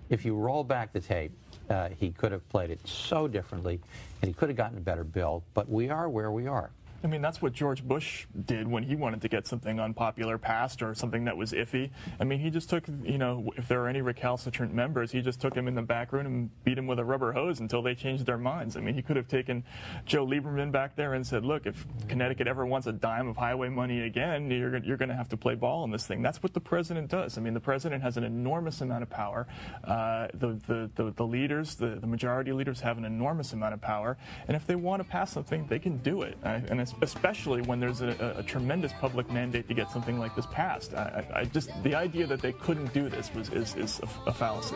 if 0.09 0.23
you 0.23 0.35
roll 0.35 0.63
back 0.63 0.93
the 0.93 1.01
tape, 1.01 1.31
uh, 1.69 1.89
he 1.99 2.11
could 2.11 2.31
have 2.31 2.47
played 2.49 2.69
it 2.69 2.79
so 2.87 3.27
differently, 3.27 3.79
and 4.21 4.29
he 4.29 4.33
could 4.33 4.49
have 4.49 4.57
gotten 4.57 4.77
a 4.77 4.81
better 4.81 5.03
bill. 5.03 5.43
But 5.53 5.69
we 5.69 5.89
are 5.89 6.09
where 6.09 6.31
we 6.31 6.47
are. 6.47 6.71
I 7.03 7.07
mean, 7.07 7.21
that's 7.21 7.41
what 7.41 7.53
George 7.53 7.83
Bush 7.83 8.25
did 8.45 8.67
when 8.67 8.83
he 8.83 8.95
wanted 8.95 9.21
to 9.21 9.27
get 9.27 9.45
something 9.45 9.79
unpopular 9.79 10.37
passed 10.37 10.81
or 10.81 10.95
something 10.95 11.25
that 11.25 11.37
was 11.37 11.51
iffy. 11.51 11.91
I 12.19 12.23
mean, 12.23 12.39
he 12.39 12.49
just 12.49 12.69
took, 12.69 12.85
you 13.03 13.17
know, 13.17 13.51
if 13.55 13.67
there 13.67 13.79
were 13.79 13.87
any 13.87 14.01
recalcitrant 14.01 14.73
members, 14.73 15.11
he 15.11 15.21
just 15.21 15.39
took 15.39 15.53
him 15.55 15.67
in 15.67 15.75
the 15.75 15.81
back 15.81 16.11
room 16.11 16.25
and 16.25 16.63
beat 16.63 16.77
him 16.77 16.87
with 16.87 16.99
a 16.99 17.05
rubber 17.05 17.31
hose 17.31 17.59
until 17.59 17.81
they 17.81 17.93
changed 17.93 18.25
their 18.25 18.37
minds. 18.37 18.75
I 18.75 18.79
mean, 18.79 18.95
he 18.95 19.01
could 19.01 19.15
have 19.15 19.27
taken 19.27 19.63
Joe 20.05 20.25
Lieberman 20.25 20.71
back 20.71 20.95
there 20.95 21.13
and 21.13 21.25
said, 21.25 21.45
look, 21.45 21.65
if 21.65 21.85
Connecticut 22.07 22.47
ever 22.47 22.65
wants 22.65 22.87
a 22.87 22.91
dime 22.91 23.27
of 23.27 23.37
highway 23.37 23.69
money 23.69 24.01
again, 24.01 24.49
you're, 24.49 24.77
you're 24.77 24.97
going 24.97 25.09
to 25.09 25.15
have 25.15 25.29
to 25.29 25.37
play 25.37 25.53
ball 25.53 25.83
on 25.83 25.91
this 25.91 26.07
thing. 26.07 26.21
That's 26.21 26.41
what 26.41 26.53
the 26.53 26.59
president 26.59 27.09
does. 27.09 27.37
I 27.37 27.41
mean, 27.41 27.53
the 27.53 27.59
president 27.59 28.01
has 28.01 28.17
an 28.17 28.23
enormous 28.23 28.81
amount 28.81 29.03
of 29.03 29.09
power. 29.09 29.47
Uh, 29.83 30.27
the, 30.33 30.59
the, 30.67 30.89
the, 30.95 31.11
the, 31.11 31.25
leaders, 31.25 31.75
the, 31.75 31.97
the 32.01 32.07
majority 32.07 32.51
leaders 32.53 32.81
have 32.81 32.97
an 32.97 33.05
enormous 33.05 33.53
amount 33.53 33.73
of 33.73 33.81
power. 33.81 34.17
And 34.47 34.55
if 34.55 34.65
they 34.65 34.75
want 34.75 35.03
to 35.03 35.07
pass 35.07 35.31
something, 35.31 35.67
they 35.67 35.79
can 35.79 35.97
do 35.97 36.23
it. 36.23 36.37
Uh, 36.43 36.59
and 36.69 36.81
especially 37.01 37.61
when 37.61 37.79
there's 37.79 38.01
a, 38.01 38.35
a, 38.37 38.43
tremendous 38.43 38.91
public 38.99 39.29
mandate 39.31 39.67
to 39.67 39.73
get 39.73 39.89
something 39.91 40.19
like 40.19 40.35
this 40.35 40.45
passed. 40.47 40.93
I, 40.93 41.25
I, 41.33 41.45
just 41.45 41.69
the 41.83 41.95
idea 41.95 42.27
that 42.27 42.41
they 42.41 42.53
couldn't 42.53 42.93
do 42.93 43.09
this 43.09 43.33
was 43.33 43.49
is, 43.49 43.75
is 43.75 43.99
a, 43.99 44.29
a 44.29 44.33
fallacy. 44.33 44.75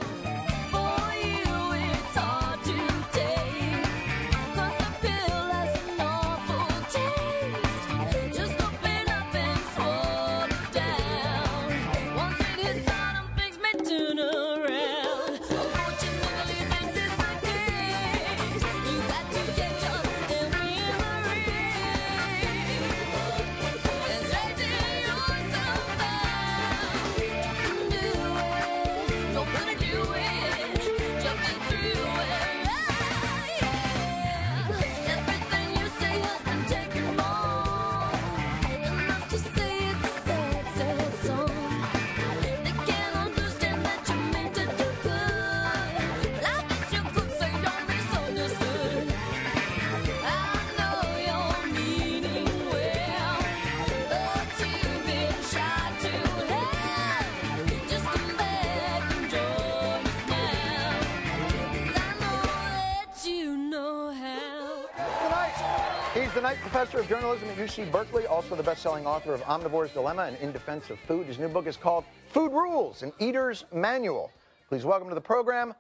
He's 66.31 66.35
the 66.37 66.43
Knight 66.43 66.59
Professor 66.61 66.99
of 66.99 67.09
Journalism 67.09 67.49
at 67.49 67.57
UC 67.57 67.91
Berkeley, 67.91 68.25
also 68.25 68.55
the 68.55 68.63
best-selling 68.63 69.05
author 69.05 69.33
of 69.33 69.41
Omnivore's 69.41 69.91
Dilemma 69.91 70.21
and 70.23 70.37
In 70.37 70.53
Defense 70.53 70.89
of 70.89 70.97
Food. 70.99 71.27
His 71.27 71.37
new 71.37 71.49
book 71.49 71.67
is 71.67 71.75
called 71.75 72.05
Food 72.29 72.53
Rules, 72.53 73.03
an 73.03 73.11
Eater's 73.19 73.65
Manual. 73.73 74.31
Please 74.69 74.85
welcome 74.85 75.09
to 75.09 75.13
the 75.15 75.19
program, 75.19 75.73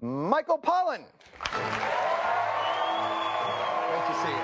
Michael 0.00 0.56
Pollan. 0.56 1.04
Great 1.04 1.66
to 4.06 4.14
see 4.22 4.30
you. 4.30 4.40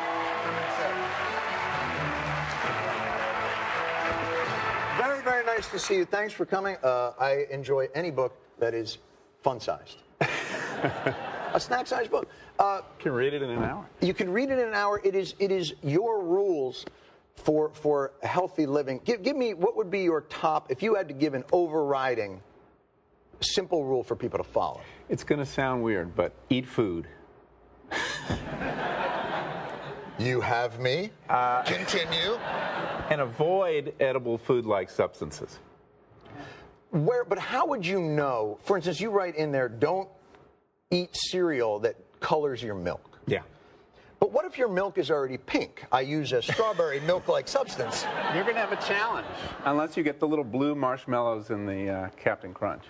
Very, 4.99 5.23
very 5.23 5.47
nice 5.47 5.71
to 5.71 5.79
see 5.79 5.97
you. 5.97 6.05
Thanks 6.05 6.35
for 6.35 6.45
coming. 6.45 6.77
Uh, 6.83 7.13
I 7.19 7.47
enjoy 7.51 7.89
any 7.95 8.11
book 8.11 8.37
that 8.59 8.75
is 8.75 8.99
fun-sized. 9.43 9.97
a 11.55 11.61
snack-sized 11.61 12.11
book. 12.11 12.29
Uh, 12.59 12.81
can 12.99 13.13
read 13.13 13.35
it 13.35 13.43
in 13.43 13.51
an 13.51 13.63
hour. 13.63 13.87
You 14.01 14.15
can 14.15 14.31
read 14.31 14.51
it 14.51 14.59
in 14.59 14.69
an 14.69 14.75
hour. 14.75 15.01
It 15.05 15.15
is 15.15 15.35
it 15.39 15.51
is 15.51 15.75
your 15.83 16.23
rules 16.23 16.85
for 17.35 17.71
for 17.75 18.13
healthy 18.23 18.67
living. 18.67 19.01
Give, 19.05 19.23
give 19.23 19.37
me 19.37 19.55
what 19.55 19.77
would 19.77 19.91
be 19.91 20.01
your 20.01 20.23
top 20.23 20.71
if 20.71 20.83
you 20.83 20.95
had 20.95 21.09
to 21.09 21.15
give 21.15 21.35
an 21.35 21.45
overriding 21.53 22.41
simple 23.41 23.85
rule 23.85 24.03
for 24.03 24.17
people 24.17 24.39
to 24.39 24.45
follow. 24.45 24.81
It's 25.09 25.25
going 25.25 25.39
to 25.39 25.47
sound 25.47 25.83
weird, 25.83 26.15
but 26.17 26.33
eat 26.51 26.67
food. 26.67 27.07
you 30.19 30.41
have 30.41 30.81
me. 30.81 31.11
Uh, 31.29 31.63
Continue. 31.63 32.39
And 33.11 33.21
avoid 33.21 33.95
edible 34.01 34.39
food-like 34.39 34.91
substances. 34.91 35.61
Where, 36.91 37.25
but 37.25 37.39
how 37.39 37.67
would 37.67 37.87
you 37.87 38.01
know? 38.01 38.59
For 38.63 38.77
instance, 38.77 39.01
you 39.01 39.11
write 39.11 39.37
in 39.37 39.53
there, 39.53 39.69
don't 39.69 40.09
eat 40.91 41.11
cereal 41.15 41.79
that 41.81 41.97
colors 42.21 42.63
your 42.63 42.75
milk. 42.75 43.19
Yeah. 43.27 43.43
But 44.21 44.33
what 44.33 44.47
if 44.47 44.57
your 44.57 44.69
milk 44.69 44.99
is 44.99 45.11
already 45.11 45.37
pink? 45.37 45.85
I 45.93 46.01
use 46.01 46.33
a 46.33 46.41
strawberry 46.41 47.01
milk-like 47.07 47.49
substance. 47.49 48.05
You're 48.35 48.45
going 48.45 48.55
to 48.55 48.61
have 48.61 48.73
a 48.73 48.77
challenge 48.77 49.27
unless 49.65 49.97
you 49.97 50.03
get 50.03 50.21
the 50.21 50.27
little 50.27 50.45
blue 50.45 50.75
marshmallows 50.75 51.51
in 51.51 51.67
the 51.67 51.91
uh, 51.91 52.09
Captain 52.17 52.55
Crunch. 52.55 52.85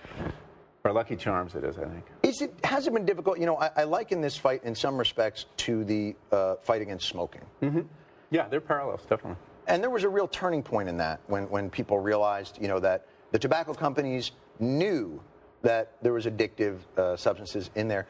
Or 0.83 0.93
Lucky 0.93 1.17
Charms, 1.17 1.55
it 1.55 1.65
is, 1.65 1.77
I 1.77 1.85
think. 1.85 2.05
Is 2.23 2.41
it 2.41 2.53
has 2.63 2.87
it 2.87 2.93
been 2.93 3.03
difficult? 3.05 3.39
You 3.39 3.45
know, 3.45 3.57
I, 3.57 3.71
I 3.75 3.83
liken 3.83 4.21
this 4.21 4.37
fight 4.37 4.63
in 4.63 4.73
some 4.73 4.97
respects 4.97 5.45
to 5.57 5.83
the 5.83 6.15
uh, 6.31 6.55
fight 6.61 6.81
against 6.81 7.09
smoking. 7.09 7.41
Mm-hmm. 7.61 7.81
Yeah, 8.29 8.47
they're 8.47 8.61
parallels, 8.61 9.01
definitely. 9.01 9.35
And 9.67 9.83
there 9.83 9.89
was 9.89 10.05
a 10.05 10.09
real 10.09 10.29
turning 10.29 10.63
point 10.63 10.87
in 10.87 10.95
that 10.97 11.19
when, 11.27 11.49
when 11.49 11.69
people 11.69 11.99
realized, 11.99 12.57
you 12.61 12.69
know, 12.69 12.79
that 12.79 13.05
the 13.31 13.39
tobacco 13.39 13.73
companies 13.73 14.31
knew 14.59 15.21
that 15.61 15.93
there 16.01 16.13
was 16.13 16.25
addictive 16.25 16.77
uh, 16.97 17.15
substances 17.17 17.69
in 17.75 17.87
there. 17.87 18.07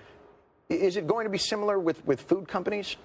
Is 0.69 0.97
it 0.97 1.07
going 1.07 1.25
to 1.25 1.29
be 1.29 1.37
similar 1.37 1.79
with, 1.79 2.05
with 2.05 2.21
food 2.21 2.47
companies? 2.47 2.97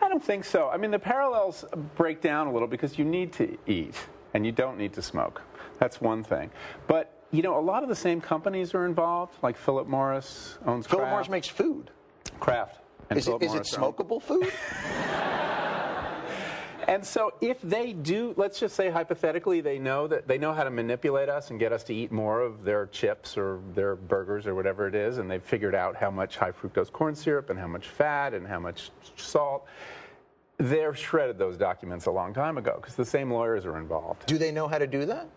I 0.00 0.08
don't 0.08 0.24
think 0.24 0.44
so. 0.44 0.68
I 0.68 0.76
mean, 0.76 0.90
the 0.90 0.98
parallels 0.98 1.64
break 1.96 2.20
down 2.20 2.46
a 2.46 2.52
little 2.52 2.68
because 2.68 2.98
you 2.98 3.04
need 3.04 3.32
to 3.34 3.56
eat 3.66 3.94
and 4.32 4.44
you 4.44 4.52
don't 4.52 4.78
need 4.78 4.92
to 4.94 5.02
smoke. 5.02 5.42
That's 5.78 6.00
one 6.00 6.24
thing. 6.24 6.50
But, 6.86 7.24
you 7.30 7.42
know, 7.42 7.58
a 7.58 7.60
lot 7.60 7.82
of 7.82 7.88
the 7.88 7.94
same 7.94 8.20
companies 8.20 8.74
are 8.74 8.86
involved, 8.86 9.34
like 9.42 9.56
Philip 9.56 9.86
Morris 9.86 10.58
owns 10.66 10.86
Philip 10.86 11.04
Kraft. 11.04 11.12
Morris 11.12 11.28
makes 11.28 11.48
food. 11.48 11.90
Kraft. 12.40 12.80
And 13.10 13.18
is 13.18 13.28
it, 13.28 13.42
is 13.42 13.54
it 13.54 13.64
smokable 13.64 14.22
food? 14.22 14.50
And 16.88 17.04
so 17.04 17.34
if 17.40 17.60
they 17.62 17.92
do, 17.92 18.34
let's 18.36 18.60
just 18.60 18.74
say 18.76 18.90
hypothetically, 18.90 19.60
they 19.60 19.78
know 19.78 20.06
that 20.06 20.28
they 20.28 20.38
know 20.38 20.52
how 20.52 20.64
to 20.64 20.70
manipulate 20.70 21.28
us 21.28 21.50
and 21.50 21.58
get 21.58 21.72
us 21.72 21.82
to 21.84 21.94
eat 21.94 22.12
more 22.12 22.40
of 22.40 22.64
their 22.64 22.86
chips 22.86 23.36
or 23.36 23.60
their 23.74 23.96
burgers 23.96 24.46
or 24.46 24.54
whatever 24.54 24.86
it 24.86 24.94
is, 24.94 25.18
and 25.18 25.30
they've 25.30 25.42
figured 25.42 25.74
out 25.74 25.96
how 25.96 26.10
much 26.10 26.36
high 26.36 26.52
fructose 26.52 26.92
corn 26.92 27.14
syrup 27.14 27.50
and 27.50 27.58
how 27.58 27.66
much 27.66 27.88
fat 27.88 28.34
and 28.34 28.46
how 28.46 28.58
much 28.58 28.90
salt. 29.16 29.66
They've 30.58 30.96
shredded 30.96 31.38
those 31.38 31.56
documents 31.56 32.06
a 32.06 32.10
long 32.10 32.32
time 32.32 32.58
ago 32.58 32.78
because 32.80 32.94
the 32.94 33.04
same 33.04 33.30
lawyers 33.30 33.66
are 33.66 33.76
involved. 33.76 34.26
Do 34.26 34.38
they 34.38 34.52
know 34.52 34.68
how 34.68 34.78
to 34.78 34.86
do 34.86 35.04
that? 35.06 35.28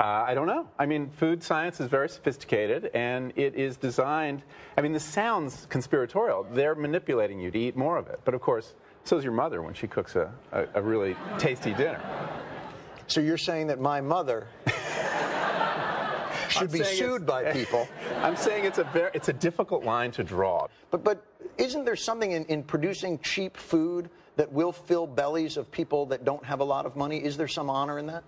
Uh, 0.00 0.24
I 0.28 0.34
don't 0.34 0.46
know. 0.46 0.68
I 0.78 0.86
mean, 0.86 1.10
food 1.10 1.42
science 1.42 1.80
is 1.80 1.88
very 1.88 2.08
sophisticated, 2.08 2.90
and 2.94 3.32
it 3.34 3.56
is 3.56 3.76
designed. 3.76 4.42
I 4.76 4.80
mean, 4.80 4.92
this 4.92 5.04
sounds 5.04 5.66
conspiratorial. 5.70 6.46
They're 6.52 6.76
manipulating 6.76 7.40
you 7.40 7.50
to 7.50 7.58
eat 7.58 7.76
more 7.76 7.96
of 7.96 8.06
it, 8.06 8.20
but 8.24 8.32
of 8.32 8.40
course, 8.40 8.74
so 9.08 9.16
is 9.16 9.24
your 9.24 9.32
mother 9.32 9.62
when 9.62 9.72
she 9.72 9.86
cooks 9.86 10.16
a, 10.16 10.30
a, 10.52 10.66
a 10.74 10.82
really 10.82 11.16
tasty 11.38 11.72
dinner. 11.72 12.00
So 13.06 13.22
you're 13.22 13.38
saying 13.38 13.68
that 13.68 13.80
my 13.80 14.02
mother 14.02 14.48
should 16.50 16.62
I'm 16.64 16.68
be 16.68 16.84
sued 16.84 17.24
by 17.24 17.50
people? 17.52 17.88
I'm 18.18 18.36
saying 18.36 18.66
it's 18.66 18.76
a 18.76 18.84
very, 18.84 19.10
it's 19.14 19.30
a 19.30 19.32
difficult 19.32 19.82
line 19.82 20.10
to 20.12 20.22
draw. 20.22 20.66
But 20.90 21.04
but 21.04 21.24
isn't 21.56 21.86
there 21.86 21.96
something 21.96 22.32
in, 22.32 22.44
in 22.46 22.62
producing 22.62 23.18
cheap 23.20 23.56
food 23.56 24.10
that 24.36 24.52
will 24.52 24.72
fill 24.72 25.06
bellies 25.06 25.56
of 25.56 25.70
people 25.70 26.04
that 26.06 26.26
don't 26.26 26.44
have 26.44 26.60
a 26.60 26.64
lot 26.64 26.84
of 26.84 26.94
money? 26.94 27.24
Is 27.24 27.38
there 27.38 27.48
some 27.48 27.70
honor 27.70 27.98
in 27.98 28.06
that? 28.08 28.24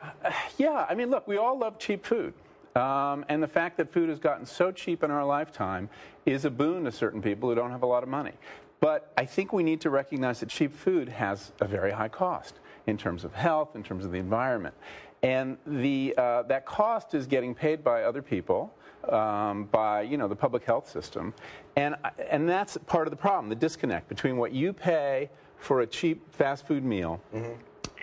Yeah, 0.56 0.86
I 0.88 0.94
mean, 0.94 1.10
look, 1.10 1.26
we 1.26 1.36
all 1.36 1.58
love 1.58 1.80
cheap 1.80 2.06
food. 2.06 2.32
Um, 2.76 3.24
and 3.28 3.42
the 3.42 3.48
fact 3.48 3.76
that 3.78 3.92
food 3.92 4.08
has 4.08 4.20
gotten 4.20 4.46
so 4.46 4.70
cheap 4.70 5.02
in 5.02 5.10
our 5.10 5.24
lifetime 5.24 5.88
is 6.26 6.44
a 6.44 6.50
boon 6.50 6.84
to 6.84 6.92
certain 6.92 7.20
people 7.20 7.48
who 7.48 7.56
don't 7.56 7.72
have 7.72 7.82
a 7.82 7.86
lot 7.86 8.04
of 8.04 8.08
money. 8.08 8.32
But 8.80 9.12
I 9.16 9.26
think 9.26 9.52
we 9.52 9.62
need 9.62 9.80
to 9.82 9.90
recognize 9.90 10.40
that 10.40 10.48
cheap 10.48 10.74
food 10.74 11.08
has 11.08 11.52
a 11.60 11.66
very 11.66 11.92
high 11.92 12.08
cost 12.08 12.60
in 12.86 12.96
terms 12.96 13.24
of 13.24 13.34
health, 13.34 13.76
in 13.76 13.82
terms 13.82 14.04
of 14.04 14.12
the 14.12 14.18
environment. 14.18 14.74
And 15.22 15.58
the, 15.66 16.14
uh, 16.16 16.42
that 16.44 16.64
cost 16.64 17.14
is 17.14 17.26
getting 17.26 17.54
paid 17.54 17.84
by 17.84 18.04
other 18.04 18.22
people, 18.22 18.74
um, 19.10 19.64
by 19.64 20.00
you 20.02 20.16
know, 20.16 20.28
the 20.28 20.36
public 20.36 20.64
health 20.64 20.88
system. 20.88 21.34
And, 21.76 21.94
and 22.30 22.48
that's 22.48 22.78
part 22.86 23.06
of 23.06 23.10
the 23.10 23.18
problem, 23.18 23.50
the 23.50 23.54
disconnect 23.54 24.08
between 24.08 24.38
what 24.38 24.52
you 24.52 24.72
pay 24.72 25.28
for 25.58 25.82
a 25.82 25.86
cheap 25.86 26.32
fast 26.34 26.66
food 26.66 26.82
meal 26.82 27.20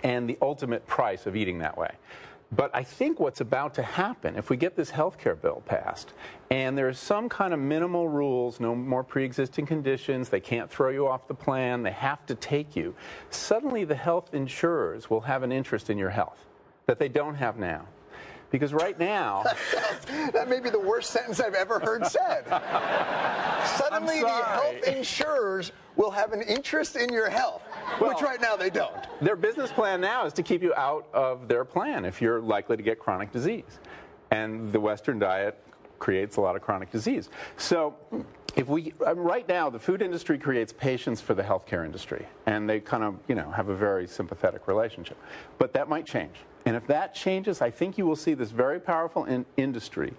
and 0.04 0.28
the 0.28 0.38
ultimate 0.40 0.86
price 0.86 1.26
of 1.26 1.34
eating 1.34 1.58
that 1.58 1.76
way. 1.76 1.90
But 2.50 2.70
I 2.74 2.82
think 2.82 3.20
what's 3.20 3.42
about 3.42 3.74
to 3.74 3.82
happen, 3.82 4.36
if 4.36 4.48
we 4.48 4.56
get 4.56 4.74
this 4.74 4.88
health 4.88 5.18
care 5.18 5.34
bill 5.34 5.62
passed, 5.66 6.14
and 6.50 6.78
there's 6.78 6.98
some 6.98 7.28
kind 7.28 7.52
of 7.52 7.60
minimal 7.60 8.08
rules, 8.08 8.58
no 8.58 8.74
more 8.74 9.04
pre 9.04 9.24
existing 9.24 9.66
conditions, 9.66 10.30
they 10.30 10.40
can't 10.40 10.70
throw 10.70 10.88
you 10.88 11.06
off 11.06 11.28
the 11.28 11.34
plan, 11.34 11.82
they 11.82 11.90
have 11.90 12.24
to 12.26 12.34
take 12.34 12.74
you, 12.74 12.94
suddenly 13.28 13.84
the 13.84 13.94
health 13.94 14.32
insurers 14.32 15.10
will 15.10 15.20
have 15.20 15.42
an 15.42 15.52
interest 15.52 15.90
in 15.90 15.98
your 15.98 16.10
health 16.10 16.46
that 16.86 16.98
they 16.98 17.08
don't 17.08 17.34
have 17.34 17.58
now. 17.58 17.86
Because 18.50 18.72
right 18.72 18.98
now, 18.98 19.44
that 20.32 20.48
may 20.48 20.60
be 20.60 20.70
the 20.70 20.78
worst 20.78 21.10
sentence 21.10 21.40
I've 21.40 21.54
ever 21.54 21.78
heard 21.78 22.06
said. 22.06 22.44
Suddenly, 23.76 24.22
the 24.22 24.28
health 24.28 24.82
insurers 24.86 25.72
will 25.96 26.10
have 26.10 26.32
an 26.32 26.42
interest 26.42 26.96
in 26.96 27.12
your 27.12 27.28
health, 27.28 27.62
which 27.98 28.22
right 28.22 28.40
now 28.40 28.56
they 28.56 28.70
don't. 28.70 28.94
Their 29.20 29.36
business 29.36 29.70
plan 29.70 30.00
now 30.00 30.24
is 30.24 30.32
to 30.34 30.42
keep 30.42 30.62
you 30.62 30.72
out 30.74 31.08
of 31.12 31.48
their 31.48 31.64
plan 31.64 32.04
if 32.04 32.22
you're 32.22 32.40
likely 32.40 32.76
to 32.76 32.82
get 32.82 32.98
chronic 32.98 33.32
disease. 33.32 33.80
And 34.30 34.72
the 34.72 34.80
Western 34.80 35.18
diet 35.18 35.58
creates 35.98 36.36
a 36.36 36.40
lot 36.40 36.56
of 36.56 36.62
chronic 36.62 36.90
disease. 36.90 37.28
So, 37.56 37.96
if 38.56 38.66
we 38.66 38.92
uh, 39.06 39.14
right 39.14 39.46
now 39.48 39.70
the 39.70 39.78
food 39.78 40.02
industry 40.02 40.38
creates 40.38 40.72
patients 40.72 41.20
for 41.20 41.34
the 41.34 41.42
healthcare 41.42 41.84
industry, 41.84 42.26
and 42.46 42.68
they 42.68 42.80
kind 42.80 43.04
of 43.04 43.18
you 43.28 43.34
know 43.34 43.50
have 43.50 43.68
a 43.68 43.74
very 43.74 44.06
sympathetic 44.06 44.68
relationship. 44.68 45.18
But 45.58 45.72
that 45.74 45.88
might 45.88 46.06
change, 46.06 46.36
and 46.68 46.76
if 46.76 46.86
that 46.88 47.14
changes, 47.14 47.62
I 47.62 47.70
think 47.70 47.96
you 47.96 48.04
will 48.04 48.14
see 48.14 48.34
this 48.34 48.50
very 48.50 48.78
powerful 48.78 49.24
in- 49.24 49.46
industry 49.56 50.12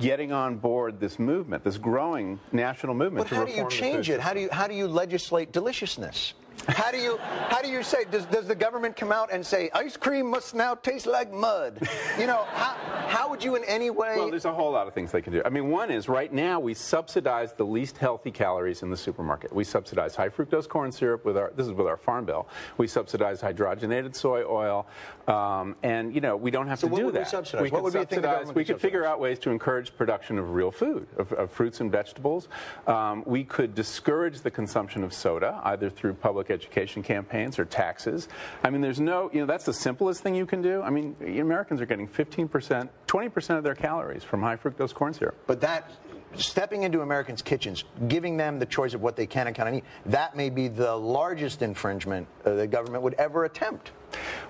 getting 0.00 0.32
on 0.32 0.56
board 0.56 0.98
this 0.98 1.16
movement, 1.16 1.62
this 1.62 1.78
growing 1.78 2.40
national 2.50 2.94
movement. 2.94 3.28
But 3.28 3.28
to 3.28 3.34
how 3.36 3.44
do 3.44 3.52
you 3.52 3.68
change 3.68 4.10
it? 4.10 4.18
How 4.18 4.34
do 4.34 4.40
you 4.40 4.48
how 4.50 4.66
do 4.66 4.74
you 4.74 4.88
legislate 4.88 5.52
deliciousness? 5.52 6.34
How 6.68 6.90
do 6.90 6.98
you 6.98 7.16
how 7.48 7.60
do 7.60 7.68
you 7.68 7.82
say 7.82 8.04
does 8.10 8.24
does 8.26 8.46
the 8.46 8.54
government 8.54 8.96
come 8.96 9.10
out 9.12 9.32
and 9.32 9.44
say 9.44 9.70
ice 9.74 9.96
cream 9.96 10.30
must 10.30 10.54
now 10.54 10.74
taste 10.74 11.06
like 11.06 11.32
mud? 11.32 11.86
You 12.18 12.26
know 12.26 12.44
how 12.52 12.74
how 13.08 13.28
would 13.30 13.42
you 13.42 13.56
in 13.56 13.64
any 13.64 13.90
way? 13.90 14.14
Well, 14.16 14.30
there's 14.30 14.44
a 14.44 14.52
whole 14.52 14.70
lot 14.72 14.86
of 14.86 14.94
things 14.94 15.12
they 15.12 15.20
can 15.22 15.32
do. 15.32 15.42
I 15.44 15.48
mean, 15.48 15.68
one 15.70 15.90
is 15.90 16.08
right 16.08 16.32
now 16.32 16.60
we 16.60 16.74
subsidize 16.74 17.52
the 17.52 17.64
least 17.64 17.98
healthy 17.98 18.30
calories 18.30 18.82
in 18.82 18.90
the 18.90 18.96
supermarket. 18.96 19.52
We 19.52 19.64
subsidize 19.64 20.14
high 20.14 20.28
fructose 20.28 20.68
corn 20.68 20.92
syrup 20.92 21.24
with 21.24 21.36
our 21.36 21.52
this 21.56 21.66
is 21.66 21.72
with 21.72 21.86
our 21.86 21.96
farm 21.96 22.24
bill. 22.24 22.48
We 22.78 22.86
subsidize 22.86 23.40
hydrogenated 23.40 24.14
soy 24.14 24.44
oil, 24.44 24.86
um, 25.28 25.76
and 25.82 26.14
you 26.14 26.20
know 26.20 26.36
we 26.36 26.50
don't 26.50 26.68
have 26.68 26.78
So 26.78 26.86
to 26.86 26.92
what 26.92 26.98
do 27.00 27.04
would 27.06 27.14
we 27.14 27.20
that. 27.20 27.28
subsidize? 27.28 27.62
We 27.62 27.70
What 27.70 27.78
could 27.78 27.84
would 27.84 27.94
we 27.94 28.00
subsidize- 28.00 28.22
government 28.22 28.56
We 28.56 28.64
could 28.64 28.74
could 28.76 28.82
figure 28.82 29.04
out 29.04 29.18
ways 29.20 29.38
to 29.40 29.50
encourage 29.50 29.96
production 29.96 30.38
of 30.38 30.54
real 30.54 30.70
food, 30.70 31.06
of, 31.18 31.32
of 31.32 31.50
fruits 31.50 31.80
and 31.80 31.90
vegetables. 31.90 32.48
Um, 32.86 33.22
we 33.26 33.42
could 33.44 33.74
discourage 33.74 34.40
the 34.40 34.50
consumption 34.50 35.02
of 35.04 35.12
soda 35.12 35.60
either 35.64 35.90
through 35.90 36.14
public 36.14 36.50
education 36.52 37.02
campaigns 37.02 37.58
or 37.58 37.64
taxes. 37.64 38.28
I 38.62 38.70
mean, 38.70 38.80
there's 38.80 39.00
no, 39.00 39.30
you 39.32 39.40
know, 39.40 39.46
that's 39.46 39.64
the 39.64 39.72
simplest 39.72 40.22
thing 40.22 40.34
you 40.34 40.46
can 40.46 40.62
do. 40.62 40.82
I 40.82 40.90
mean, 40.90 41.16
Americans 41.20 41.80
are 41.80 41.86
getting 41.86 42.08
15%, 42.08 42.88
20% 43.06 43.56
of 43.58 43.64
their 43.64 43.74
calories 43.74 44.22
from 44.24 44.42
high 44.42 44.56
fructose 44.56 44.94
corn 44.94 45.14
syrup. 45.14 45.36
But 45.46 45.60
that 45.62 45.90
stepping 46.36 46.82
into 46.82 47.02
Americans' 47.02 47.42
kitchens, 47.42 47.84
giving 48.08 48.36
them 48.36 48.58
the 48.58 48.66
choice 48.66 48.94
of 48.94 49.02
what 49.02 49.16
they 49.16 49.26
can 49.26 49.46
and 49.46 49.56
cannot 49.56 49.74
eat, 49.74 49.84
that 50.06 50.36
may 50.36 50.50
be 50.50 50.68
the 50.68 50.94
largest 50.94 51.62
infringement 51.62 52.26
uh, 52.44 52.54
the 52.54 52.66
government 52.66 53.02
would 53.02 53.14
ever 53.14 53.44
attempt. 53.44 53.92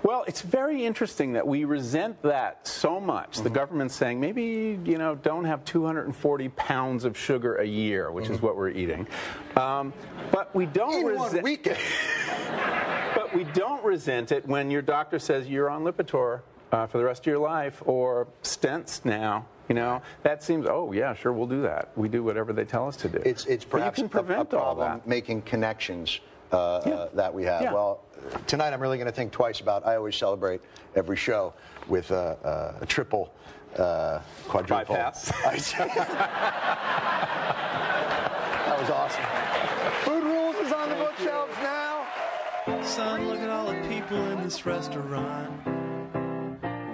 Well, 0.02 0.24
it's 0.26 0.42
very 0.42 0.84
interesting 0.84 1.34
that 1.34 1.46
we 1.46 1.64
resent 1.64 2.20
that 2.22 2.66
so 2.66 2.98
much. 2.98 3.32
Mm-hmm. 3.34 3.44
The 3.44 3.50
government's 3.50 3.94
saying 3.94 4.18
maybe 4.18 4.78
you 4.84 4.98
know 4.98 5.14
don't 5.14 5.44
have 5.44 5.64
240 5.64 6.48
pounds 6.50 7.04
of 7.04 7.16
sugar 7.16 7.56
a 7.56 7.64
year, 7.64 8.10
which 8.10 8.28
is 8.28 8.42
what 8.42 8.56
we're 8.56 8.70
eating. 8.70 9.06
Um, 9.56 9.92
but 10.30 10.54
we 10.54 10.66
don't 10.66 10.92
Mm-hmm. 10.92 11.16
One 11.16 11.26
resent. 11.26 11.44
weekend. 11.44 11.78
don't 13.54 13.84
resent 13.84 14.32
it 14.32 14.46
when 14.46 14.70
your 14.70 14.82
doctor 14.82 15.18
says 15.18 15.48
you're 15.48 15.70
on 15.70 15.82
Lipitor 15.84 16.40
uh, 16.70 16.86
for 16.86 16.98
the 16.98 17.04
rest 17.04 17.22
of 17.22 17.26
your 17.26 17.38
life 17.38 17.82
or 17.86 18.26
stents 18.42 19.04
now. 19.04 19.46
You 19.72 19.76
know, 19.76 20.02
that 20.22 20.42
seems, 20.42 20.66
oh, 20.66 20.92
yeah, 20.92 21.14
sure, 21.14 21.32
we'll 21.32 21.46
do 21.46 21.62
that. 21.62 21.88
We 21.96 22.10
do 22.10 22.22
whatever 22.22 22.52
they 22.52 22.66
tell 22.66 22.86
us 22.88 22.96
to 22.96 23.08
do. 23.08 23.16
It's, 23.24 23.46
it's 23.46 23.64
But 23.64 23.78
you 23.78 23.80
perhaps 23.80 23.96
can 23.96 24.04
a- 24.04 24.08
prevent 24.10 24.52
a, 24.52 24.58
all 24.58 24.74
problem 24.74 24.98
that. 24.98 25.08
making 25.08 25.40
connections 25.42 26.20
uh, 26.52 26.56
uh, 26.76 27.08
that 27.14 27.32
we 27.32 27.44
have. 27.44 27.62
Yeah. 27.62 27.72
Well, 27.72 28.02
tonight 28.46 28.74
I'm 28.74 28.80
really 28.82 28.98
going 28.98 29.06
to 29.06 29.14
think 29.14 29.32
twice 29.32 29.60
about. 29.60 29.86
I 29.86 29.96
always 29.96 30.14
celebrate 30.14 30.60
every 30.94 31.16
show 31.16 31.54
with 31.88 32.12
uh, 32.12 32.74
a 32.82 32.84
triple, 32.84 33.32
uh, 33.78 34.18
quadruple. 34.46 34.94
Bypass. 34.94 35.32
that 35.40 35.54
was 38.78 38.90
awesome. 38.90 39.24
Food 40.02 40.22
Rules 40.22 40.56
is 40.56 40.70
on 40.70 40.90
the 40.90 40.96
bookshelves 40.96 41.54
now. 41.62 42.06
Son, 42.84 43.26
look 43.26 43.38
at 43.38 43.48
all 43.48 43.72
the 43.72 43.80
people 43.88 44.18
in 44.32 44.42
this 44.42 44.66
restaurant. 44.66 45.50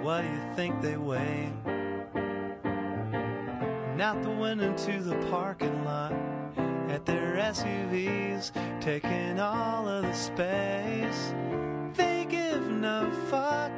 What 0.01 0.21
do 0.21 0.29
you 0.29 0.55
think 0.55 0.81
they 0.81 0.95
weigh? 0.95 1.51
And 3.99 4.17
out 4.17 4.23
the 4.23 4.31
window 4.31 4.73
to 4.73 5.03
the 5.03 5.15
parking 5.29 5.83
lot 5.83 6.13
at 6.87 7.05
their 7.05 7.35
SUVs, 7.35 8.53
taking 8.79 9.41
all 9.41 9.89
of 9.89 10.03
the 10.03 10.13
space. 10.13 11.33
They 11.95 12.25
give 12.29 12.61
no 12.71 13.11
fuck, 13.29 13.73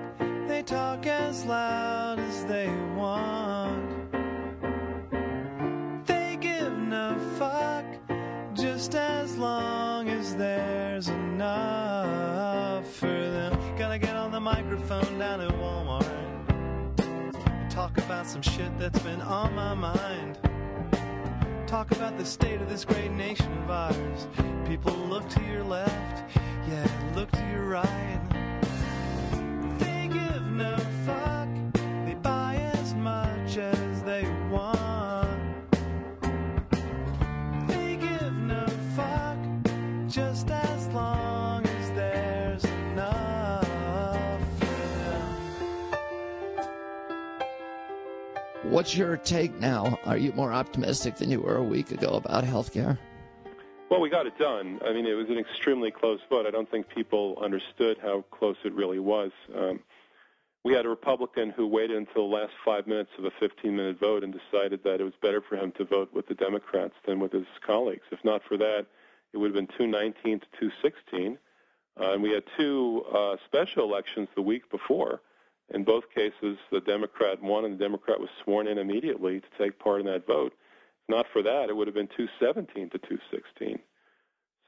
they 0.48 0.62
talk 0.62 1.08
as 1.08 1.44
loud 1.46 2.20
as 2.20 2.46
they 2.46 2.68
want. 2.96 4.12
They 6.06 6.38
give 6.40 6.78
no 6.78 7.18
fuck, 7.40 7.86
just 8.54 8.94
as 8.94 9.36
long 9.40 10.08
as 10.08 10.36
there's 10.36 11.08
enough 11.08 12.86
for 12.94 13.08
them. 13.08 13.60
Gotta 13.76 13.98
get 13.98 14.16
on 14.16 14.32
the 14.32 14.40
microphone 14.40 15.18
down 15.18 15.42
at 15.42 15.50
Walmart. 15.50 15.81
Talk 17.94 18.06
about 18.06 18.26
some 18.26 18.42
shit 18.42 18.80
that's 18.80 19.00
been 19.00 19.20
on 19.22 19.54
my 19.54 19.74
mind. 19.74 20.38
Talk 21.68 21.92
about 21.92 22.18
the 22.18 22.24
state 22.24 22.62
of 22.62 22.70
this 22.70 22.86
great 22.86 23.12
nation 23.12 23.52
of 23.64 23.70
ours. 23.70 24.28
People 24.66 24.94
look 24.94 25.28
to 25.28 25.44
your 25.44 25.62
left, 25.62 26.24
yeah, 26.70 26.88
look 27.16 27.30
to 27.32 27.46
your 27.52 27.66
right. 27.66 28.22
They 29.78 30.08
give 30.08 30.42
no 30.44 30.78
What's 48.64 48.96
your 48.96 49.18
take 49.18 49.60
now? 49.60 49.98
Are 50.06 50.18
you 50.18 50.32
more 50.34 50.54
optimistic 50.54 51.16
than 51.16 51.32
you 51.32 51.42
were 51.42 51.56
a 51.56 51.64
week 51.64 51.90
ago 51.90 52.10
about 52.10 52.44
healthcare? 52.44 53.00
Well, 53.90 54.00
we 54.00 54.10
got 54.10 54.28
it 54.28 54.38
done. 54.38 54.80
I 54.86 54.94
mean, 54.94 55.08
it 55.08 55.16
was 55.16 55.30
an 55.30 55.40
extremely 55.40 55.90
close 55.90 56.20
vote. 56.30 56.46
I 56.46 56.52
don't 56.52 56.70
think 56.70 56.88
people 56.88 57.40
understood 57.42 57.98
how 58.00 58.24
close 58.30 58.58
it 58.64 58.74
really 58.74 59.00
was. 59.00 59.32
Um, 59.56 59.80
we 60.64 60.74
had 60.74 60.86
a 60.86 60.90
Republican 60.90 61.50
who 61.50 61.66
waited 61.66 61.98
until 61.98 62.30
the 62.30 62.36
last 62.36 62.54
five 62.64 62.86
minutes 62.86 63.10
of 63.18 63.26
a 63.26 63.32
15-minute 63.32 64.00
vote 64.00 64.24
and 64.24 64.32
decided 64.32 64.84
that 64.84 65.02
it 65.02 65.04
was 65.04 65.14
better 65.24 65.42
for 65.42 65.56
him 65.56 65.72
to 65.78 65.84
vote 65.84 66.14
with 66.14 66.28
the 66.28 66.36
Democrats 66.36 66.94
than 67.08 67.20
with 67.20 67.32
his 67.32 67.48
colleagues. 67.66 68.04
If 68.12 68.24
not 68.24 68.44
for 68.48 68.58
that, 68.58 68.86
it 69.34 69.38
would 69.38 69.48
have 69.48 69.56
been 69.56 69.76
219 69.76 70.40
to 70.40 70.46
216. 70.60 71.40
Uh, 72.00 72.12
and 72.14 72.22
we 72.22 72.32
had 72.32 72.44
two 72.56 73.04
uh, 73.12 73.38
special 73.44 73.84
elections 73.86 74.30
the 74.36 74.42
week 74.44 74.70
before. 74.70 75.20
In 75.74 75.84
both 75.84 76.04
cases, 76.14 76.58
the 76.72 76.82
Democrat 76.82 77.42
won, 77.42 77.66
and 77.66 77.74
the 77.74 77.84
Democrat 77.84 78.20
was 78.20 78.30
sworn 78.44 78.68
in 78.68 78.78
immediately 78.78 79.40
to 79.40 79.48
take 79.58 79.80
part 79.80 80.02
in 80.02 80.08
that 80.08 80.28
vote. 80.28 80.54
If 80.54 81.10
not 81.10 81.26
for 81.32 81.42
that, 81.42 81.70
it 81.70 81.76
would 81.76 81.88
have 81.88 81.96
been 81.96 82.10
217 82.18 82.90
to 82.90 82.98
216. 82.98 83.80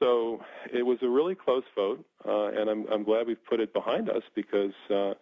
So 0.02 0.42
it 0.72 0.82
was 0.82 0.98
a 1.02 1.08
really 1.08 1.34
close 1.34 1.64
vote, 1.74 2.04
uh, 2.26 2.48
and 2.48 2.68
I'm, 2.68 2.86
I'm 2.90 3.04
glad 3.04 3.26
we've 3.26 3.44
put 3.44 3.60
it 3.60 3.72
behind 3.72 4.10
us 4.10 4.22
because 4.34 4.72
uh, 4.90 5.14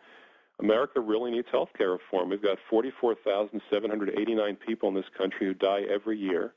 America 0.61 1.01
really 1.01 1.31
needs 1.31 1.49
health 1.51 1.71
care 1.77 1.91
reform. 1.91 2.31
We've 2.31 2.43
got 2.43 2.59
44,789 2.71 4.57
people 4.57 4.89
in 4.89 4.95
this 4.95 5.05
country 5.17 5.47
who 5.47 5.55
die 5.55 5.83
every 5.91 6.19
year 6.19 6.55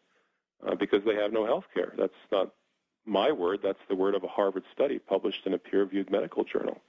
uh, 0.66 0.76
because 0.76 1.02
they 1.06 1.16
have 1.16 1.34
no 1.34 1.46
health 1.46 1.66
care. 1.74 1.94
That's 1.98 2.14
not 2.32 2.52
my 3.06 3.32
word. 3.32 3.60
That's 3.64 3.80
the 3.90 3.96
word 3.96 4.16
of 4.16 4.24
a 4.24 4.28
Harvard 4.28 4.64
study 4.74 5.00
published 5.00 5.46
in 5.46 5.54
a 5.54 5.58
peer-reviewed 5.58 6.10
medical 6.10 6.44
journal. 6.44 6.82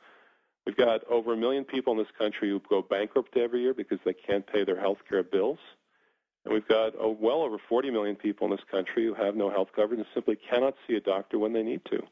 We've 0.66 0.76
got 0.76 1.04
over 1.08 1.32
a 1.32 1.36
million 1.36 1.64
people 1.64 1.92
in 1.92 1.98
this 1.98 2.10
country 2.18 2.50
who 2.50 2.60
go 2.68 2.82
bankrupt 2.82 3.36
every 3.36 3.62
year 3.62 3.72
because 3.72 4.00
they 4.04 4.12
can't 4.12 4.44
pay 4.44 4.64
their 4.64 4.78
health 4.78 4.98
care 5.08 5.22
bills. 5.22 5.60
And 6.44 6.52
we've 6.52 6.66
got 6.66 6.94
oh, 6.98 7.16
well 7.18 7.42
over 7.42 7.56
40 7.68 7.90
million 7.90 8.16
people 8.16 8.46
in 8.46 8.50
this 8.50 8.64
country 8.70 9.04
who 9.04 9.14
have 9.14 9.36
no 9.36 9.48
health 9.48 9.68
coverage 9.74 10.00
and 10.00 10.06
simply 10.12 10.36
cannot 10.36 10.74
see 10.86 10.94
a 10.96 11.00
doctor 11.00 11.38
when 11.38 11.52
they 11.52 11.62
need 11.62 11.84
to. 11.86 12.02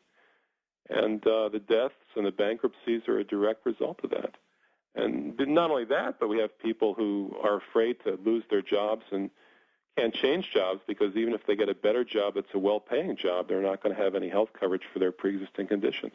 And 0.89 1.27
uh, 1.27 1.49
the 1.49 1.59
deaths 1.59 1.95
and 2.15 2.27
the 2.27 2.33
bankruptcies 2.33 3.03
are 3.09 3.19
a 3.19 3.25
direct 3.25 3.67
result 3.67 4.01
of 4.05 4.11
that. 4.11 4.37
And 4.95 5.37
not 5.39 5.71
only 5.71 5.87
that, 5.87 6.21
but 6.21 6.29
we 6.29 6.39
have 6.39 6.57
people 6.59 6.95
who 6.95 7.35
are 7.43 7.57
afraid 7.57 7.97
to 8.05 8.19
lose 8.25 8.45
their 8.51 8.63
jobs 8.63 9.03
and 9.11 9.31
can't 9.97 10.15
change 10.15 10.51
jobs 10.53 10.81
because 10.87 11.17
even 11.17 11.35
if 11.35 11.45
they 11.47 11.57
get 11.57 11.69
a 11.69 11.75
better 11.75 12.05
job 12.05 12.35
that's 12.35 12.55
a 12.55 12.59
well-paying 12.59 13.17
job, 13.17 13.49
they're 13.49 13.63
not 13.63 13.83
going 13.83 13.95
to 13.95 14.01
have 14.01 14.15
any 14.15 14.29
health 14.29 14.51
coverage 14.59 14.83
for 14.93 15.01
their 15.01 15.13
pre-existing 15.13 15.67
conditions. 15.67 16.15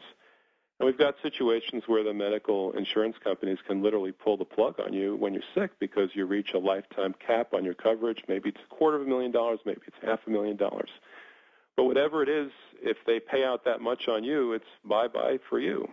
And 0.80 0.86
we've 0.86 0.98
got 0.98 1.14
situations 1.22 1.82
where 1.86 2.02
the 2.02 2.14
medical 2.14 2.72
insurance 2.72 3.16
companies 3.22 3.58
can 3.66 3.82
literally 3.82 4.12
pull 4.12 4.38
the 4.38 4.46
plug 4.46 4.80
on 4.80 4.94
you 4.94 5.14
when 5.14 5.34
you're 5.34 5.42
sick 5.54 5.72
because 5.78 6.08
you 6.14 6.24
reach 6.24 6.54
a 6.54 6.58
lifetime 6.58 7.14
cap 7.24 7.52
on 7.52 7.66
your 7.66 7.74
coverage. 7.74 8.22
Maybe 8.28 8.48
it's 8.48 8.60
a 8.64 8.74
quarter 8.74 8.96
of 8.96 9.02
a 9.02 9.04
million 9.04 9.30
dollars, 9.30 9.60
maybe 9.66 9.82
it's 9.86 9.96
half 10.02 10.20
a 10.26 10.30
million 10.30 10.56
dollars. 10.56 10.88
But 11.76 11.84
whatever 11.84 12.22
it 12.22 12.30
is, 12.30 12.50
if 12.80 12.96
they 13.06 13.20
pay 13.20 13.44
out 13.44 13.66
that 13.66 13.82
much 13.82 14.08
on 14.08 14.24
you, 14.24 14.54
it's 14.54 14.64
bye-bye 14.82 15.40
for 15.50 15.60
you. 15.60 15.86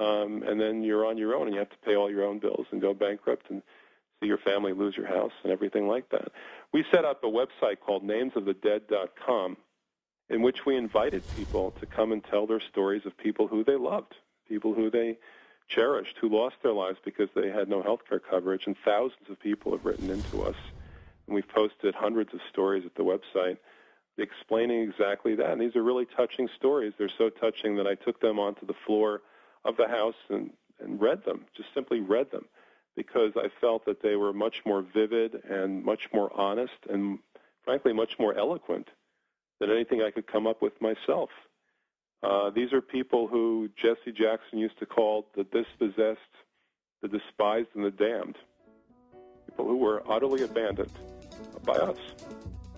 Um, 0.00 0.42
and 0.44 0.60
then 0.60 0.82
you're 0.82 1.06
on 1.06 1.16
your 1.16 1.36
own 1.36 1.46
and 1.46 1.52
you 1.54 1.60
have 1.60 1.70
to 1.70 1.78
pay 1.84 1.94
all 1.94 2.10
your 2.10 2.24
own 2.24 2.40
bills 2.40 2.66
and 2.72 2.80
go 2.80 2.92
bankrupt 2.92 3.48
and 3.50 3.62
see 4.20 4.26
your 4.26 4.38
family 4.38 4.72
lose 4.72 4.96
your 4.96 5.06
house 5.06 5.32
and 5.44 5.52
everything 5.52 5.86
like 5.86 6.08
that. 6.10 6.32
We 6.72 6.84
set 6.92 7.04
up 7.04 7.22
a 7.22 7.28
website 7.28 7.78
called 7.86 8.02
namesofthedead.com 8.02 9.58
in 10.30 10.42
which 10.42 10.64
we 10.64 10.76
invited 10.76 11.30
people 11.30 11.72
to 11.80 11.86
come 11.86 12.12
and 12.12 12.24
tell 12.24 12.46
their 12.46 12.60
stories 12.60 13.04
of 13.04 13.16
people 13.16 13.46
who 13.46 13.64
they 13.64 13.76
loved, 13.76 14.14
people 14.48 14.74
who 14.74 14.90
they 14.90 15.18
cherished, 15.68 16.16
who 16.20 16.28
lost 16.28 16.56
their 16.62 16.72
lives 16.72 16.98
because 17.04 17.28
they 17.34 17.50
had 17.50 17.68
no 17.68 17.82
health 17.82 18.00
care 18.08 18.20
coverage. 18.20 18.66
And 18.66 18.76
thousands 18.84 19.28
of 19.30 19.38
people 19.40 19.72
have 19.72 19.84
written 19.84 20.10
into 20.10 20.42
us. 20.42 20.56
And 21.26 21.34
we've 21.34 21.48
posted 21.48 21.94
hundreds 21.94 22.32
of 22.34 22.40
stories 22.50 22.84
at 22.84 22.94
the 22.94 23.02
website 23.02 23.58
explaining 24.16 24.82
exactly 24.82 25.34
that. 25.34 25.50
And 25.50 25.60
these 25.60 25.76
are 25.76 25.82
really 25.82 26.06
touching 26.06 26.48
stories. 26.56 26.92
They're 26.96 27.08
so 27.18 27.30
touching 27.30 27.76
that 27.76 27.86
I 27.86 27.94
took 27.94 28.20
them 28.20 28.38
onto 28.38 28.66
the 28.66 28.74
floor 28.86 29.22
of 29.64 29.76
the 29.76 29.88
House 29.88 30.14
and, 30.28 30.52
and 30.80 31.00
read 31.00 31.24
them, 31.24 31.46
just 31.56 31.68
simply 31.74 32.00
read 32.00 32.30
them, 32.30 32.44
because 32.96 33.32
I 33.36 33.48
felt 33.60 33.84
that 33.86 34.02
they 34.02 34.16
were 34.16 34.32
much 34.32 34.62
more 34.64 34.82
vivid 34.82 35.42
and 35.48 35.84
much 35.84 36.08
more 36.12 36.30
honest 36.38 36.74
and, 36.88 37.18
frankly, 37.64 37.92
much 37.92 38.18
more 38.18 38.36
eloquent 38.36 38.88
than 39.60 39.70
anything 39.70 40.02
I 40.02 40.10
could 40.10 40.26
come 40.26 40.46
up 40.46 40.62
with 40.62 40.80
myself. 40.80 41.30
Uh, 42.22 42.50
these 42.50 42.72
are 42.72 42.80
people 42.80 43.28
who 43.28 43.68
Jesse 43.76 44.12
Jackson 44.12 44.58
used 44.58 44.78
to 44.78 44.86
call 44.86 45.26
the 45.36 45.44
dispossessed, 45.44 46.20
the 47.02 47.08
despised, 47.08 47.68
and 47.74 47.84
the 47.84 47.90
damned. 47.90 48.36
People 49.46 49.66
who 49.66 49.76
were 49.76 50.02
utterly 50.10 50.42
abandoned 50.42 50.92
by 51.64 51.74
us. 51.74 51.98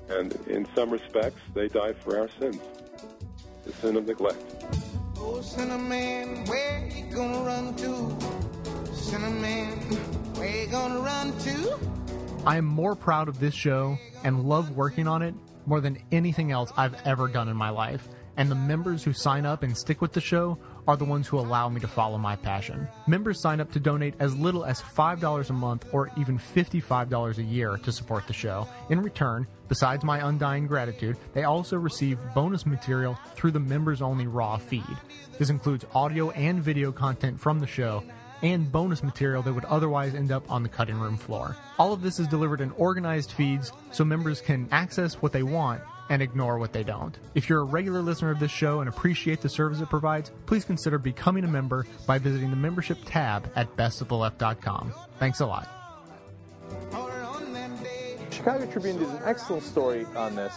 And 0.08 0.32
in 0.48 0.66
some 0.74 0.90
respects, 0.90 1.40
they 1.54 1.68
died 1.68 1.96
for 1.98 2.18
our 2.18 2.28
sins, 2.40 2.60
the 3.64 3.72
sin 3.74 3.96
of 3.96 4.06
neglect. 4.06 4.38
Oh, 5.18 5.40
Cinnamon, 5.40 6.44
where 6.46 6.88
you 6.88 7.12
gonna 7.14 7.40
run 7.40 7.74
to? 7.76 8.94
Cinnamon, 8.94 9.70
where 10.34 10.64
you 10.64 10.66
gonna 10.68 11.00
run 11.00 11.36
to? 11.38 11.78
I 12.44 12.56
am 12.56 12.64
more 12.64 12.94
proud 12.94 13.28
of 13.28 13.40
this 13.40 13.54
show 13.54 13.98
and 14.22 14.44
love 14.44 14.76
working 14.76 15.08
on 15.08 15.22
it 15.22 15.34
more 15.66 15.80
than 15.80 15.98
anything 16.12 16.52
else 16.52 16.72
I've 16.76 16.96
ever 17.04 17.28
done 17.28 17.48
in 17.48 17.56
my 17.56 17.70
life. 17.70 18.08
And 18.38 18.50
the 18.50 18.54
members 18.54 19.02
who 19.02 19.12
sign 19.12 19.46
up 19.46 19.62
and 19.62 19.76
stick 19.76 20.02
with 20.02 20.12
the 20.12 20.20
show 20.20 20.58
are 20.86 20.96
the 20.96 21.04
ones 21.04 21.26
who 21.26 21.38
allow 21.38 21.68
me 21.68 21.80
to 21.80 21.88
follow 21.88 22.18
my 22.18 22.36
passion. 22.36 22.86
Members 23.06 23.40
sign 23.40 23.60
up 23.60 23.72
to 23.72 23.80
donate 23.80 24.14
as 24.18 24.36
little 24.36 24.64
as 24.64 24.80
$5 24.80 25.50
a 25.50 25.52
month 25.52 25.86
or 25.92 26.10
even 26.18 26.38
$55 26.38 27.38
a 27.38 27.42
year 27.42 27.78
to 27.78 27.90
support 27.90 28.26
the 28.26 28.32
show. 28.32 28.68
In 28.90 29.00
return, 29.00 29.46
besides 29.68 30.04
my 30.04 30.28
undying 30.28 30.66
gratitude, 30.66 31.16
they 31.32 31.44
also 31.44 31.76
receive 31.76 32.18
bonus 32.34 32.66
material 32.66 33.18
through 33.34 33.52
the 33.52 33.60
members 33.60 34.02
only 34.02 34.26
Raw 34.26 34.58
feed. 34.58 34.84
This 35.38 35.50
includes 35.50 35.86
audio 35.94 36.30
and 36.30 36.62
video 36.62 36.92
content 36.92 37.40
from 37.40 37.58
the 37.58 37.66
show 37.66 38.02
and 38.42 38.70
bonus 38.70 39.02
material 39.02 39.42
that 39.42 39.52
would 39.52 39.64
otherwise 39.64 40.14
end 40.14 40.32
up 40.32 40.50
on 40.50 40.62
the 40.62 40.68
cutting 40.68 40.98
room 40.98 41.16
floor. 41.16 41.56
All 41.78 41.92
of 41.92 42.02
this 42.02 42.18
is 42.18 42.28
delivered 42.28 42.60
in 42.60 42.70
organized 42.72 43.32
feeds 43.32 43.72
so 43.92 44.04
members 44.04 44.40
can 44.40 44.68
access 44.70 45.14
what 45.14 45.32
they 45.32 45.42
want 45.42 45.80
and 46.08 46.22
ignore 46.22 46.58
what 46.58 46.72
they 46.72 46.84
don't. 46.84 47.18
If 47.34 47.48
you're 47.48 47.60
a 47.60 47.64
regular 47.64 48.00
listener 48.00 48.30
of 48.30 48.38
this 48.38 48.50
show 48.50 48.80
and 48.80 48.88
appreciate 48.88 49.40
the 49.40 49.48
service 49.48 49.80
it 49.80 49.90
provides, 49.90 50.30
please 50.46 50.64
consider 50.64 50.98
becoming 50.98 51.44
a 51.44 51.48
member 51.48 51.86
by 52.06 52.18
visiting 52.18 52.50
the 52.50 52.56
membership 52.56 52.98
tab 53.04 53.50
at 53.56 53.74
bestoftheleft.com. 53.76 54.94
Thanks 55.18 55.40
a 55.40 55.46
lot. 55.46 55.68
Chicago 58.30 58.70
Tribune 58.70 58.98
did 58.98 59.08
an 59.08 59.20
excellent 59.24 59.62
story 59.62 60.06
on 60.14 60.36
this, 60.36 60.54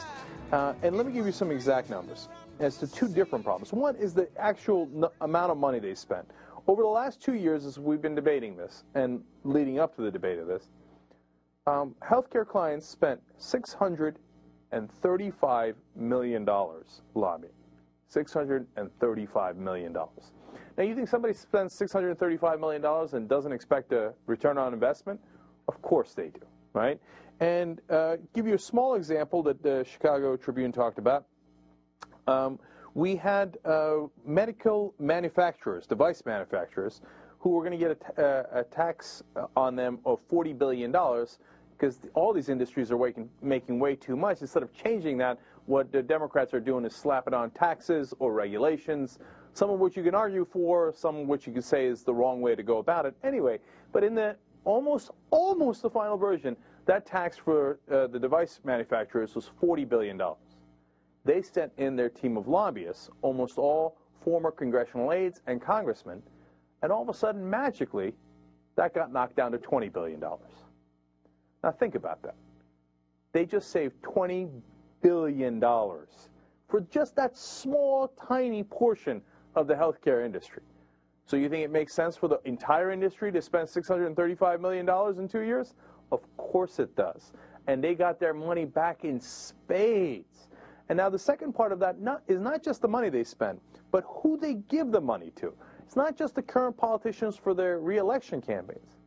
uh, 0.51 0.73
and 0.83 0.95
let 0.95 1.05
me 1.05 1.11
give 1.11 1.25
you 1.25 1.31
some 1.31 1.49
exact 1.49 1.89
numbers 1.89 2.27
as 2.59 2.77
to 2.77 2.87
two 2.87 3.07
different 3.07 3.43
problems. 3.43 3.71
One 3.73 3.95
is 3.95 4.13
the 4.13 4.27
actual 4.37 4.87
n- 4.95 5.05
amount 5.21 5.51
of 5.51 5.57
money 5.57 5.79
they 5.79 5.95
spent. 5.95 6.29
Over 6.67 6.83
the 6.83 6.89
last 6.89 7.21
two 7.21 7.35
years, 7.35 7.65
as 7.65 7.79
we've 7.79 8.01
been 8.01 8.15
debating 8.15 8.55
this 8.55 8.83
and 8.95 9.21
leading 9.43 9.79
up 9.79 9.95
to 9.95 10.01
the 10.01 10.11
debate 10.11 10.39
of 10.39 10.47
this, 10.47 10.69
um, 11.67 11.95
healthcare 12.01 12.47
clients 12.47 12.87
spent 12.87 13.19
$635 13.39 15.75
million 15.95 16.45
lobbying. 17.15 17.53
$635 18.11 19.55
million. 19.55 19.93
Now, 19.93 20.83
you 20.83 20.95
think 20.95 21.07
somebody 21.07 21.33
spends 21.33 21.77
$635 21.77 22.59
million 22.59 22.83
and 23.13 23.29
doesn't 23.29 23.51
expect 23.51 23.91
a 23.91 24.13
return 24.25 24.57
on 24.57 24.73
investment? 24.73 25.19
Of 25.67 25.81
course 25.81 26.13
they 26.13 26.29
do, 26.29 26.41
right? 26.73 26.99
And 27.39 27.81
uh, 27.89 28.17
give 28.33 28.47
you 28.47 28.55
a 28.55 28.59
small 28.59 28.95
example 28.95 29.43
that 29.43 29.61
the 29.61 29.85
Chicago 29.89 30.35
Tribune 30.35 30.71
talked 30.71 30.97
about. 30.97 31.25
Um, 32.27 32.59
we 32.99 33.15
had 33.15 33.57
uh, 33.63 33.99
medical 34.25 34.93
manufacturers, 34.99 35.87
device 35.87 36.21
manufacturers, 36.25 36.99
who 37.39 37.51
were 37.51 37.63
going 37.63 37.71
to 37.71 37.77
get 37.77 38.01
a, 38.17 38.21
uh, 38.21 38.59
a, 38.59 38.63
tax 38.65 39.23
on 39.55 39.73
them 39.77 39.99
of 40.05 40.19
$40 40.29 40.57
billion 40.57 40.91
because 40.91 42.01
all 42.13 42.33
these 42.33 42.49
industries 42.49 42.91
are 42.91 42.97
making, 42.97 43.29
making 43.41 43.79
way 43.79 43.95
too 43.95 44.17
much. 44.17 44.41
Instead 44.41 44.63
of 44.63 44.73
changing 44.73 45.17
that, 45.19 45.39
what 45.65 45.89
the 45.93 46.03
Democrats 46.03 46.53
are 46.53 46.59
doing 46.59 46.83
is 46.83 46.93
slapping 46.93 47.33
on 47.33 47.51
taxes 47.51 48.13
or 48.19 48.33
regulations, 48.33 49.17
some 49.53 49.69
of 49.69 49.79
which 49.79 49.95
you 49.95 50.03
can 50.03 50.13
argue 50.13 50.45
for, 50.51 50.93
some 50.93 51.15
of 51.15 51.27
which 51.27 51.47
you 51.47 51.53
can 51.53 51.61
say 51.61 51.85
is 51.85 52.03
the 52.03 52.13
wrong 52.13 52.41
way 52.41 52.53
to 52.53 52.63
go 52.63 52.79
about 52.79 53.05
it. 53.05 53.15
Anyway, 53.23 53.59
but 53.93 54.03
in 54.03 54.13
the 54.13 54.35
almost 54.65 55.11
almost 55.29 55.83
the 55.83 55.89
final 55.89 56.17
version, 56.17 56.57
that 56.85 57.05
tax 57.05 57.37
for 57.37 57.79
uh, 57.89 58.07
the 58.07 58.19
device 58.19 58.59
manufacturers 58.65 59.35
was 59.35 59.51
$40 59.63 59.87
billion. 59.87 60.21
They 61.25 61.41
sent 61.41 61.71
in 61.77 61.95
their 61.95 62.09
team 62.09 62.37
of 62.37 62.47
lobbyists, 62.47 63.09
almost 63.21 63.57
all 63.57 63.97
former 64.21 64.51
congressional 64.51 65.11
aides 65.11 65.41
and 65.47 65.61
congressmen, 65.61 66.21
and 66.81 66.91
all 66.91 67.01
of 67.01 67.09
a 67.09 67.13
sudden, 67.13 67.47
magically, 67.49 68.13
that 68.75 68.93
got 68.93 69.11
knocked 69.11 69.35
down 69.35 69.51
to 69.51 69.57
$20 69.57 69.91
billion. 69.91 70.19
Now 70.19 71.71
think 71.71 71.95
about 71.95 72.21
that. 72.23 72.35
They 73.33 73.45
just 73.45 73.71
saved 73.71 74.01
$20 74.01 74.49
billion 75.01 75.59
for 75.61 76.81
just 76.89 77.15
that 77.15 77.37
small, 77.37 78.13
tiny 78.27 78.63
portion 78.63 79.21
of 79.55 79.67
the 79.67 79.73
healthcare 79.73 80.25
industry. 80.25 80.63
So 81.25 81.37
you 81.37 81.49
think 81.49 81.63
it 81.63 81.71
makes 81.71 81.93
sense 81.93 82.15
for 82.15 82.27
the 82.27 82.39
entire 82.45 82.91
industry 82.91 83.31
to 83.31 83.41
spend 83.41 83.67
$635 83.67 84.61
million 84.61 84.89
in 85.19 85.27
two 85.27 85.41
years? 85.41 85.75
Of 86.11 86.21
course 86.37 86.79
it 86.79 86.95
does. 86.95 87.33
And 87.67 87.83
they 87.83 87.93
got 87.93 88.19
their 88.19 88.33
money 88.33 88.65
back 88.65 89.03
in 89.03 89.19
spades. 89.19 90.48
And 90.89 90.97
now 90.97 91.09
the 91.09 91.19
second 91.19 91.53
part 91.53 91.71
of 91.71 91.79
that 91.79 92.01
not, 92.01 92.23
is 92.27 92.41
not 92.41 92.63
just 92.63 92.81
the 92.81 92.87
money 92.87 93.09
they 93.09 93.23
spend, 93.23 93.59
but 93.91 94.03
who 94.07 94.37
they 94.37 94.55
give 94.55 94.91
the 94.91 95.01
money 95.01 95.31
to. 95.35 95.53
It's 95.83 95.95
not 95.95 96.17
just 96.17 96.35
the 96.35 96.41
current 96.41 96.75
politicians 96.75 97.35
for 97.35 97.53
their 97.53 97.79
reelection 97.79 98.41
campaigns. 98.41 98.97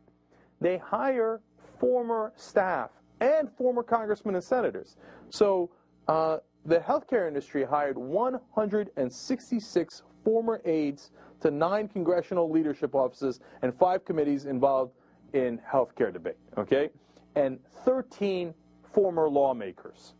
They 0.61 0.77
hire 0.77 1.41
former 1.79 2.31
staff 2.35 2.91
and 3.19 3.49
former 3.57 3.83
congressmen 3.83 4.35
and 4.35 4.43
senators. 4.43 4.95
So 5.29 5.69
uh, 6.07 6.37
the 6.65 6.79
healthcare 6.79 7.27
industry 7.27 7.65
hired 7.65 7.97
166 7.97 10.03
former 10.23 10.61
aides 10.63 11.11
to 11.41 11.51
nine 11.51 11.89
congressional 11.89 12.49
leadership 12.49 12.95
offices 12.95 13.41
and 13.61 13.77
five 13.77 14.05
committees 14.05 14.45
involved 14.45 14.93
in 15.33 15.59
healthcare 15.69 16.13
debate, 16.13 16.37
okay? 16.57 16.89
And 17.35 17.59
13 17.83 18.53
former 18.93 19.27
lawmakers. 19.27 20.13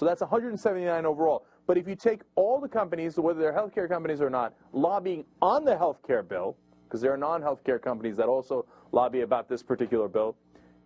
So 0.00 0.06
that's 0.06 0.22
179 0.22 1.04
overall. 1.04 1.44
But 1.66 1.76
if 1.76 1.86
you 1.86 1.94
take 1.94 2.22
all 2.34 2.58
the 2.58 2.70
companies, 2.70 3.18
whether 3.18 3.38
they're 3.38 3.52
healthcare 3.52 3.86
companies 3.86 4.22
or 4.22 4.30
not, 4.30 4.54
lobbying 4.72 5.26
on 5.42 5.62
the 5.62 5.74
healthcare 5.74 6.26
bill, 6.26 6.56
because 6.84 7.02
there 7.02 7.12
are 7.12 7.18
non-healthcare 7.18 7.82
companies 7.82 8.16
that 8.16 8.26
also 8.26 8.64
lobby 8.92 9.20
about 9.20 9.46
this 9.46 9.62
particular 9.62 10.08
bill, 10.08 10.36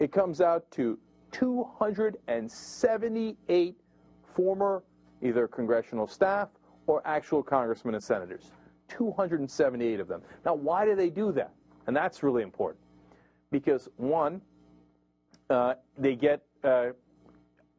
it 0.01 0.11
comes 0.11 0.41
out 0.41 0.69
to 0.73 0.99
278 1.31 3.77
former 4.35 4.83
either 5.23 5.47
congressional 5.47 6.09
staff 6.09 6.49
or 6.89 7.01
actual 7.07 7.41
congressmen 7.41 7.95
and 7.95 8.03
senators. 8.03 8.51
278 8.89 10.01
of 10.01 10.09
them. 10.09 10.23
Now, 10.45 10.55
why 10.55 10.85
do 10.85 10.97
they 10.97 11.11
do 11.11 11.31
that? 11.31 11.53
And 11.87 11.95
that's 11.95 12.25
really 12.25 12.43
important. 12.43 12.83
Because, 13.53 13.89
one, 13.97 14.41
uh, 15.51 15.75
they 15.97 16.17
get 16.17 16.43
uh, 16.65 16.87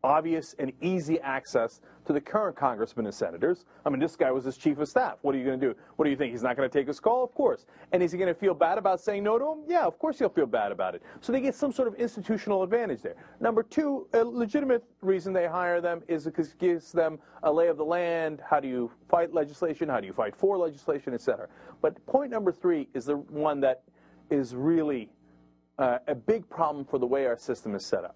obvious 0.05 0.55
and 0.59 0.71
easy 0.81 1.19
access 1.21 1.81
to 2.05 2.13
the 2.13 2.21
current 2.21 2.55
congressmen 2.55 3.07
and 3.07 3.15
senators. 3.15 3.65
I 3.85 3.89
mean, 3.89 3.99
this 3.99 4.15
guy 4.15 4.29
was 4.29 4.43
his 4.43 4.55
chief 4.55 4.77
of 4.77 4.87
staff. 4.87 5.17
What 5.23 5.33
are 5.33 5.39
you 5.39 5.43
going 5.43 5.59
to 5.59 5.67
do? 5.69 5.75
What 5.95 6.05
do 6.05 6.11
you 6.11 6.15
think? 6.15 6.31
He's 6.31 6.43
not 6.43 6.55
going 6.55 6.69
to 6.69 6.73
take 6.73 6.87
his 6.87 6.99
call? 6.99 7.23
Of 7.23 7.33
course. 7.33 7.65
And 7.91 8.03
is 8.03 8.11
he 8.11 8.19
going 8.19 8.31
to 8.31 8.39
feel 8.39 8.53
bad 8.53 8.77
about 8.77 9.01
saying 9.01 9.23
no 9.23 9.39
to 9.39 9.53
him? 9.53 9.63
Yeah, 9.67 9.83
of 9.83 9.97
course 9.97 10.19
he'll 10.19 10.29
feel 10.29 10.45
bad 10.45 10.71
about 10.71 10.93
it. 10.93 11.01
So 11.21 11.31
they 11.31 11.41
get 11.41 11.55
some 11.55 11.71
sort 11.71 11.87
of 11.87 11.95
institutional 11.95 12.61
advantage 12.61 13.01
there. 13.01 13.15
Number 13.39 13.63
two, 13.63 14.07
a 14.13 14.23
legitimate 14.23 14.83
reason 15.01 15.33
they 15.33 15.47
hire 15.47 15.81
them 15.81 16.03
is 16.07 16.25
because 16.25 16.49
it 16.49 16.59
gives 16.59 16.91
them 16.91 17.17
a 17.41 17.51
lay 17.51 17.67
of 17.67 17.77
the 17.77 17.85
land. 17.85 18.41
How 18.47 18.59
do 18.59 18.67
you 18.67 18.91
fight 19.09 19.33
legislation? 19.33 19.89
How 19.89 19.99
do 19.99 20.05
you 20.05 20.13
fight 20.13 20.35
for 20.35 20.55
legislation, 20.57 21.15
et 21.15 21.21
cetera? 21.21 21.47
But 21.81 22.05
point 22.05 22.29
number 22.29 22.51
three 22.51 22.89
is 22.93 23.05
the 23.05 23.17
one 23.17 23.59
that 23.61 23.81
is 24.29 24.53
really 24.55 25.09
uh, 25.79 25.97
a 26.07 26.15
big 26.15 26.47
problem 26.47 26.85
for 26.85 26.99
the 26.99 27.07
way 27.07 27.25
our 27.25 27.37
system 27.37 27.73
is 27.73 27.83
set 27.83 28.03
up 28.03 28.15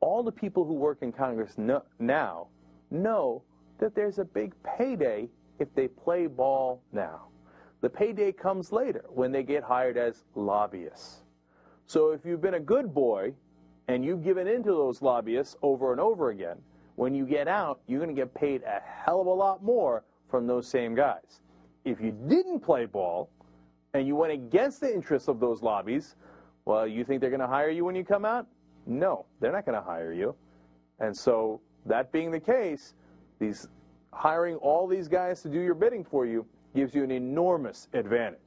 all 0.00 0.22
the 0.22 0.32
people 0.32 0.64
who 0.64 0.74
work 0.74 0.98
in 1.02 1.12
Congress 1.12 1.56
know, 1.58 1.82
now 1.98 2.48
know 2.90 3.42
that 3.78 3.94
there's 3.94 4.18
a 4.18 4.24
big 4.24 4.54
payday 4.62 5.28
if 5.58 5.74
they 5.74 5.88
play 5.88 6.26
ball 6.26 6.82
now. 6.92 7.28
The 7.80 7.90
payday 7.90 8.32
comes 8.32 8.72
later 8.72 9.04
when 9.08 9.32
they 9.32 9.42
get 9.42 9.62
hired 9.62 9.96
as 9.96 10.24
lobbyists. 10.34 11.22
So 11.86 12.10
if 12.10 12.24
you've 12.24 12.40
been 12.40 12.54
a 12.54 12.60
good 12.60 12.92
boy 12.92 13.32
and 13.88 14.04
you've 14.04 14.24
given 14.24 14.46
in 14.46 14.62
to 14.64 14.70
those 14.70 15.02
lobbyists 15.02 15.56
over 15.62 15.92
and 15.92 16.00
over 16.00 16.30
again, 16.30 16.56
when 16.96 17.14
you 17.14 17.26
get 17.26 17.46
out, 17.46 17.80
you're 17.86 18.00
going 18.00 18.14
to 18.14 18.20
get 18.20 18.34
paid 18.34 18.62
a 18.62 18.80
hell 18.80 19.20
of 19.20 19.26
a 19.26 19.30
lot 19.32 19.62
more 19.62 20.02
from 20.28 20.46
those 20.46 20.66
same 20.66 20.94
guys. 20.94 21.40
If 21.84 22.00
you 22.00 22.10
didn't 22.26 22.60
play 22.60 22.86
ball 22.86 23.30
and 23.94 24.06
you 24.06 24.16
went 24.16 24.32
against 24.32 24.80
the 24.80 24.92
interests 24.92 25.28
of 25.28 25.38
those 25.38 25.62
lobbies, 25.62 26.16
well, 26.64 26.86
you 26.86 27.04
think 27.04 27.20
they're 27.20 27.30
going 27.30 27.40
to 27.40 27.46
hire 27.46 27.70
you 27.70 27.84
when 27.84 27.94
you 27.94 28.04
come 28.04 28.24
out? 28.24 28.46
No, 28.86 29.26
they're 29.40 29.52
not 29.52 29.66
going 29.66 29.76
to 29.76 29.84
hire 29.84 30.12
you. 30.12 30.34
And 31.00 31.16
so, 31.16 31.60
that 31.84 32.10
being 32.12 32.30
the 32.30 32.40
case, 32.40 32.94
these 33.38 33.68
hiring 34.12 34.56
all 34.56 34.86
these 34.86 35.08
guys 35.08 35.42
to 35.42 35.48
do 35.48 35.60
your 35.60 35.74
bidding 35.74 36.04
for 36.04 36.24
you 36.24 36.46
gives 36.74 36.94
you 36.94 37.04
an 37.04 37.10
enormous 37.10 37.88
advantage. 37.92 38.40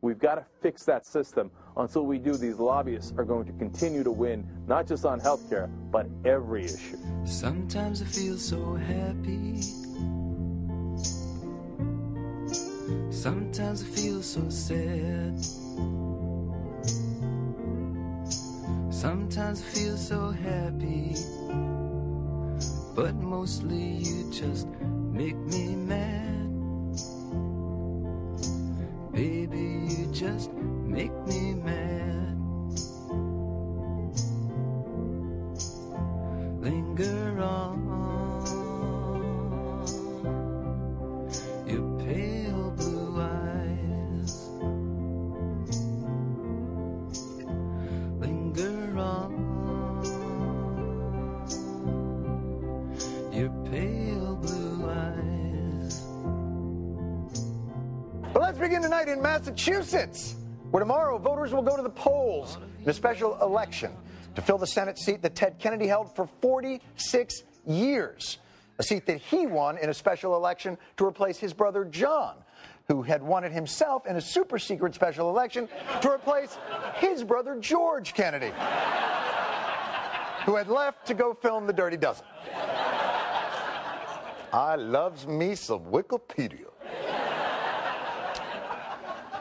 We've 0.00 0.18
got 0.18 0.34
to 0.34 0.44
fix 0.60 0.84
that 0.84 1.06
system. 1.06 1.50
Until 1.76 2.06
we 2.06 2.18
do, 2.18 2.36
these 2.36 2.58
lobbyists 2.58 3.12
are 3.16 3.24
going 3.24 3.46
to 3.46 3.52
continue 3.52 4.02
to 4.02 4.10
win, 4.10 4.46
not 4.66 4.86
just 4.86 5.04
on 5.04 5.20
health 5.20 5.48
care, 5.48 5.68
but 5.90 6.06
every 6.24 6.64
issue. 6.64 6.98
Sometimes 7.24 8.02
I 8.02 8.06
feel 8.06 8.36
so 8.36 8.74
happy. 8.74 9.60
Sometimes 13.10 13.82
I 13.82 13.86
feel 13.86 14.22
so 14.22 14.48
sad. 14.48 15.38
Sometimes 19.02 19.60
I 19.60 19.64
feel 19.64 19.96
so 19.96 20.30
happy, 20.30 21.16
but 22.94 23.16
mostly 23.16 23.96
you 23.98 24.30
just 24.30 24.68
make 25.10 25.34
me 25.34 25.74
mad. 25.74 26.48
Baby, 29.12 29.88
you 29.90 30.06
just 30.12 30.52
make 30.52 31.10
me 31.26 31.54
mad. 31.54 32.11
Massachusetts, 59.52 60.36
where 60.70 60.80
tomorrow 60.80 61.18
voters 61.18 61.52
will 61.52 61.60
go 61.60 61.76
to 61.76 61.82
the 61.82 61.90
polls 61.90 62.56
in 62.82 62.88
a 62.88 62.92
special 62.92 63.38
election 63.42 63.92
to 64.34 64.40
fill 64.40 64.56
the 64.56 64.66
Senate 64.66 64.98
seat 64.98 65.20
that 65.20 65.34
Ted 65.34 65.58
Kennedy 65.58 65.86
held 65.86 66.16
for 66.16 66.26
46 66.40 67.42
years. 67.66 68.38
A 68.78 68.82
seat 68.82 69.04
that 69.04 69.18
he 69.18 69.46
won 69.46 69.76
in 69.76 69.90
a 69.90 69.94
special 69.94 70.36
election 70.36 70.78
to 70.96 71.04
replace 71.04 71.36
his 71.36 71.52
brother 71.52 71.84
John, 71.84 72.36
who 72.88 73.02
had 73.02 73.22
won 73.22 73.44
it 73.44 73.52
himself 73.52 74.06
in 74.06 74.16
a 74.16 74.22
super 74.22 74.58
secret 74.58 74.94
special 74.94 75.28
election 75.28 75.68
to 76.00 76.10
replace 76.10 76.56
his 76.94 77.22
brother 77.22 77.58
George 77.60 78.14
Kennedy, 78.14 78.52
who 80.46 80.56
had 80.56 80.68
left 80.68 81.06
to 81.08 81.14
go 81.14 81.34
film 81.34 81.66
The 81.66 81.74
Dirty 81.74 81.98
Dozen. 81.98 82.24
I 84.50 84.76
loves 84.76 85.26
me 85.26 85.54
some 85.54 85.80
Wikipedia. 85.80 86.72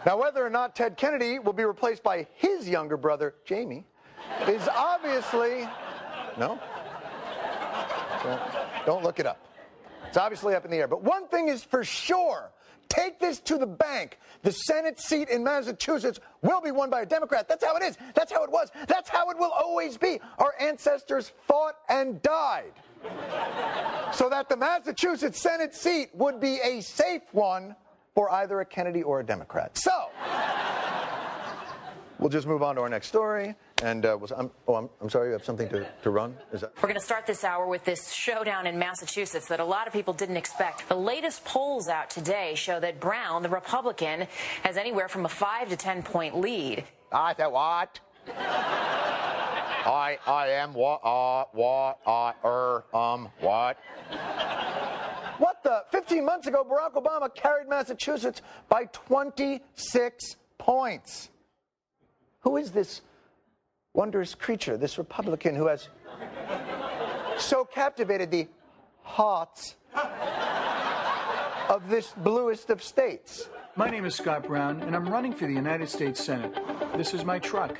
Now, 0.05 0.19
whether 0.19 0.45
or 0.45 0.49
not 0.49 0.75
Ted 0.75 0.97
Kennedy 0.97 1.39
will 1.39 1.53
be 1.53 1.63
replaced 1.63 2.01
by 2.01 2.27
his 2.35 2.67
younger 2.67 2.97
brother, 2.97 3.35
Jamie, 3.45 3.85
is 4.47 4.67
obviously. 4.67 5.67
No? 6.37 6.59
Don't, 8.85 9.03
look 9.03 9.19
it 9.19 9.25
up. 9.25 9.45
It's 10.07 10.17
obviously 10.17 10.55
up 10.55 10.65
in 10.65 10.71
the 10.71 10.77
air. 10.77 10.87
But 10.87 11.03
one 11.03 11.27
thing 11.27 11.47
is 11.47 11.63
for 11.63 11.83
sure 11.83 12.51
take 12.89 13.19
this 13.19 13.39
to 13.39 13.57
the 13.57 13.67
bank. 13.67 14.19
The 14.43 14.51
Senate 14.51 14.99
seat 14.99 15.29
in 15.29 15.43
Massachusetts 15.43 16.19
will 16.41 16.61
be 16.61 16.71
won 16.71 16.89
by 16.89 17.01
a 17.01 17.05
Democrat. 17.05 17.47
That's 17.47 17.63
how 17.63 17.77
it 17.77 17.83
is. 17.83 17.97
That's 18.13 18.31
how 18.31 18.43
it 18.43 18.51
was. 18.51 18.69
That's 18.87 19.09
how 19.09 19.29
it 19.29 19.37
will 19.37 19.51
always 19.51 19.97
be. 19.97 20.19
Our 20.39 20.53
ancestors 20.59 21.31
fought 21.47 21.75
and 21.89 22.21
died 22.21 22.73
so 24.13 24.29
that 24.29 24.49
the 24.49 24.57
Massachusetts 24.57 25.39
Senate 25.39 25.73
seat 25.73 26.09
would 26.13 26.39
be 26.39 26.59
a 26.63 26.81
safe 26.81 27.21
one 27.31 27.75
for 28.13 28.31
either 28.31 28.61
a 28.61 28.65
Kennedy 28.65 29.03
or 29.03 29.19
a 29.19 29.25
Democrat. 29.25 29.77
So, 29.77 29.91
we'll 32.19 32.29
just 32.29 32.47
move 32.47 32.63
on 32.63 32.75
to 32.75 32.81
our 32.81 32.89
next 32.89 33.07
story. 33.07 33.55
And 33.83 34.05
uh, 34.05 34.15
was, 34.19 34.31
I'm, 34.31 34.51
oh, 34.67 34.75
I'm, 34.75 34.89
I'm 35.01 35.09
sorry, 35.09 35.29
you 35.29 35.33
have 35.33 35.43
something 35.43 35.67
to, 35.69 35.87
to 36.03 36.09
run? 36.11 36.35
Is 36.53 36.61
that? 36.61 36.73
We're 36.77 36.89
going 36.89 36.99
to 36.99 37.05
start 37.05 37.25
this 37.25 37.43
hour 37.43 37.67
with 37.67 37.83
this 37.83 38.11
showdown 38.11 38.67
in 38.67 38.77
Massachusetts 38.77 39.47
that 39.47 39.59
a 39.59 39.65
lot 39.65 39.87
of 39.87 39.93
people 39.93 40.13
didn't 40.13 40.37
expect. 40.37 40.87
The 40.87 40.95
latest 40.95 41.43
polls 41.45 41.87
out 41.87 42.11
today 42.11 42.53
show 42.55 42.79
that 42.79 42.99
Brown, 42.99 43.41
the 43.41 43.49
Republican, 43.49 44.27
has 44.63 44.77
anywhere 44.77 45.07
from 45.07 45.25
a 45.25 45.29
5 45.29 45.69
to 45.69 45.75
10 45.75 46.03
point 46.03 46.39
lead. 46.39 46.83
I 47.11 47.33
said 47.35 47.47
what? 47.47 47.99
I 49.83 50.19
I 50.27 50.47
am 50.49 50.75
what 50.75 51.03
uh 51.03 51.45
what 51.53 51.97
uh 52.05 52.33
er 52.45 52.83
um 52.93 53.29
what? 53.39 53.79
What 55.37 55.63
the? 55.63 55.83
15 55.91 56.25
months 56.25 56.47
ago, 56.47 56.63
Barack 56.63 56.93
Obama 57.01 57.33
carried 57.33 57.67
Massachusetts 57.67 58.41
by 58.69 58.85
26 58.85 60.35
points. 60.57 61.29
Who 62.41 62.57
is 62.57 62.71
this 62.71 63.01
wondrous 63.93 64.35
creature, 64.35 64.77
this 64.77 64.97
Republican 64.97 65.55
who 65.55 65.67
has 65.67 65.89
so 67.37 67.65
captivated 67.65 68.31
the 68.31 68.47
hearts 69.03 69.75
of 71.69 71.89
this 71.89 72.13
bluest 72.17 72.69
of 72.69 72.83
states? 72.83 73.49
My 73.75 73.89
name 73.89 74.05
is 74.05 74.15
Scott 74.15 74.47
Brown, 74.47 74.81
and 74.81 74.95
I'm 74.95 75.07
running 75.07 75.33
for 75.33 75.47
the 75.47 75.53
United 75.53 75.89
States 75.89 76.23
Senate. 76.23 76.53
This 76.97 77.13
is 77.13 77.23
my 77.23 77.39
truck. 77.39 77.77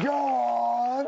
Go 0.00 0.12
on. 0.12 1.06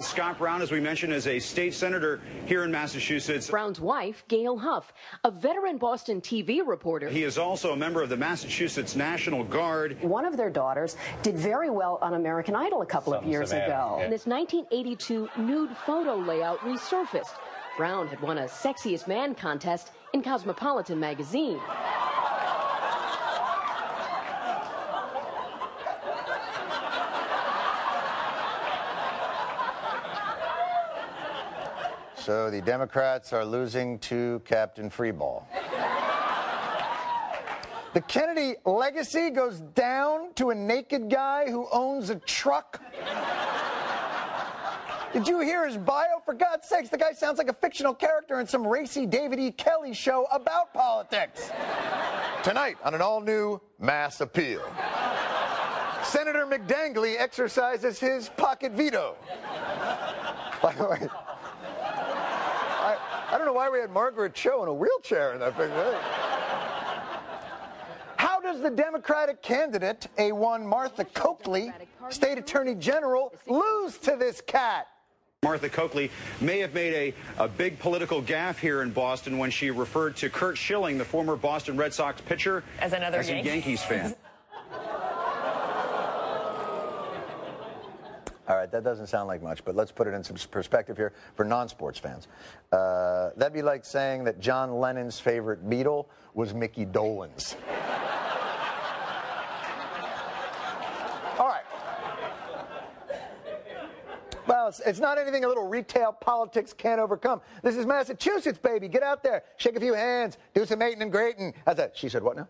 Scott 0.00 0.36
Brown, 0.38 0.60
as 0.60 0.70
we 0.70 0.78
mentioned, 0.80 1.12
is 1.12 1.26
a 1.26 1.38
state 1.38 1.72
senator 1.72 2.20
here 2.44 2.64
in 2.64 2.70
Massachusetts. 2.70 3.48
Brown's 3.48 3.80
wife, 3.80 4.24
Gail 4.28 4.58
Huff, 4.58 4.92
a 5.24 5.30
veteran 5.30 5.78
Boston 5.78 6.20
TV 6.20 6.60
reporter. 6.66 7.08
He 7.08 7.22
is 7.22 7.38
also 7.38 7.72
a 7.72 7.76
member 7.76 8.02
of 8.02 8.10
the 8.10 8.16
Massachusetts 8.16 8.94
National 8.94 9.42
Guard. 9.42 9.96
One 10.02 10.26
of 10.26 10.36
their 10.36 10.50
daughters 10.50 10.96
did 11.22 11.36
very 11.38 11.70
well 11.70 11.98
on 12.02 12.12
American 12.14 12.54
Idol 12.54 12.82
a 12.82 12.86
couple 12.86 13.14
Something 13.14 13.28
of 13.28 13.32
years 13.32 13.52
ago. 13.52 13.96
yeah. 13.98 14.04
And 14.04 14.12
this 14.12 14.26
1982 14.26 15.30
nude 15.38 15.70
photo 15.86 16.16
layout 16.16 16.58
resurfaced. 16.60 17.32
Brown 17.78 18.06
had 18.08 18.20
won 18.20 18.38
a 18.38 18.44
Sexiest 18.44 19.06
Man 19.08 19.34
contest 19.34 19.92
in 20.12 20.22
Cosmopolitan 20.22 21.00
magazine. 21.00 21.60
So 32.26 32.50
the 32.50 32.60
Democrats 32.60 33.32
are 33.32 33.44
losing 33.44 34.00
to 34.00 34.42
Captain 34.44 34.90
Freeball. 34.90 35.44
The 37.94 38.00
Kennedy 38.00 38.56
legacy 38.64 39.30
goes 39.30 39.60
down 39.60 40.34
to 40.34 40.50
a 40.50 40.54
naked 40.56 41.08
guy 41.08 41.48
who 41.48 41.68
owns 41.70 42.10
a 42.10 42.16
truck. 42.16 42.82
Did 45.12 45.28
you 45.28 45.38
hear 45.38 45.68
his 45.68 45.76
bio? 45.76 46.20
For 46.24 46.34
God's 46.34 46.68
sakes, 46.68 46.88
the 46.88 46.98
guy 46.98 47.12
sounds 47.12 47.38
like 47.38 47.48
a 47.48 47.52
fictional 47.52 47.94
character 47.94 48.40
in 48.40 48.48
some 48.48 48.66
racy 48.66 49.06
David 49.06 49.38
E. 49.38 49.52
Kelley 49.52 49.94
show 49.94 50.26
about 50.32 50.74
politics. 50.74 51.48
Tonight 52.42 52.76
on 52.82 52.92
an 52.94 53.02
all 53.02 53.20
new 53.20 53.60
Mass 53.78 54.20
Appeal. 54.20 54.68
Senator 56.02 56.44
McDangley 56.44 57.20
exercises 57.20 58.00
his 58.00 58.30
pocket 58.30 58.72
veto. 58.72 59.14
By 60.60 60.72
the 60.72 60.88
way, 60.88 61.08
I, 63.28 63.34
I 63.34 63.38
don't 63.38 63.46
know 63.46 63.52
why 63.52 63.68
we 63.68 63.78
had 63.78 63.90
Margaret 63.90 64.34
Cho 64.34 64.62
in 64.62 64.68
a 64.68 64.74
wheelchair 64.74 65.32
in 65.34 65.40
that 65.40 65.56
picture. 65.56 65.74
Eh? 65.74 65.98
How 68.16 68.40
does 68.40 68.60
the 68.60 68.70
Democratic 68.70 69.42
candidate, 69.42 70.08
A1 70.18 70.64
Martha 70.64 71.04
Coakley, 71.04 71.72
state 72.10 72.38
attorney 72.38 72.74
general, 72.74 73.34
lose 73.46 73.98
to 73.98 74.16
this 74.18 74.40
cat? 74.40 74.88
Martha 75.42 75.68
Coakley 75.68 76.10
may 76.40 76.58
have 76.58 76.74
made 76.74 77.14
a, 77.38 77.44
a 77.44 77.46
big 77.46 77.78
political 77.78 78.22
gaffe 78.22 78.58
here 78.58 78.82
in 78.82 78.90
Boston 78.90 79.38
when 79.38 79.50
she 79.50 79.70
referred 79.70 80.16
to 80.16 80.30
Curt 80.30 80.56
Schilling, 80.56 80.98
the 80.98 81.04
former 81.04 81.36
Boston 81.36 81.76
Red 81.76 81.94
Sox 81.94 82.20
pitcher, 82.20 82.64
As 82.80 82.94
another 82.94 83.18
as 83.18 83.28
a 83.28 83.40
Yankees 83.42 83.82
fan. 83.82 84.14
All 88.48 88.56
right, 88.56 88.70
that 88.70 88.84
doesn't 88.84 89.08
sound 89.08 89.26
like 89.26 89.42
much, 89.42 89.64
but 89.64 89.74
let's 89.74 89.90
put 89.90 90.06
it 90.06 90.14
in 90.14 90.22
some 90.22 90.36
perspective 90.50 90.96
here 90.96 91.12
for 91.34 91.44
non 91.44 91.68
sports 91.68 91.98
fans. 91.98 92.28
Uh, 92.70 93.30
that'd 93.36 93.52
be 93.52 93.62
like 93.62 93.84
saying 93.84 94.22
that 94.24 94.38
John 94.38 94.78
Lennon's 94.78 95.18
favorite 95.18 95.68
Beatle 95.68 96.06
was 96.34 96.54
Micky 96.54 96.86
Dolenz. 96.86 97.56
All 101.38 101.48
right. 101.48 101.64
Well, 104.46 104.68
it's, 104.68 104.78
it's 104.80 105.00
not 105.00 105.18
anything 105.18 105.44
a 105.44 105.48
little 105.48 105.66
retail 105.66 106.12
politics 106.12 106.72
can't 106.72 107.00
overcome. 107.00 107.40
This 107.62 107.76
is 107.76 107.84
Massachusetts, 107.84 108.58
baby. 108.58 108.86
Get 108.86 109.02
out 109.02 109.24
there, 109.24 109.42
shake 109.56 109.74
a 109.74 109.80
few 109.80 109.94
hands, 109.94 110.38
do 110.54 110.64
some 110.64 110.78
mating 110.78 111.02
and 111.02 111.10
grating. 111.10 111.52
How's 111.66 111.76
that? 111.76 111.96
She 111.96 112.08
said, 112.08 112.22
what 112.22 112.36
now? 112.36 112.46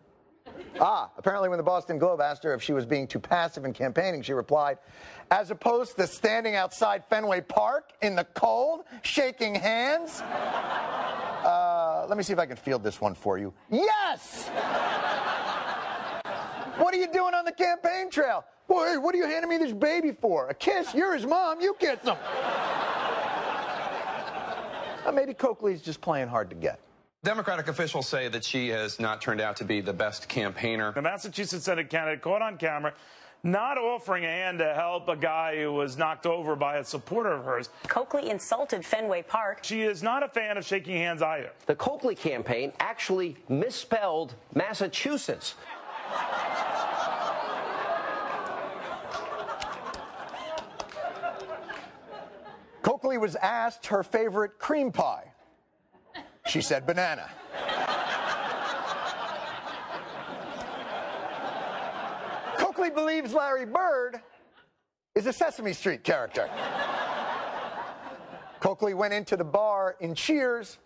Ah, 0.80 1.10
apparently 1.16 1.48
when 1.48 1.58
the 1.58 1.62
Boston 1.64 1.98
Globe 1.98 2.20
asked 2.20 2.42
her 2.44 2.54
if 2.54 2.62
she 2.62 2.72
was 2.72 2.84
being 2.86 3.06
too 3.06 3.18
passive 3.18 3.64
in 3.64 3.72
campaigning, 3.72 4.22
she 4.22 4.32
replied, 4.32 4.78
as 5.30 5.50
opposed 5.50 5.96
to 5.96 6.06
standing 6.06 6.54
outside 6.54 7.04
Fenway 7.08 7.40
Park 7.42 7.92
in 8.02 8.14
the 8.14 8.24
cold, 8.24 8.84
shaking 9.02 9.54
hands. 9.54 10.20
Uh, 10.20 12.06
let 12.08 12.16
me 12.18 12.24
see 12.24 12.32
if 12.32 12.38
I 12.38 12.46
can 12.46 12.56
field 12.56 12.82
this 12.82 13.00
one 13.00 13.14
for 13.14 13.38
you. 13.38 13.52
Yes! 13.70 14.48
What 16.78 16.92
are 16.94 16.98
you 16.98 17.10
doing 17.10 17.34
on 17.34 17.44
the 17.44 17.52
campaign 17.52 18.10
trail? 18.10 18.44
Boy, 18.68 18.98
what 19.00 19.14
are 19.14 19.18
you 19.18 19.26
handing 19.26 19.48
me 19.48 19.56
this 19.58 19.72
baby 19.72 20.12
for? 20.12 20.48
A 20.48 20.54
kiss? 20.54 20.92
You're 20.92 21.14
his 21.14 21.24
mom. 21.24 21.60
You 21.60 21.74
kiss 21.78 22.00
him. 22.00 22.16
Maybe 25.14 25.32
Coakley's 25.34 25.80
just 25.80 26.00
playing 26.00 26.28
hard 26.28 26.50
to 26.50 26.56
get. 26.56 26.80
Democratic 27.26 27.66
officials 27.66 28.06
say 28.06 28.28
that 28.28 28.44
she 28.44 28.68
has 28.68 29.00
not 29.00 29.20
turned 29.20 29.40
out 29.40 29.56
to 29.56 29.64
be 29.64 29.80
the 29.80 29.92
best 29.92 30.28
campaigner. 30.28 30.92
The 30.92 31.02
Massachusetts 31.02 31.64
Senate 31.64 31.90
candidate 31.90 32.22
caught 32.22 32.40
on 32.40 32.56
camera 32.56 32.94
not 33.42 33.76
offering 33.76 34.24
a 34.24 34.28
hand 34.28 34.60
to 34.60 34.72
help 34.74 35.08
a 35.08 35.16
guy 35.16 35.60
who 35.60 35.72
was 35.72 35.98
knocked 35.98 36.24
over 36.24 36.54
by 36.54 36.76
a 36.76 36.84
supporter 36.84 37.32
of 37.32 37.44
hers. 37.44 37.70
Coakley 37.88 38.30
insulted 38.30 38.86
Fenway 38.86 39.22
Park. 39.22 39.64
She 39.64 39.82
is 39.82 40.04
not 40.04 40.22
a 40.22 40.28
fan 40.28 40.56
of 40.56 40.64
shaking 40.64 40.94
hands 40.94 41.20
either. 41.20 41.50
The 41.66 41.74
Coakley 41.74 42.14
campaign 42.14 42.72
actually 42.78 43.36
misspelled 43.48 44.36
Massachusetts. 44.54 45.56
Coakley 52.82 53.18
was 53.18 53.34
asked 53.34 53.86
her 53.86 54.04
favorite 54.04 54.60
cream 54.60 54.92
pie. 54.92 55.32
She 56.46 56.60
said 56.60 56.86
banana. 56.86 57.28
Coakley 62.56 62.90
believes 62.90 63.34
Larry 63.34 63.66
Bird 63.66 64.20
is 65.14 65.26
a 65.26 65.32
Sesame 65.32 65.72
Street 65.72 66.04
character. 66.04 66.48
Coakley 68.60 68.94
went 68.94 69.12
into 69.12 69.36
the 69.36 69.44
bar 69.44 69.96
in 70.00 70.14
Cheers 70.14 70.78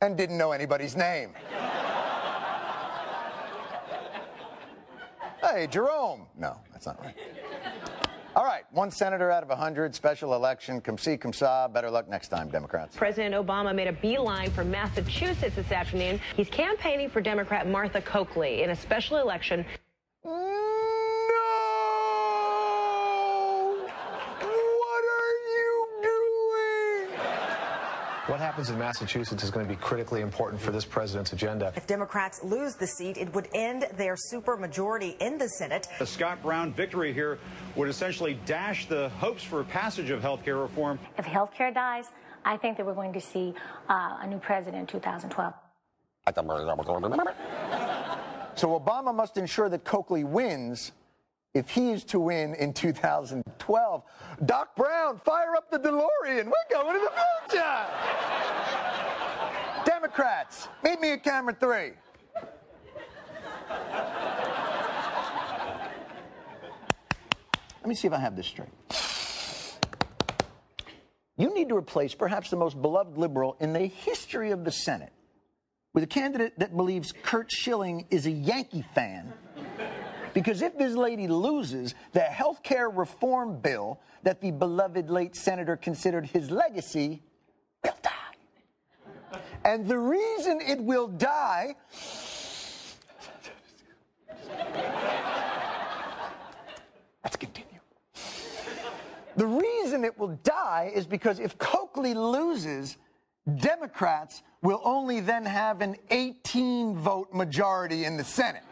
and 0.00 0.16
didn't 0.16 0.38
know 0.38 0.52
anybody's 0.52 0.96
name. 0.96 1.34
Hey, 5.40 5.66
Jerome. 5.66 6.26
No, 6.36 6.58
that's 6.72 6.86
not 6.86 7.02
right. 7.02 7.14
All 8.38 8.44
right, 8.44 8.62
one 8.70 8.92
senator 8.92 9.32
out 9.32 9.42
of 9.42 9.48
100, 9.48 9.96
special 9.96 10.32
election. 10.32 10.80
Come 10.80 10.96
see, 10.96 11.16
come 11.16 11.32
saw. 11.32 11.66
Better 11.66 11.90
luck 11.90 12.08
next 12.08 12.28
time, 12.28 12.48
Democrats. 12.48 12.96
President 12.96 13.34
Obama 13.34 13.74
made 13.74 13.88
a 13.88 13.92
beeline 13.92 14.52
for 14.52 14.62
Massachusetts 14.62 15.56
this 15.56 15.72
afternoon. 15.72 16.20
He's 16.36 16.48
campaigning 16.48 17.10
for 17.10 17.20
Democrat 17.20 17.66
Martha 17.66 18.00
Coakley 18.00 18.62
in 18.62 18.70
a 18.70 18.76
special 18.76 19.16
election. 19.16 19.66
What 28.28 28.40
happens 28.40 28.68
in 28.68 28.78
Massachusetts 28.78 29.42
is 29.42 29.50
going 29.50 29.66
to 29.66 29.74
be 29.74 29.80
critically 29.80 30.20
important 30.20 30.60
for 30.60 30.70
this 30.70 30.84
president's 30.84 31.32
agenda. 31.32 31.72
If 31.74 31.86
Democrats 31.86 32.44
lose 32.44 32.74
the 32.74 32.86
seat, 32.86 33.16
it 33.16 33.32
would 33.34 33.48
end 33.54 33.86
their 33.96 34.16
supermajority 34.30 35.16
in 35.22 35.38
the 35.38 35.48
Senate. 35.48 35.88
The 35.98 36.04
Scott 36.04 36.42
Brown 36.42 36.74
victory 36.74 37.14
here 37.14 37.38
would 37.74 37.88
essentially 37.88 38.38
dash 38.44 38.86
the 38.86 39.08
hopes 39.16 39.42
for 39.42 39.64
passage 39.64 40.10
of 40.10 40.20
health 40.20 40.44
care 40.44 40.58
reform. 40.58 40.98
If 41.16 41.24
healthcare 41.24 41.72
dies, 41.72 42.04
I 42.44 42.58
think 42.58 42.76
that 42.76 42.84
we're 42.84 42.92
going 42.92 43.14
to 43.14 43.20
see 43.20 43.54
uh, 43.88 44.18
a 44.20 44.26
new 44.26 44.38
president 44.38 44.76
in 44.76 44.86
2012. 44.86 45.54
So 48.56 48.78
Obama 48.78 49.14
must 49.14 49.38
ensure 49.38 49.70
that 49.70 49.84
Coakley 49.84 50.24
wins 50.24 50.92
if 51.54 51.70
he 51.70 51.90
is 51.90 52.04
to 52.04 52.20
win 52.20 52.54
in 52.54 52.72
2012. 52.72 54.02
Doc 54.44 54.76
Brown, 54.76 55.18
fire 55.24 55.56
up 55.56 55.70
the 55.70 55.78
DeLorean. 55.78 56.46
We're 56.46 56.52
going 56.70 56.94
to 56.94 57.04
the 57.04 57.12
future. 57.48 57.84
Democrats, 59.84 60.68
meet 60.84 61.00
me 61.00 61.12
at 61.12 61.24
camera 61.24 61.56
three. 61.58 61.92
Let 67.80 67.88
me 67.88 67.94
see 67.94 68.06
if 68.06 68.12
I 68.12 68.18
have 68.18 68.36
this 68.36 68.46
straight. 68.46 68.68
You 71.38 71.54
need 71.54 71.68
to 71.68 71.76
replace 71.76 72.14
perhaps 72.14 72.50
the 72.50 72.56
most 72.56 72.82
beloved 72.82 73.16
liberal 73.16 73.56
in 73.60 73.72
the 73.72 73.86
history 73.86 74.50
of 74.50 74.64
the 74.64 74.72
Senate 74.72 75.12
with 75.94 76.04
a 76.04 76.06
candidate 76.06 76.58
that 76.58 76.76
believes 76.76 77.12
Curt 77.22 77.50
Schilling 77.50 78.06
is 78.10 78.26
a 78.26 78.30
Yankee 78.30 78.84
fan. 78.94 79.32
Because 80.38 80.62
if 80.62 80.78
this 80.78 80.94
lady 80.94 81.26
loses 81.26 81.96
the 82.12 82.20
health 82.20 82.62
care 82.62 82.88
reform 82.88 83.58
bill 83.58 83.98
that 84.22 84.40
the 84.40 84.52
beloved 84.52 85.10
late 85.10 85.34
senator 85.34 85.76
considered 85.76 86.26
his 86.26 86.48
legacy, 86.48 87.24
will 87.82 87.96
die. 88.00 89.40
And 89.64 89.88
the 89.88 89.98
reason 89.98 90.60
it 90.60 90.78
will 90.80 91.08
die. 91.08 91.74
Let's 97.24 97.34
continue. 97.34 97.80
The 99.34 99.46
reason 99.46 100.04
it 100.04 100.16
will 100.16 100.38
die 100.44 100.92
is 100.94 101.04
because 101.04 101.40
if 101.40 101.58
Coakley 101.58 102.14
loses, 102.14 102.96
Democrats 103.56 104.44
will 104.62 104.80
only 104.84 105.18
then 105.18 105.44
have 105.44 105.80
an 105.80 105.96
18 106.10 106.96
vote 106.96 107.34
majority 107.34 108.04
in 108.04 108.16
the 108.16 108.22
Senate, 108.22 108.62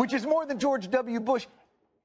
which 0.00 0.14
is 0.14 0.24
more 0.24 0.46
than 0.46 0.58
George 0.58 0.90
W. 0.90 1.20
Bush 1.20 1.46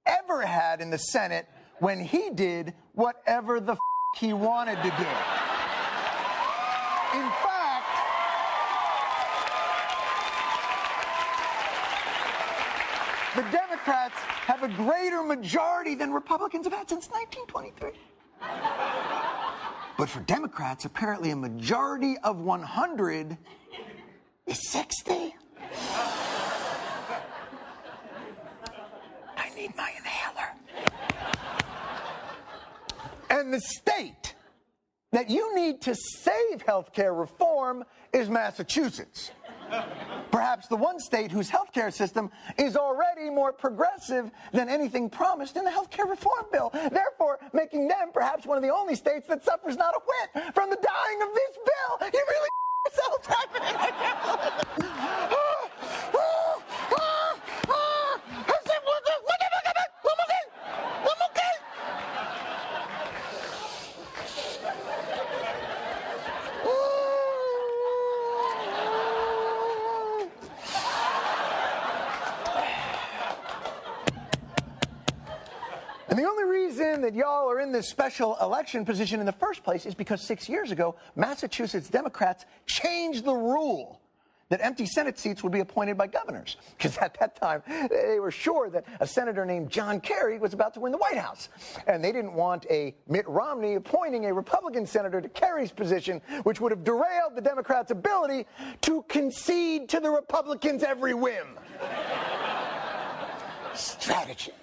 ever 0.06 0.46
had 0.46 0.82
in 0.82 0.90
the 0.90 0.98
Senate 0.98 1.48
when 1.80 1.98
he 1.98 2.30
did 2.30 2.74
whatever 2.92 3.62
the 3.62 3.72
f- 3.72 3.78
he 4.18 4.34
wanted 4.34 4.76
to 4.76 4.90
do. 4.90 5.08
In 7.16 7.30
fact, 7.40 7.88
the 13.38 13.44
Democrats 13.44 14.16
have 14.20 14.64
a 14.64 14.68
greater 14.68 15.24
majority 15.24 15.96
than 15.96 16.12
Republicans 16.12 16.66
have 16.66 16.74
had 16.74 16.90
since 16.90 17.08
1923. 17.08 17.92
But 19.98 20.10
for 20.10 20.20
Democrats, 20.20 20.84
apparently 20.84 21.32
a 21.32 21.36
majority 21.38 22.18
of 22.26 22.42
100 22.42 23.38
is 24.48 24.70
60. 24.70 25.34
Need 29.66 29.76
my 29.76 29.92
inhaler. 29.98 30.54
And 33.30 33.54
the 33.54 33.60
state 33.60 34.36
that 35.12 35.30
you 35.30 35.56
need 35.56 35.82
to 35.82 35.96
save 35.96 36.62
health 36.66 36.94
care 36.94 37.14
reform 37.14 37.84
is 38.14 38.30
Massachusetts. 38.30 39.32
Perhaps 40.30 40.68
the 40.68 40.76
one 40.76 41.00
state 41.00 41.32
whose 41.32 41.50
healthcare 41.50 41.92
system 41.92 42.30
is 42.60 42.76
already 42.76 43.32
more 43.32 43.52
progressive 43.52 44.30
than 44.52 44.70
anything 44.70 45.10
promised 45.10 45.58
in 45.58 45.64
the 45.64 45.72
healthcare 45.72 46.08
reform 46.08 46.46
bill, 46.52 46.70
therefore 46.92 47.40
making 47.52 47.88
them 47.88 48.12
perhaps 48.14 48.46
one 48.46 48.58
of 48.58 48.64
the 48.64 48.70
only 48.70 48.96
states 48.96 49.28
that 49.28 49.44
suffers 49.44 49.76
not 49.76 49.96
a 49.96 50.00
whit 50.06 50.54
from 50.54 50.70
the 50.70 50.76
dying 50.76 51.22
of 51.22 51.30
this 51.34 51.58
bill. 51.66 52.10
You 52.14 52.26
really 52.30 52.50
yourselves 52.86 53.28
happening. 53.28 53.76
I 53.76 53.90
can't 53.90 54.22
believe 54.24 54.80
it. 54.80 55.26
And 76.16 76.24
the 76.24 76.30
only 76.30 76.46
reason 76.46 76.95
that 77.06 77.14
y'all 77.14 77.52
are 77.52 77.60
in 77.60 77.72
this 77.72 77.88
special 77.88 78.36
election 78.42 78.84
position 78.84 79.20
in 79.20 79.28
the 79.28 79.32
first 79.32 79.64
place 79.64 79.86
is 79.86 79.94
because 79.94 80.22
six 80.22 80.50
years 80.50 80.72
ago, 80.72 80.96
Massachusetts 81.16 81.88
Democrats 81.88 82.46
changed 82.66 83.26
the 83.26 83.34
rule 83.34 84.02
that 84.50 84.60
empty 84.64 84.88
Senate 84.88 85.20
seats 85.20 85.44
would 85.44 85.52
be 85.52 85.60
appointed 85.60 86.00
by 86.00 86.08
governors. 86.08 86.58
Because 86.76 86.98
at 86.98 87.16
that 87.20 87.36
time, 87.40 87.62
they 87.92 88.20
were 88.20 88.32
sure 88.32 88.72
that 88.72 88.86
a 89.00 89.06
senator 89.06 89.46
named 89.46 89.70
John 89.70 90.00
Kerry 90.00 90.40
was 90.40 90.54
about 90.54 90.74
to 90.74 90.80
win 90.80 90.92
the 90.92 90.98
White 90.98 91.20
House. 91.20 91.50
And 91.86 92.04
they 92.04 92.12
didn't 92.12 92.34
want 92.34 92.66
a 92.72 92.96
Mitt 93.08 93.28
Romney 93.28 93.76
appointing 93.76 94.26
a 94.26 94.34
Republican 94.34 94.88
senator 94.88 95.22
to 95.22 95.30
Kerry's 95.30 95.72
position, 95.72 96.24
which 96.42 96.60
would 96.60 96.72
have 96.72 96.84
derailed 96.84 97.36
the 97.36 97.42
Democrats' 97.42 97.92
ability 97.92 98.48
to 98.82 99.04
concede 99.10 99.90
to 99.90 100.00
the 100.00 100.10
Republicans' 100.10 100.82
every 100.82 101.14
whim. 101.14 101.60
Strategy. 103.76 104.54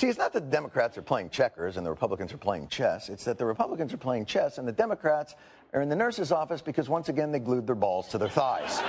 See, 0.00 0.08
it's 0.08 0.16
not 0.16 0.32
that 0.32 0.46
the 0.46 0.50
Democrats 0.50 0.96
are 0.96 1.02
playing 1.02 1.28
checkers 1.28 1.76
and 1.76 1.84
the 1.84 1.90
Republicans 1.90 2.32
are 2.32 2.38
playing 2.38 2.68
chess. 2.68 3.10
It's 3.10 3.24
that 3.24 3.36
the 3.36 3.44
Republicans 3.44 3.92
are 3.92 3.98
playing 3.98 4.24
chess 4.24 4.56
and 4.56 4.66
the 4.66 4.72
Democrats 4.72 5.34
are 5.74 5.82
in 5.82 5.90
the 5.90 5.94
nurse's 5.94 6.32
office 6.32 6.62
because 6.62 6.88
once 6.88 7.10
again 7.10 7.30
they 7.30 7.38
glued 7.38 7.66
their 7.66 7.74
balls 7.74 8.08
to 8.08 8.16
their 8.16 8.30
thighs. 8.30 8.80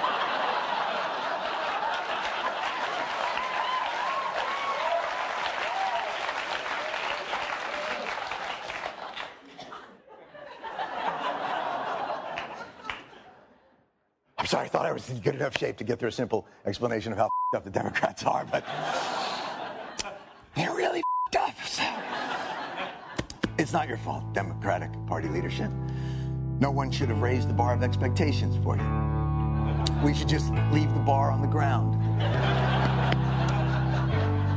I'm 14.38 14.46
sorry, 14.46 14.68
I 14.68 14.70
thought 14.70 14.86
I 14.86 14.94
was 14.94 15.10
in 15.10 15.20
good 15.20 15.36
enough 15.36 15.58
shape 15.58 15.76
to 15.76 15.84
get 15.84 16.00
through 16.00 16.08
a 16.08 16.14
simple 16.14 16.48
explanation 16.66 17.12
of 17.12 17.18
how 17.18 17.28
up 17.54 17.66
the 17.66 17.70
Democrats 17.70 18.24
are, 18.24 18.46
but 18.50 18.64
they're 20.56 20.74
really 20.74 21.02
up. 21.38 21.56
So. 21.66 21.84
It's 23.62 23.74
not 23.74 23.88
your 23.88 23.98
fault, 23.98 24.34
Democratic 24.34 24.90
Party 25.06 25.28
leadership. 25.28 25.70
No 26.60 26.72
one 26.72 26.90
should 26.90 27.10
have 27.10 27.22
raised 27.22 27.48
the 27.48 27.54
bar 27.54 27.76
of 27.76 27.84
expectations 27.84 28.58
for 28.64 28.76
you. 28.76 30.04
We 30.04 30.16
should 30.16 30.28
just 30.28 30.52
leave 30.72 30.92
the 30.96 31.00
bar 31.00 31.30
on 31.30 31.44
the 31.44 31.48
ground. 31.48 31.94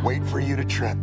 Wait 0.02 0.24
for 0.24 0.40
you 0.40 0.56
to 0.56 0.64
trip. 0.64 0.96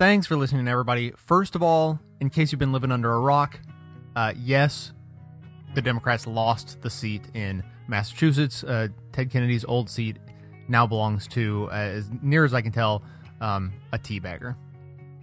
Thanks 0.00 0.26
for 0.26 0.34
listening, 0.34 0.66
everybody. 0.66 1.12
First 1.14 1.54
of 1.54 1.62
all, 1.62 2.00
in 2.22 2.30
case 2.30 2.50
you've 2.50 2.58
been 2.58 2.72
living 2.72 2.90
under 2.90 3.12
a 3.12 3.20
rock, 3.20 3.60
uh, 4.16 4.32
yes, 4.34 4.94
the 5.74 5.82
Democrats 5.82 6.26
lost 6.26 6.80
the 6.80 6.88
seat 6.88 7.20
in 7.34 7.62
Massachusetts. 7.86 8.64
Uh, 8.64 8.88
Ted 9.12 9.30
Kennedy's 9.30 9.62
old 9.66 9.90
seat 9.90 10.16
now 10.68 10.86
belongs 10.86 11.28
to, 11.28 11.68
uh, 11.70 11.74
as 11.74 12.10
near 12.22 12.46
as 12.46 12.54
I 12.54 12.62
can 12.62 12.72
tell, 12.72 13.02
um, 13.42 13.74
a 13.92 13.98
teabagger. 13.98 14.56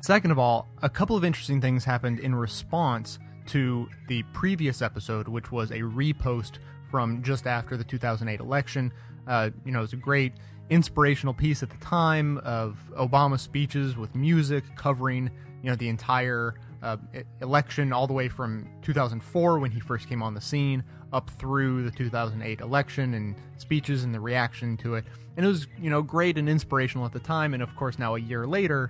Second 0.03 0.29
of 0.29 0.37
all, 0.37 0.67
a 0.83 0.89
couple 0.91 1.17
of 1.17 1.25
interesting 1.25 1.59
things 1.59 1.83
happened 1.83 2.19
in 2.19 2.35
response 2.35 3.17
to 3.47 3.89
the 4.07 4.21
previous 4.31 4.83
episode, 4.83 5.27
which 5.27 5.51
was 5.51 5.71
a 5.71 5.79
repost 5.79 6.59
from 6.91 7.23
just 7.23 7.47
after 7.47 7.77
the 7.77 7.83
2008 7.83 8.39
election. 8.39 8.93
Uh, 9.27 9.49
you 9.65 9.71
know, 9.71 9.79
it 9.79 9.83
was 9.83 9.93
a 9.93 9.97
great 9.97 10.33
inspirational 10.69 11.33
piece 11.33 11.63
at 11.63 11.69
the 11.69 11.77
time 11.77 12.37
of 12.39 12.77
Obama's 12.97 13.41
speeches 13.41 13.95
with 13.97 14.15
music 14.15 14.63
covering, 14.75 15.29
you 15.61 15.69
know, 15.69 15.75
the 15.75 15.87
entire 15.87 16.55
uh, 16.83 16.97
election 17.41 17.91
all 17.91 18.07
the 18.07 18.13
way 18.13 18.27
from 18.27 18.67
2004 18.81 19.59
when 19.59 19.71
he 19.71 19.79
first 19.79 20.07
came 20.07 20.21
on 20.21 20.33
the 20.33 20.41
scene 20.41 20.83
up 21.13 21.29
through 21.31 21.83
the 21.83 21.91
2008 21.91 22.59
election 22.59 23.13
and 23.13 23.35
speeches 23.57 24.03
and 24.03 24.13
the 24.13 24.19
reaction 24.19 24.77
to 24.77 24.95
it. 24.95 25.05
And 25.35 25.45
it 25.45 25.49
was, 25.49 25.67
you 25.79 25.89
know, 25.89 26.01
great 26.01 26.37
and 26.37 26.49
inspirational 26.49 27.05
at 27.05 27.13
the 27.13 27.19
time. 27.19 27.53
And 27.53 27.63
of 27.63 27.75
course, 27.75 27.97
now 27.97 28.15
a 28.15 28.19
year 28.19 28.45
later, 28.45 28.89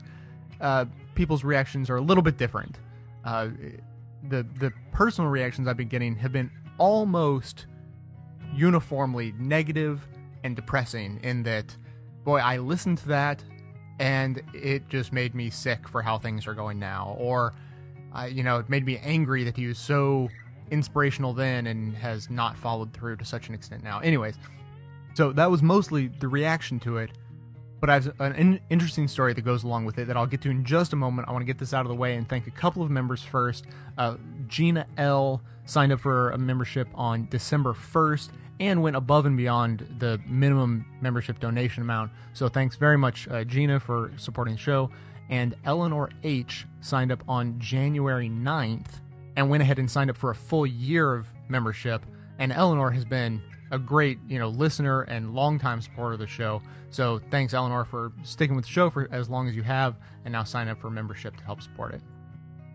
uh, 0.59 0.85
people's 1.15 1.43
reactions 1.43 1.89
are 1.89 1.97
a 1.97 2.01
little 2.01 2.23
bit 2.23 2.37
different. 2.37 2.79
Uh, 3.23 3.49
the 4.29 4.43
the 4.59 4.71
personal 4.91 5.29
reactions 5.29 5.67
I've 5.67 5.77
been 5.77 5.87
getting 5.87 6.15
have 6.15 6.31
been 6.31 6.49
almost 6.77 7.67
uniformly 8.55 9.33
negative 9.37 10.07
and 10.43 10.55
depressing. 10.55 11.19
In 11.23 11.43
that, 11.43 11.75
boy, 12.23 12.37
I 12.37 12.57
listened 12.57 12.99
to 12.99 13.07
that 13.09 13.43
and 13.99 14.41
it 14.53 14.87
just 14.89 15.11
made 15.11 15.33
me 15.33 15.49
sick 15.49 15.87
for 15.87 16.01
how 16.01 16.17
things 16.17 16.47
are 16.47 16.53
going 16.53 16.77
now, 16.79 17.15
or 17.19 17.53
uh, 18.15 18.25
you 18.25 18.43
know, 18.43 18.59
it 18.59 18.69
made 18.69 18.85
me 18.85 18.97
angry 18.99 19.43
that 19.43 19.55
he 19.55 19.67
was 19.67 19.77
so 19.77 20.29
inspirational 20.71 21.33
then 21.33 21.67
and 21.67 21.95
has 21.95 22.29
not 22.29 22.57
followed 22.57 22.93
through 22.93 23.17
to 23.17 23.25
such 23.25 23.49
an 23.49 23.55
extent 23.55 23.83
now. 23.83 23.99
Anyways, 23.99 24.35
so 25.13 25.31
that 25.33 25.49
was 25.49 25.61
mostly 25.61 26.07
the 26.07 26.27
reaction 26.27 26.79
to 26.81 26.97
it. 26.97 27.11
But 27.79 27.91
I 27.91 27.93
have 27.93 28.19
an 28.19 28.33
in- 28.35 28.59
interesting 28.71 29.07
story 29.07 29.33
that 29.33 29.41
goes 29.41 29.63
along 29.63 29.85
with 29.85 29.99
it 29.99 30.07
that 30.07 30.17
I'll 30.17 30.25
get 30.25 30.41
to 30.41 30.49
in 30.49 30.65
just 30.65 30.93
a 30.93 30.95
moment. 30.95 31.27
I 31.27 31.31
want 31.31 31.43
to 31.43 31.45
get 31.45 31.59
this 31.59 31.75
out 31.75 31.81
of 31.81 31.89
the 31.89 31.95
way 31.95 32.15
and 32.15 32.27
thank 32.27 32.47
a 32.47 32.51
couple 32.51 32.81
of 32.81 32.89
members 32.89 33.21
first. 33.21 33.65
Uh, 33.99 34.17
Gina 34.47 34.87
L 34.97 35.43
signed 35.65 35.91
up 35.91 35.99
for 35.99 36.31
a 36.31 36.39
membership 36.39 36.87
on 36.95 37.27
December 37.29 37.73
1st 37.73 38.29
and 38.59 38.81
went 38.81 38.95
above 38.95 39.25
and 39.25 39.37
beyond 39.37 39.87
the 39.99 40.19
minimum 40.27 40.85
membership 41.01 41.39
donation 41.39 41.83
amount. 41.83 42.11
So 42.33 42.49
thanks 42.49 42.75
very 42.75 42.97
much, 42.97 43.27
uh, 43.27 43.43
Gina, 43.43 43.79
for 43.79 44.11
supporting 44.17 44.55
the 44.55 44.59
show. 44.59 44.89
And 45.29 45.55
Eleanor 45.65 46.09
H 46.23 46.65
signed 46.81 47.11
up 47.11 47.23
on 47.27 47.59
January 47.59 48.29
9th 48.29 49.01
and 49.35 49.49
went 49.49 49.61
ahead 49.61 49.77
and 49.77 49.89
signed 49.89 50.09
up 50.09 50.17
for 50.17 50.31
a 50.31 50.35
full 50.35 50.65
year 50.65 51.13
of 51.13 51.27
membership. 51.49 52.05
And 52.39 52.51
Eleanor 52.51 52.91
has 52.91 53.05
been 53.05 53.41
a 53.71 53.77
great, 53.77 54.19
you 54.27 54.39
know, 54.39 54.47
listener 54.47 55.01
and 55.01 55.33
longtime 55.33 55.81
supporter 55.81 56.13
of 56.13 56.19
the 56.19 56.27
show. 56.27 56.61
So 56.89 57.19
thanks, 57.29 57.53
Eleanor, 57.53 57.85
for 57.85 58.13
sticking 58.23 58.55
with 58.55 58.65
the 58.65 58.71
show 58.71 58.89
for 58.89 59.07
as 59.11 59.29
long 59.29 59.47
as 59.47 59.55
you 59.55 59.63
have, 59.63 59.95
and 60.23 60.31
now 60.31 60.43
sign 60.43 60.69
up 60.69 60.79
for 60.79 60.89
membership 60.89 61.35
to 61.37 61.43
help 61.43 61.61
support 61.61 61.93
it. 61.93 62.01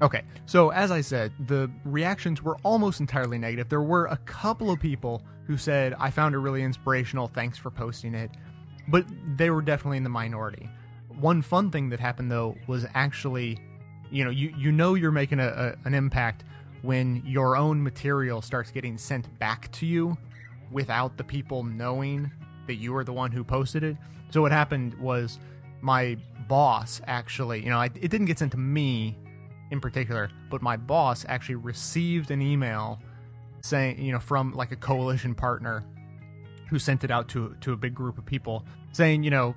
Okay, 0.03 0.23
so 0.47 0.71
as 0.71 0.91
I 0.91 1.01
said, 1.01 1.33
the 1.47 1.71
reactions 1.85 2.43
were 2.43 2.57
almost 2.65 2.99
entirely 2.99 3.39
negative. 3.39 3.69
There 3.69 3.83
were 3.83 4.07
a 4.07 4.17
couple 4.19 4.73
of 4.73 4.81
people 4.81 5.23
who 5.47 5.57
said, 5.57 5.95
I 5.97 6.11
found 6.11 6.35
it 6.35 6.39
really 6.39 6.65
inspirational, 6.65 7.29
thanks 7.29 7.57
for 7.57 7.71
posting 7.71 8.13
it, 8.13 8.33
but 8.89 9.07
they 9.37 9.51
were 9.51 9.63
definitely 9.63 9.99
in 9.99 10.03
the 10.03 10.11
minority. 10.11 10.69
One 11.21 11.41
fun 11.41 11.71
thing 11.71 11.89
that 11.91 12.01
happened, 12.01 12.33
though, 12.33 12.57
was 12.67 12.85
actually, 12.95 13.61
you 14.11 14.25
know, 14.25 14.31
you, 14.31 14.53
you 14.59 14.73
know 14.73 14.95
you're 14.95 15.13
making 15.13 15.39
a, 15.39 15.47
a 15.47 15.87
an 15.87 15.95
impact 15.95 16.43
when 16.83 17.23
your 17.25 17.57
own 17.57 17.81
material 17.81 18.43
starts 18.43 18.73
getting 18.73 18.99
sent 18.99 19.39
back 19.39 19.71
to 19.71 19.87
you 19.87 20.19
without 20.73 21.17
the 21.17 21.23
people 21.23 21.63
knowing 21.63 22.29
that 22.67 22.75
you 22.75 22.93
were 22.93 23.05
the 23.05 23.13
one 23.13 23.31
who 23.31 23.45
posted 23.45 23.85
it. 23.85 23.97
So 24.31 24.43
what 24.43 24.51
happened 24.51 24.95
was 24.95 25.39
my 25.81 26.17
boss 26.49 27.01
actually, 27.07 27.63
you 27.63 27.71
know, 27.71 27.79
I, 27.79 27.85
it 27.85 28.11
didn't 28.11 28.27
get 28.27 28.41
sent 28.41 28.51
to 28.53 28.59
me 28.59 29.17
in 29.73 29.81
particular, 29.81 30.31
but 30.51 30.61
my 30.63 30.77
boss 30.77 31.25
actually 31.29 31.57
received 31.57 32.31
an 32.31 32.43
email 32.43 33.01
saying, 33.63 33.99
you 33.99 34.13
know, 34.13 34.21
from 34.21 34.53
like 34.53 34.71
a 34.71 34.77
coalition 34.77 35.35
partner 35.35 35.83
who 36.69 36.79
sent 36.79 37.05
it 37.05 37.11
out 37.11 37.27
to 37.29 37.57
to 37.63 37.73
a 37.73 37.77
big 37.77 37.95
group 37.95 38.19
of 38.19 38.27
people 38.27 38.65
saying, 38.93 39.23
you 39.23 39.31
know, 39.31 39.55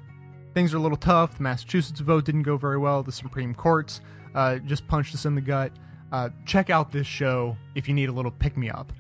things 0.54 0.74
are 0.74 0.78
a 0.78 0.80
little 0.80 0.98
tough. 0.98 1.36
The 1.36 1.44
Massachusetts 1.44 2.00
vote 2.00 2.24
didn't 2.24 2.44
go 2.44 2.56
very 2.56 2.78
well. 2.78 3.04
The 3.04 3.12
Supreme 3.12 3.54
Court's 3.54 4.00
uh, 4.34 4.58
just 4.60 4.88
punched 4.88 5.14
us 5.14 5.26
in 5.26 5.36
the 5.36 5.42
gut. 5.42 5.74
Uh, 6.14 6.30
check 6.46 6.70
out 6.70 6.94
this 6.94 7.06
show 7.06 7.58
if 7.76 7.90
you 7.90 7.94
need 7.94 8.08
a 8.08 8.14
little 8.14 8.32
pick 8.32 8.56
me 8.56 8.70
up 8.70 8.94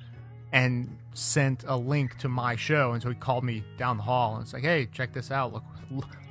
and 0.51 0.97
sent 1.13 1.63
a 1.65 1.77
link 1.77 2.17
to 2.17 2.27
my 2.27 2.57
show. 2.57 2.91
And 2.91 3.01
so 3.01 3.07
he 3.07 3.15
called 3.15 3.45
me 3.45 3.63
down 3.77 3.95
the 3.95 4.03
hall 4.03 4.35
and 4.35 4.43
it's 4.43 4.51
like, 4.51 4.63
hey, 4.63 4.87
check 4.91 5.13
this 5.13 5.31
out. 5.31 5.53
Look, 5.53 5.63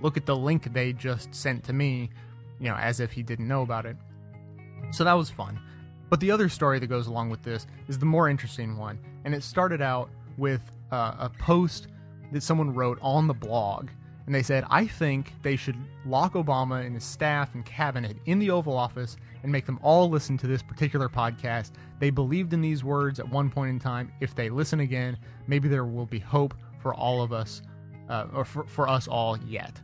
look 0.03 0.17
at 0.19 0.27
the 0.27 0.37
link 0.37 0.75
they 0.75 0.93
just 0.93 1.35
sent 1.35 1.65
to 1.65 1.73
me, 1.73 2.11
you 2.61 2.69
know, 2.69 2.77
as 2.77 3.01
if 3.01 3.13
he 3.13 3.23
didn't 3.23 3.49
know 3.49 3.63
about 3.63 3.87
it. 3.87 3.97
So 4.93 5.05
that 5.05 5.15
was 5.15 5.31
fun. 5.31 5.59
But 6.11 6.21
the 6.21 6.31
other 6.31 6.49
story 6.49 6.79
that 6.79 6.87
goes 6.87 7.07
along 7.07 7.31
with 7.31 7.43
this 7.43 7.67
is 7.89 7.99
the 7.99 8.07
more 8.07 8.29
interesting 8.29 8.77
one. 8.77 8.99
And 9.25 9.35
it 9.35 9.43
started 9.43 9.83
out 9.83 10.11
with 10.37 10.61
uh, 10.93 11.15
a 11.19 11.31
post 11.39 11.89
that 12.33 12.43
someone 12.43 12.75
wrote 12.75 12.99
on 13.03 13.27
the 13.27 13.35
blog. 13.35 13.89
And 14.27 14.35
they 14.35 14.43
said, 14.43 14.65
I 14.71 14.87
think 14.87 15.35
they 15.43 15.57
should 15.57 15.77
lock 16.07 16.33
Obama 16.33 16.85
and 16.85 16.95
his 16.95 17.05
staff 17.05 17.55
and 17.55 17.65
cabinet 17.65 18.17
in 18.27 18.39
the 18.39 18.51
Oval 18.51 18.77
Office 18.77 19.17
and 19.43 19.53
make 19.53 19.67
them 19.67 19.79
all 19.83 20.09
listen 20.09 20.39
to 20.39 20.47
this 20.47 20.63
particular 20.63 21.09
podcast. 21.09 21.73
They 21.99 22.11
believed 22.11 22.53
in 22.55 22.63
these 22.63 22.83
words 22.83 23.21
at 23.21 23.29
one 23.29 23.51
point 23.51 23.71
in 23.71 23.79
time. 23.79 24.13
If 24.21 24.35
they 24.35 24.49
listen 24.49 24.81
again, 24.81 25.19
maybe 25.47 25.69
there 25.69 25.85
will 25.85 26.07
be 26.07 26.19
hope 26.19 26.55
for 26.81 26.95
all 26.95 27.23
of 27.23 27.33
us, 27.33 27.61
uh, 28.09 28.27
or 28.33 28.45
for, 28.45 28.65
for 28.65 28.89
us 28.89 29.09
all 29.09 29.37
yet. 29.39 29.79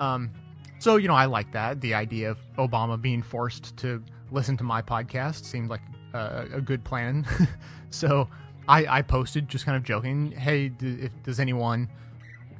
Um, 0.00 0.30
so, 0.78 0.96
you 0.96 1.06
know, 1.06 1.14
I 1.14 1.26
like 1.26 1.52
that. 1.52 1.80
The 1.80 1.94
idea 1.94 2.30
of 2.30 2.40
Obama 2.56 3.00
being 3.00 3.22
forced 3.22 3.76
to 3.78 4.02
listen 4.30 4.56
to 4.58 4.64
my 4.64 4.82
podcast 4.82 5.44
seemed 5.44 5.70
like 5.70 5.82
a, 6.14 6.46
a 6.54 6.60
good 6.60 6.84
plan. 6.84 7.26
so 7.90 8.28
I, 8.68 8.98
I, 8.98 9.02
posted 9.02 9.48
just 9.48 9.64
kind 9.64 9.76
of 9.76 9.82
joking, 9.82 10.32
hey, 10.32 10.72
if, 10.80 11.10
does 11.22 11.40
anyone 11.40 11.88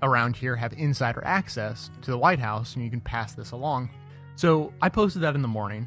around 0.03 0.37
here 0.37 0.57
have 0.57 0.73
insider 0.73 1.23
access 1.25 1.91
to 2.03 2.11
the 2.11 2.19
White 2.19 2.39
House 2.39 2.75
and 2.75 2.85
you 2.85 2.91
can 2.91 3.01
pass 3.01 3.33
this 3.33 3.53
along? 3.53 3.91
So 4.37 4.73
I 4.81 4.89
posted 4.89 5.23
that 5.23 5.35
in 5.35 5.43
the 5.43 5.49
morning. 5.49 5.87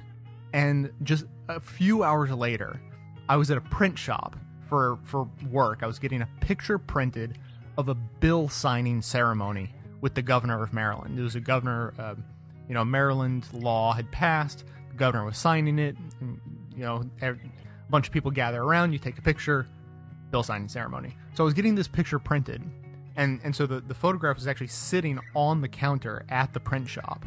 And 0.54 0.92
just 1.02 1.26
a 1.50 1.60
few 1.60 2.04
hours 2.04 2.30
later, 2.32 2.80
I 3.28 3.36
was 3.38 3.50
at 3.50 3.58
a 3.58 3.62
print 3.62 3.98
shop 3.98 4.36
for 4.70 5.00
for 5.04 5.28
work. 5.50 5.80
I 5.82 5.88
was 5.88 6.00
getting 6.00 6.22
a 6.22 6.30
picture 6.40 6.78
printed 6.78 7.38
of 7.78 7.90
a 7.90 7.96
bill 7.96 8.50
signing 8.50 9.02
ceremony 9.02 9.74
with 10.02 10.14
the 10.14 10.22
governor 10.22 10.62
of 10.62 10.74
Maryland. 10.74 11.18
It 11.18 11.24
was 11.24 11.36
a 11.36 11.40
governor, 11.40 11.94
uh, 11.98 12.16
you 12.68 12.74
know, 12.74 12.86
Maryland 12.86 13.48
law 13.54 13.94
had 13.94 14.12
passed. 14.12 14.66
Governor 14.96 15.26
was 15.26 15.38
signing 15.38 15.80
it. 15.80 15.96
And, 16.20 16.40
you 16.76 16.84
know, 16.84 17.04
a 17.22 17.36
bunch 17.90 18.08
of 18.08 18.14
people 18.14 18.32
gather 18.32 18.62
around. 18.62 18.94
You 18.94 19.00
take 19.00 19.18
a 19.18 19.22
picture. 19.22 19.68
Bill 20.32 20.42
signing 20.42 20.68
ceremony. 20.68 21.16
So 21.36 21.44
I 21.44 21.46
was 21.46 21.54
getting 21.54 21.76
this 21.76 21.88
picture 21.88 22.18
printed, 22.18 22.64
and 23.16 23.40
and 23.44 23.56
so 23.56 23.68
the 23.68 23.82
the 23.82 23.94
photograph 23.94 24.36
was 24.38 24.48
actually 24.48 24.66
sitting 24.66 25.20
on 25.36 25.62
the 25.62 25.68
counter 25.68 26.26
at 26.28 26.54
the 26.54 26.60
print 26.60 26.88
shop, 26.88 27.24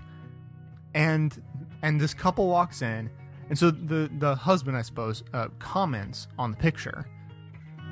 and 0.92 1.40
and 1.82 2.00
this 2.00 2.12
couple 2.12 2.48
walks 2.48 2.82
in, 2.82 3.08
and 3.48 3.56
so 3.56 3.70
the 3.70 4.10
the 4.18 4.34
husband, 4.34 4.76
I 4.76 4.82
suppose, 4.82 5.22
uh, 5.32 5.46
comments 5.60 6.26
on 6.36 6.50
the 6.50 6.56
picture, 6.56 7.06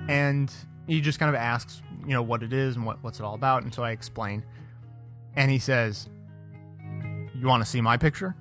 and 0.09 0.53
he 0.89 1.01
just 1.01 1.21
kind 1.21 1.29
of 1.29 1.37
asks, 1.37 1.81
you 2.01 2.13
know, 2.13 2.23
what 2.23 2.43
it 2.43 2.53
is 2.53 2.75
and 2.75 2.85
what 2.85 3.01
what's 3.05 3.21
it 3.21 3.23
all 3.23 3.35
about, 3.35 3.63
and 3.63 3.73
so 3.73 3.85
I 3.85 3.93
explain, 3.93 4.43
and 5.37 5.49
he 5.49 5.61
says, 5.61 6.09
"You 7.37 7.47
want 7.47 7.63
to 7.63 7.71
see 7.71 7.81
my 7.81 7.97
picture?" 7.97 8.35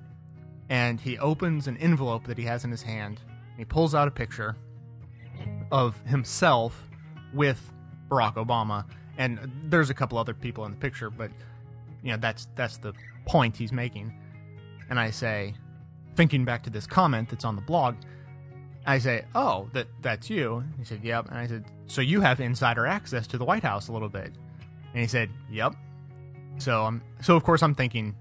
And 0.68 1.00
he 1.00 1.18
opens 1.18 1.66
an 1.66 1.76
envelope 1.76 2.26
that 2.26 2.38
he 2.38 2.44
has 2.44 2.64
in 2.64 2.70
his 2.70 2.82
hand. 2.82 3.20
And 3.50 3.58
he 3.58 3.64
pulls 3.64 3.94
out 3.94 4.08
a 4.08 4.10
picture 4.10 4.56
of 5.70 5.98
himself 6.06 6.88
with 7.32 7.72
Barack 8.10 8.34
Obama, 8.34 8.84
and 9.18 9.38
there's 9.64 9.90
a 9.90 9.94
couple 9.94 10.18
other 10.18 10.34
people 10.34 10.64
in 10.64 10.70
the 10.70 10.76
picture, 10.76 11.10
but 11.10 11.30
you 12.02 12.10
know 12.10 12.16
that's 12.16 12.48
that's 12.54 12.76
the 12.76 12.92
point 13.26 13.56
he's 13.56 13.72
making 13.72 14.12
and 14.90 14.98
I 14.98 15.10
say, 15.10 15.54
thinking 16.16 16.44
back 16.44 16.62
to 16.64 16.70
this 16.70 16.86
comment 16.86 17.28
that's 17.28 17.44
on 17.44 17.56
the 17.56 17.62
blog, 17.62 17.96
I 18.86 18.98
say, 18.98 19.24
"Oh, 19.34 19.68
that 19.72 19.88
that's 20.02 20.28
you." 20.28 20.62
He 20.78 20.84
said, 20.84 21.02
"Yep." 21.02 21.28
And 21.30 21.38
I 21.38 21.46
said, 21.46 21.64
"So 21.86 22.00
you 22.02 22.20
have 22.20 22.40
insider 22.40 22.86
access 22.86 23.26
to 23.28 23.38
the 23.38 23.44
White 23.44 23.62
House 23.62 23.88
a 23.88 23.92
little 23.92 24.10
bit?" 24.10 24.32
And 24.92 25.00
he 25.00 25.06
said, 25.06 25.30
"Yep." 25.50 25.74
So 26.58 26.84
I'm 26.84 27.02
so 27.22 27.34
of 27.34 27.44
course 27.44 27.62
I'm 27.62 27.74
thinking, 27.74 28.14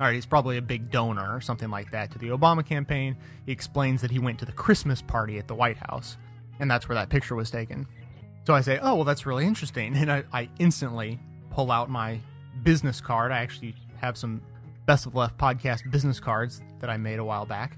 all 0.00 0.06
right, 0.06 0.14
he's 0.14 0.24
probably 0.24 0.56
a 0.56 0.62
big 0.62 0.90
donor 0.90 1.36
or 1.36 1.42
something 1.42 1.68
like 1.68 1.90
that 1.90 2.10
to 2.12 2.18
the 2.18 2.28
Obama 2.28 2.64
campaign. 2.64 3.14
He 3.44 3.52
explains 3.52 4.00
that 4.00 4.10
he 4.10 4.18
went 4.18 4.38
to 4.38 4.46
the 4.46 4.52
Christmas 4.52 5.02
party 5.02 5.38
at 5.38 5.46
the 5.46 5.54
White 5.54 5.76
House, 5.76 6.16
and 6.58 6.70
that's 6.70 6.88
where 6.88 6.96
that 6.96 7.10
picture 7.10 7.34
was 7.34 7.50
taken. 7.50 7.86
So 8.46 8.54
I 8.54 8.62
say, 8.62 8.78
"Oh, 8.80 8.94
well, 8.94 9.04
that's 9.04 9.26
really 9.26 9.44
interesting," 9.44 9.94
and 9.96 10.10
I, 10.10 10.24
I 10.32 10.48
instantly 10.58 11.20
pull 11.50 11.70
out 11.70 11.90
my 11.90 12.18
business 12.62 12.98
card. 12.98 13.30
I 13.30 13.38
actually 13.38 13.74
have 14.00 14.16
some 14.16 14.40
Best 14.86 15.04
of 15.04 15.14
Left 15.14 15.36
podcast 15.36 15.90
business 15.90 16.18
cards 16.18 16.62
that 16.78 16.88
I 16.88 16.96
made 16.96 17.18
a 17.18 17.24
while 17.24 17.44
back. 17.44 17.76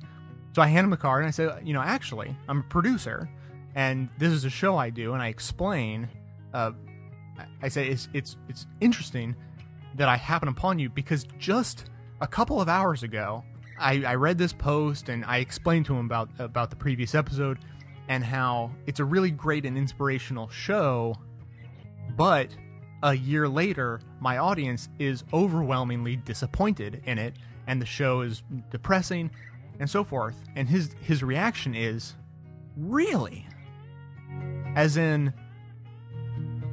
So 0.54 0.62
I 0.62 0.68
hand 0.68 0.84
him 0.84 0.92
a 0.92 0.96
card 0.96 1.24
and 1.24 1.28
I 1.28 1.32
say, 1.32 1.50
you 1.64 1.72
know, 1.72 1.80
actually, 1.80 2.36
I'm 2.48 2.60
a 2.60 2.64
producer, 2.64 3.28
and 3.74 4.08
this 4.18 4.30
is 4.32 4.44
a 4.44 4.50
show 4.50 4.76
I 4.76 4.90
do, 4.90 5.12
and 5.12 5.20
I 5.20 5.26
explain. 5.26 6.08
Uh, 6.54 6.70
I 7.60 7.68
say 7.68 7.88
it's 7.88 8.08
it's 8.12 8.36
it's 8.48 8.66
interesting 8.80 9.34
that 9.96 10.08
I 10.08 10.16
happen 10.16 10.48
upon 10.48 10.78
you 10.78 10.88
because 10.88 11.26
just 11.38 11.86
a 12.22 12.26
couple 12.28 12.60
of 12.60 12.68
hours 12.68 13.02
ago, 13.02 13.44
I, 13.78 14.04
I 14.04 14.14
read 14.14 14.38
this 14.38 14.52
post 14.52 15.08
and 15.08 15.24
I 15.24 15.38
explained 15.38 15.86
to 15.86 15.94
him 15.94 16.06
about 16.06 16.30
about 16.38 16.70
the 16.70 16.76
previous 16.76 17.14
episode, 17.14 17.58
and 18.08 18.24
how 18.24 18.70
it's 18.86 19.00
a 19.00 19.04
really 19.04 19.30
great 19.30 19.66
and 19.66 19.76
inspirational 19.76 20.48
show, 20.48 21.16
but 22.16 22.48
a 23.02 23.14
year 23.14 23.48
later, 23.48 24.00
my 24.20 24.38
audience 24.38 24.88
is 25.00 25.24
overwhelmingly 25.32 26.14
disappointed 26.16 27.02
in 27.04 27.18
it, 27.18 27.34
and 27.66 27.82
the 27.82 27.86
show 27.86 28.20
is 28.20 28.44
depressing, 28.70 29.28
and 29.80 29.90
so 29.90 30.04
forth. 30.04 30.36
And 30.54 30.68
his 30.68 30.94
his 31.02 31.24
reaction 31.24 31.74
is, 31.74 32.14
really, 32.76 33.48
as 34.76 34.96
in, 34.96 35.34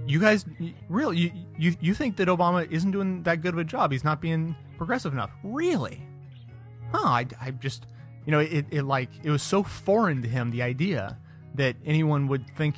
you 0.06 0.20
guys 0.20 0.45
really 0.89 1.18
you, 1.18 1.32
you 1.58 1.76
you 1.82 1.93
think 1.95 2.18
that 2.18 2.28
Obama 2.28 2.70
isn't 2.72 2.91
doing 2.91 3.24
that 3.24 3.41
good 3.41 3.56
of 3.56 3.60
a 3.60 3.64
job? 3.64 3.91
He's 3.91 4.04
not 4.04 4.22
being 4.22 4.56
progressive 4.80 5.13
enough, 5.13 5.30
really? 5.43 6.01
Huh? 6.91 7.07
I, 7.07 7.27
I 7.39 7.51
just 7.51 7.86
you 8.25 8.32
know 8.32 8.39
it, 8.39 8.65
it 8.71 8.84
like 8.84 9.09
it 9.21 9.30
was 9.30 9.43
so 9.43 9.61
foreign 9.61 10.23
to 10.23 10.27
him 10.27 10.49
the 10.49 10.63
idea 10.63 11.17
that 11.53 11.75
anyone 11.86 12.27
would 12.27 12.49
think 12.55 12.75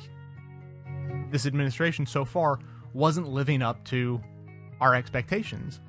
this 1.30 1.46
administration 1.46 2.04
so 2.04 2.24
far 2.24 2.58
wasn't 2.92 3.28
living 3.28 3.62
up 3.62 3.82
to 3.84 4.20
our 4.80 4.94
expectations. 4.94 5.80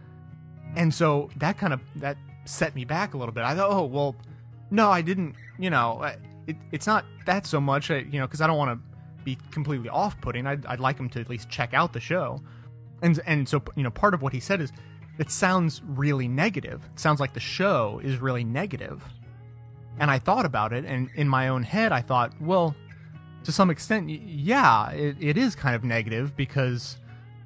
And 0.76 0.94
so 0.94 1.30
that 1.38 1.58
kind 1.58 1.74
of 1.74 1.82
that 1.98 2.18
set 2.46 2.76
me 2.76 2.86
back 2.86 3.14
a 3.14 3.18
little 3.18 3.34
bit. 3.34 3.44
I 3.44 3.56
thought, 3.56 3.72
oh 3.72 3.86
well, 3.86 4.16
no, 4.72 4.90
I 4.90 5.02
didn't. 5.02 5.36
You 5.60 5.70
know, 5.70 6.04
it, 6.48 6.56
it's 6.72 6.88
not 6.88 7.06
that 7.26 7.46
so 7.46 7.60
much. 7.60 7.90
You 7.90 8.06
know, 8.14 8.28
because 8.28 8.42
I 8.42 8.48
don't 8.48 8.58
want 8.58 8.80
to 8.80 9.24
be 9.24 9.38
completely 9.52 9.90
off-putting. 9.90 10.46
I'd, 10.46 10.66
I'd 10.66 10.80
like 10.80 10.98
him 10.98 11.10
to 11.10 11.20
at 11.20 11.30
least 11.30 11.50
check 11.50 11.74
out 11.74 11.94
the 11.94 12.00
show. 12.00 12.42
And 13.02 13.20
and 13.26 13.50
so 13.50 13.62
you 13.76 13.84
know, 13.84 13.92
part 13.92 14.14
of 14.14 14.22
what 14.22 14.34
he 14.34 14.40
said 14.40 14.62
is, 14.62 14.72
it 15.18 15.30
sounds 15.30 15.82
really 15.86 16.28
negative. 16.28 16.82
It 16.94 17.00
sounds 17.00 17.20
like 17.20 17.34
the 17.34 17.40
show 17.40 18.02
is 18.04 18.18
really 18.18 18.44
negative. 18.44 19.04
And 20.00 20.10
I 20.10 20.20
thought 20.20 20.46
about 20.46 20.74
it, 20.74 20.86
and 20.86 21.10
in 21.16 21.28
my 21.28 21.50
own 21.50 21.64
head, 21.64 21.92
I 21.92 22.02
thought, 22.02 22.34
well, 22.42 22.76
to 23.44 23.52
some 23.52 23.70
extent, 23.70 24.10
yeah, 24.10 24.90
it, 24.92 25.18
it 25.20 25.38
is 25.38 25.56
kind 25.56 25.76
of 25.76 25.84
negative 25.84 26.36
because 26.36 26.98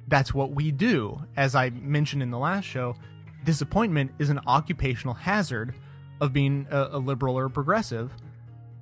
that's 0.06 0.32
what 0.32 0.52
we 0.52 0.70
do. 0.70 1.20
As 1.36 1.54
I 1.54 1.70
mentioned 1.70 2.22
in 2.22 2.30
the 2.30 2.38
last 2.38 2.64
show, 2.64 2.96
disappointment 3.44 4.12
is 4.18 4.30
an 4.30 4.40
occupational 4.46 5.14
hazard 5.14 5.74
of 6.20 6.32
being 6.32 6.66
a, 6.70 6.88
a 6.92 6.98
liberal 6.98 7.38
or 7.38 7.48
progressive 7.48 8.12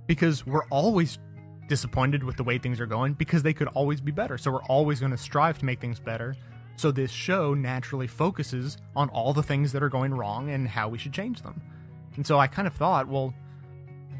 because 0.06 0.46
we're 0.46 0.66
always 0.66 1.18
disappointed 1.68 2.22
with 2.22 2.36
the 2.36 2.44
way 2.44 2.58
things 2.58 2.80
are 2.80 2.86
going 2.86 3.14
because 3.14 3.42
they 3.42 3.52
could 3.52 3.68
always 3.68 4.00
be 4.00 4.12
better. 4.12 4.38
So 4.38 4.52
we're 4.52 4.64
always 4.64 5.00
going 5.00 5.12
to 5.12 5.18
strive 5.18 5.58
to 5.58 5.64
make 5.64 5.80
things 5.80 5.98
better. 5.98 6.36
So 6.76 6.90
this 6.90 7.10
show 7.10 7.54
naturally 7.54 8.06
focuses 8.06 8.76
on 8.94 9.08
all 9.08 9.32
the 9.32 9.42
things 9.42 9.72
that 9.72 9.82
are 9.82 9.88
going 9.88 10.14
wrong 10.14 10.50
and 10.50 10.68
how 10.68 10.88
we 10.88 10.98
should 10.98 11.12
change 11.12 11.42
them. 11.42 11.60
And 12.16 12.26
so 12.26 12.38
I 12.38 12.46
kind 12.46 12.68
of 12.68 12.74
thought, 12.74 13.08
well, 13.08 13.34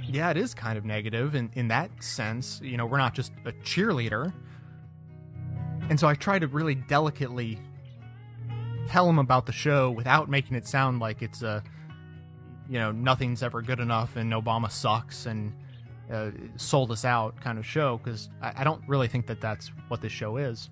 yeah, 0.09 0.31
it 0.31 0.37
is 0.37 0.55
kind 0.55 0.79
of 0.79 0.85
negative 0.85 1.35
in, 1.35 1.51
in 1.55 1.69
that 1.69 2.03
sense. 2.03 2.61
You 2.63 2.77
know, 2.77 2.87
we're 2.87 2.99
not 2.99 3.15
just 3.15 3.33
a 3.45 3.53
cheerleader. 3.53 4.33
And 5.89 6.01
so 6.01 6.09
I 6.09 6.15
try 6.15 6.39
to 6.39 6.47
really 6.47 6.75
delicately 6.75 7.61
tell 8.89 9.09
him 9.09 9.19
about 9.19 9.47
the 9.47 9.53
show 9.53 9.91
without 9.91 10.29
making 10.29 10.57
it 10.57 10.67
sound 10.67 11.01
like 11.01 11.23
it's 11.23 11.43
a, 11.43 11.63
you 12.69 12.79
know, 12.79 12.91
nothing's 12.91 13.43
ever 13.43 13.63
good 13.63 13.81
enough 13.81 14.17
and 14.17 14.33
Obama 14.33 14.71
sucks 14.71 15.27
and 15.27 15.53
uh, 16.11 16.31
sold 16.57 16.91
us 16.91 17.05
out 17.05 17.39
kind 17.41 17.59
of 17.59 17.67
show 17.67 17.99
because 17.99 18.29
I, 18.41 18.53
I 18.59 18.65
don't 18.65 18.83
really 18.89 19.09
think 19.09 19.27
that 19.27 19.41
that's 19.41 19.73
what 19.89 20.01
this 20.01 20.13
show 20.13 20.37
is. 20.37 20.71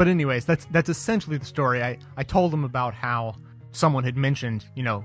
But 0.00 0.08
anyways, 0.08 0.46
that's 0.46 0.64
that's 0.70 0.88
essentially 0.88 1.36
the 1.36 1.44
story. 1.44 1.82
I 1.82 1.98
I 2.16 2.22
told 2.22 2.54
him 2.54 2.64
about 2.64 2.94
how 2.94 3.34
someone 3.72 4.02
had 4.02 4.16
mentioned, 4.16 4.64
you 4.74 4.82
know, 4.82 5.04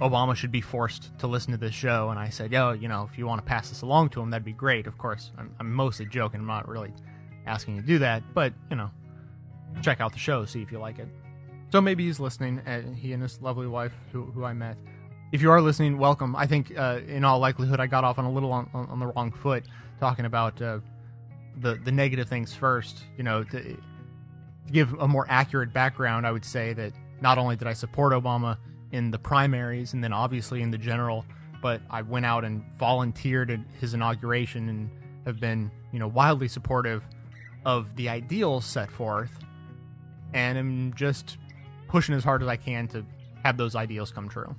Obama 0.00 0.36
should 0.36 0.52
be 0.52 0.60
forced 0.60 1.10
to 1.18 1.26
listen 1.26 1.50
to 1.50 1.58
this 1.58 1.74
show. 1.74 2.10
And 2.10 2.16
I 2.16 2.28
said, 2.28 2.52
yo, 2.52 2.70
you 2.70 2.86
know, 2.86 3.08
if 3.10 3.18
you 3.18 3.26
want 3.26 3.40
to 3.40 3.44
pass 3.44 3.68
this 3.68 3.82
along 3.82 4.10
to 4.10 4.20
him, 4.20 4.30
that'd 4.30 4.44
be 4.44 4.52
great. 4.52 4.86
Of 4.86 4.96
course, 4.96 5.32
I'm, 5.36 5.52
I'm 5.58 5.72
mostly 5.72 6.06
joking. 6.06 6.38
I'm 6.38 6.46
not 6.46 6.68
really 6.68 6.92
asking 7.46 7.74
you 7.74 7.80
to 7.80 7.86
do 7.88 7.98
that, 7.98 8.22
but, 8.32 8.52
you 8.70 8.76
know, 8.76 8.92
check 9.82 10.00
out 10.00 10.12
the 10.12 10.20
show, 10.20 10.44
see 10.44 10.62
if 10.62 10.70
you 10.70 10.78
like 10.78 11.00
it. 11.00 11.08
So 11.72 11.80
maybe 11.80 12.06
he's 12.06 12.20
listening, 12.20 12.60
uh, 12.60 12.94
he 12.94 13.12
and 13.12 13.20
his 13.20 13.42
lovely 13.42 13.66
wife, 13.66 13.92
who, 14.12 14.22
who 14.26 14.44
I 14.44 14.52
met. 14.52 14.76
If 15.32 15.42
you 15.42 15.50
are 15.50 15.60
listening, 15.60 15.98
welcome. 15.98 16.36
I 16.36 16.46
think, 16.46 16.78
uh, 16.78 17.00
in 17.08 17.24
all 17.24 17.40
likelihood, 17.40 17.80
I 17.80 17.88
got 17.88 18.04
off 18.04 18.20
on 18.20 18.24
a 18.24 18.30
little 18.30 18.52
on, 18.52 18.70
on, 18.72 18.86
on 18.86 19.00
the 19.00 19.08
wrong 19.08 19.32
foot 19.32 19.64
talking 19.98 20.26
about 20.26 20.62
uh, 20.62 20.78
the 21.60 21.74
the 21.74 21.92
negative 21.92 22.28
things 22.28 22.54
first. 22.54 23.04
You 23.16 23.24
know, 23.24 23.44
to, 23.44 23.62
to 23.62 23.76
give 24.70 24.92
a 24.94 25.08
more 25.08 25.26
accurate 25.28 25.72
background, 25.72 26.26
I 26.26 26.32
would 26.32 26.44
say 26.44 26.72
that 26.74 26.92
not 27.20 27.38
only 27.38 27.56
did 27.56 27.68
I 27.68 27.72
support 27.72 28.12
Obama 28.12 28.56
in 28.92 29.10
the 29.10 29.18
primaries 29.18 29.92
and 29.92 30.02
then 30.02 30.12
obviously 30.12 30.62
in 30.62 30.70
the 30.70 30.78
general, 30.78 31.24
but 31.62 31.80
I 31.90 32.02
went 32.02 32.26
out 32.26 32.44
and 32.44 32.64
volunteered 32.78 33.50
at 33.50 33.60
his 33.78 33.94
inauguration 33.94 34.68
and 34.68 34.90
have 35.26 35.38
been, 35.38 35.70
you 35.92 35.98
know, 35.98 36.08
wildly 36.08 36.48
supportive 36.48 37.04
of 37.64 37.94
the 37.96 38.08
ideals 38.08 38.64
set 38.64 38.90
forth 38.90 39.30
and 40.32 40.56
am 40.56 40.94
just 40.94 41.36
pushing 41.88 42.14
as 42.14 42.24
hard 42.24 42.42
as 42.42 42.48
I 42.48 42.56
can 42.56 42.88
to 42.88 43.04
have 43.44 43.56
those 43.56 43.74
ideals 43.74 44.10
come 44.10 44.28
true. 44.28 44.54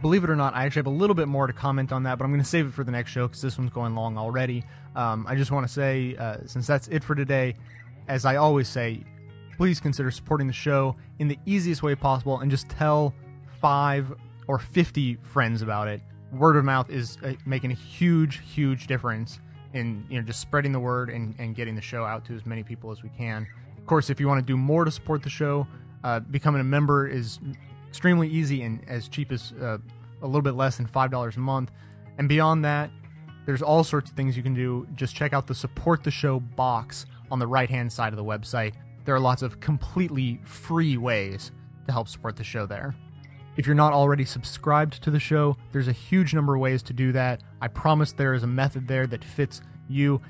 Believe 0.00 0.24
it 0.24 0.30
or 0.30 0.36
not, 0.36 0.54
I 0.54 0.64
actually 0.64 0.80
have 0.80 0.86
a 0.86 0.90
little 0.90 1.14
bit 1.14 1.28
more 1.28 1.46
to 1.46 1.52
comment 1.52 1.92
on 1.92 2.02
that, 2.04 2.18
but 2.18 2.24
I'm 2.24 2.30
going 2.30 2.42
to 2.42 2.48
save 2.48 2.66
it 2.66 2.74
for 2.74 2.84
the 2.84 2.92
next 2.92 3.10
show 3.10 3.26
because 3.26 3.42
this 3.42 3.56
one's 3.56 3.70
going 3.70 3.94
long 3.94 4.18
already. 4.18 4.64
Um, 4.94 5.26
I 5.28 5.34
just 5.34 5.50
want 5.50 5.66
to 5.66 5.72
say, 5.72 6.16
uh, 6.16 6.38
since 6.46 6.66
that's 6.66 6.88
it 6.88 7.02
for 7.02 7.14
today, 7.14 7.56
as 8.08 8.24
I 8.24 8.36
always 8.36 8.68
say, 8.68 9.02
please 9.56 9.80
consider 9.80 10.10
supporting 10.10 10.46
the 10.46 10.52
show 10.52 10.96
in 11.18 11.28
the 11.28 11.38
easiest 11.46 11.82
way 11.82 11.94
possible 11.94 12.40
and 12.40 12.50
just 12.50 12.68
tell 12.68 13.14
five 13.60 14.12
or 14.46 14.58
50 14.58 15.16
friends 15.22 15.62
about 15.62 15.88
it. 15.88 16.00
Word 16.32 16.56
of 16.56 16.64
mouth 16.64 16.90
is 16.90 17.18
uh, 17.24 17.34
making 17.46 17.72
a 17.72 17.74
huge, 17.74 18.42
huge 18.52 18.86
difference 18.86 19.40
in 19.72 20.04
you 20.08 20.20
know 20.20 20.24
just 20.24 20.40
spreading 20.40 20.72
the 20.72 20.80
word 20.80 21.10
and, 21.10 21.34
and 21.38 21.54
getting 21.54 21.74
the 21.74 21.82
show 21.82 22.04
out 22.04 22.24
to 22.24 22.34
as 22.34 22.46
many 22.46 22.62
people 22.62 22.90
as 22.90 23.02
we 23.02 23.10
can. 23.10 23.46
Of 23.76 23.86
course, 23.86 24.08
if 24.08 24.20
you 24.20 24.28
want 24.28 24.40
to 24.40 24.46
do 24.46 24.56
more 24.56 24.84
to 24.84 24.90
support 24.90 25.22
the 25.22 25.30
show, 25.30 25.66
uh, 26.04 26.20
becoming 26.20 26.60
a 26.60 26.64
member 26.64 27.06
is 27.06 27.38
extremely 27.88 28.28
easy 28.28 28.62
and 28.62 28.80
as 28.88 29.08
cheap 29.08 29.30
as 29.30 29.52
uh, 29.60 29.78
a 30.22 30.26
little 30.26 30.42
bit 30.42 30.54
less 30.54 30.76
than 30.76 30.86
$5 30.86 31.36
a 31.36 31.40
month. 31.40 31.70
And 32.18 32.28
beyond 32.28 32.64
that, 32.64 32.90
there's 33.46 33.62
all 33.62 33.84
sorts 33.84 34.10
of 34.10 34.16
things 34.16 34.36
you 34.36 34.42
can 34.42 34.54
do. 34.54 34.86
Just 34.94 35.14
check 35.14 35.32
out 35.32 35.46
the 35.46 35.54
support 35.54 36.02
the 36.02 36.10
show 36.10 36.40
box 36.40 37.06
on 37.30 37.38
the 37.38 37.46
right 37.46 37.68
hand 37.68 37.92
side 37.92 38.12
of 38.12 38.16
the 38.16 38.24
website. 38.24 38.74
There 39.04 39.14
are 39.14 39.20
lots 39.20 39.42
of 39.42 39.60
completely 39.60 40.40
free 40.44 40.96
ways 40.96 41.52
to 41.86 41.92
help 41.92 42.08
support 42.08 42.36
the 42.36 42.44
show 42.44 42.66
there. 42.66 42.94
If 43.56 43.66
you're 43.66 43.74
not 43.74 43.92
already 43.92 44.24
subscribed 44.24 45.02
to 45.02 45.10
the 45.10 45.20
show, 45.20 45.56
there's 45.72 45.88
a 45.88 45.92
huge 45.92 46.34
number 46.34 46.54
of 46.54 46.60
ways 46.60 46.82
to 46.84 46.92
do 46.92 47.12
that. 47.12 47.42
I 47.60 47.68
promise 47.68 48.12
there 48.12 48.34
is 48.34 48.42
a 48.42 48.48
method 48.48 48.88
there 48.88 49.06
that 49.06 49.22
fits 49.22 49.60
you, 49.88 50.20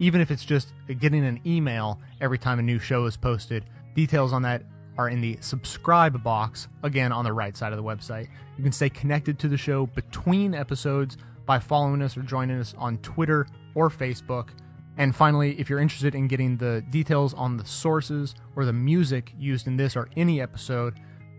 even 0.00 0.20
if 0.20 0.30
it's 0.30 0.44
just 0.44 0.74
getting 0.98 1.24
an 1.24 1.40
email 1.46 2.00
every 2.20 2.38
time 2.38 2.58
a 2.58 2.62
new 2.62 2.78
show 2.78 3.06
is 3.06 3.16
posted. 3.16 3.64
Details 3.94 4.32
on 4.32 4.42
that 4.42 4.64
are 4.98 5.08
in 5.08 5.20
the 5.20 5.38
subscribe 5.40 6.22
box, 6.22 6.68
again 6.82 7.10
on 7.10 7.24
the 7.24 7.32
right 7.32 7.56
side 7.56 7.72
of 7.72 7.78
the 7.78 7.82
website. 7.82 8.28
You 8.56 8.62
can 8.62 8.72
stay 8.72 8.90
connected 8.90 9.38
to 9.40 9.48
the 9.48 9.56
show 9.56 9.86
between 9.86 10.54
episodes 10.54 11.16
by 11.46 11.58
following 11.58 12.02
us 12.02 12.16
or 12.16 12.22
joining 12.22 12.58
us 12.58 12.74
on 12.78 12.98
Twitter 12.98 13.46
or 13.74 13.90
Facebook. 13.90 14.48
And 14.96 15.14
finally, 15.14 15.58
if 15.58 15.68
you're 15.68 15.80
interested 15.80 16.14
in 16.14 16.28
getting 16.28 16.56
the 16.56 16.84
details 16.90 17.34
on 17.34 17.56
the 17.56 17.64
sources 17.64 18.34
or 18.54 18.64
the 18.64 18.72
music 18.72 19.32
used 19.38 19.66
in 19.66 19.76
this 19.76 19.96
or 19.96 20.08
any 20.16 20.40
episode, 20.40 20.94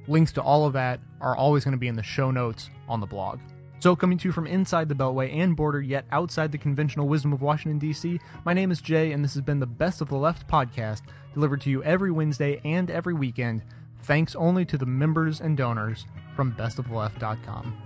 Links 0.08 0.32
to 0.34 0.42
all 0.42 0.66
of 0.66 0.74
that 0.74 1.00
are 1.20 1.36
always 1.36 1.64
going 1.64 1.72
to 1.72 1.78
be 1.78 1.88
in 1.88 1.96
the 1.96 2.04
show 2.04 2.32
notes 2.32 2.70
on 2.88 3.00
the 3.00 3.06
blog. 3.06 3.40
So, 3.80 3.96
coming 3.96 4.18
to 4.20 4.28
you 4.28 4.32
from 4.32 4.48
inside 4.48 4.88
the 4.88 4.96
Beltway 4.96 5.34
and 5.36 5.56
border, 5.56 5.82
yet 5.82 6.06
outside 6.12 6.52
the 6.52 6.58
conventional 6.58 7.08
wisdom 7.08 7.34
of 7.34 7.42
Washington, 7.42 7.78
D.C., 7.78 8.20
my 8.46 8.54
name 8.54 8.72
is 8.72 8.82
Jay, 8.82 9.12
and 9.12 9.24
this 9.24 9.34
has 9.34 9.42
been 9.42 9.60
the 9.60 9.66
Best 9.66 10.02
of 10.02 10.10
the 10.10 10.16
Left 10.16 10.48
podcast, 10.48 11.02
delivered 11.34 11.62
to 11.62 11.70
you 11.70 11.84
every 11.84 12.12
Wednesday 12.12 12.62
and 12.64 12.90
every 12.90 13.14
weekend, 13.14 13.64
thanks 14.04 14.36
only 14.36 14.66
to 14.66 14.78
the 14.78 14.86
members 14.86 15.42
and 15.42 15.58
donors 15.58 16.06
from 16.36 16.54
bestoftheleft.com. 16.54 17.78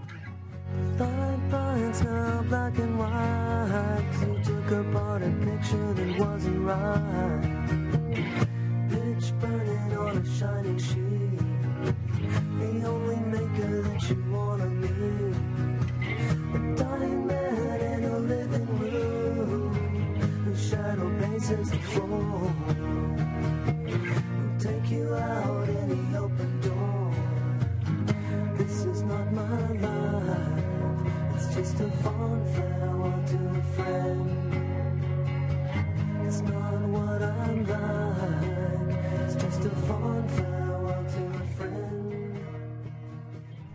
Fine 0.98 1.20
lines 1.20 1.59
black 2.04 2.78
and 2.78 2.98
white. 2.98 4.04
You 4.22 4.44
took 4.44 4.72
apart 4.72 5.22
a 5.22 5.30
picture 5.46 5.94
that 5.94 6.20
wasn't 6.20 6.66
right. 6.66 7.42
Pitch 8.90 9.34
burning 9.40 9.98
on 9.98 10.18
a 10.18 10.26
shining 10.38 10.78
sheet. 10.78 11.40
The 12.60 12.88
only 12.88 13.16
maker 13.18 13.82
that 13.82 14.10
you 14.10 14.24
wanna 14.32 14.68
meet. 14.68 15.36
A 16.56 16.76
dying 16.76 17.28
man 17.28 17.82
in 17.82 18.04
a 18.06 18.20
living 18.20 18.80
room. 18.80 19.74
Whose 20.46 20.70
shadow 20.70 21.10
paces 21.20 21.72
the 21.72 21.80
floor. 21.80 22.54
Who'll 23.88 24.60
take 24.60 24.92
you 24.92 25.14
out 25.16 25.59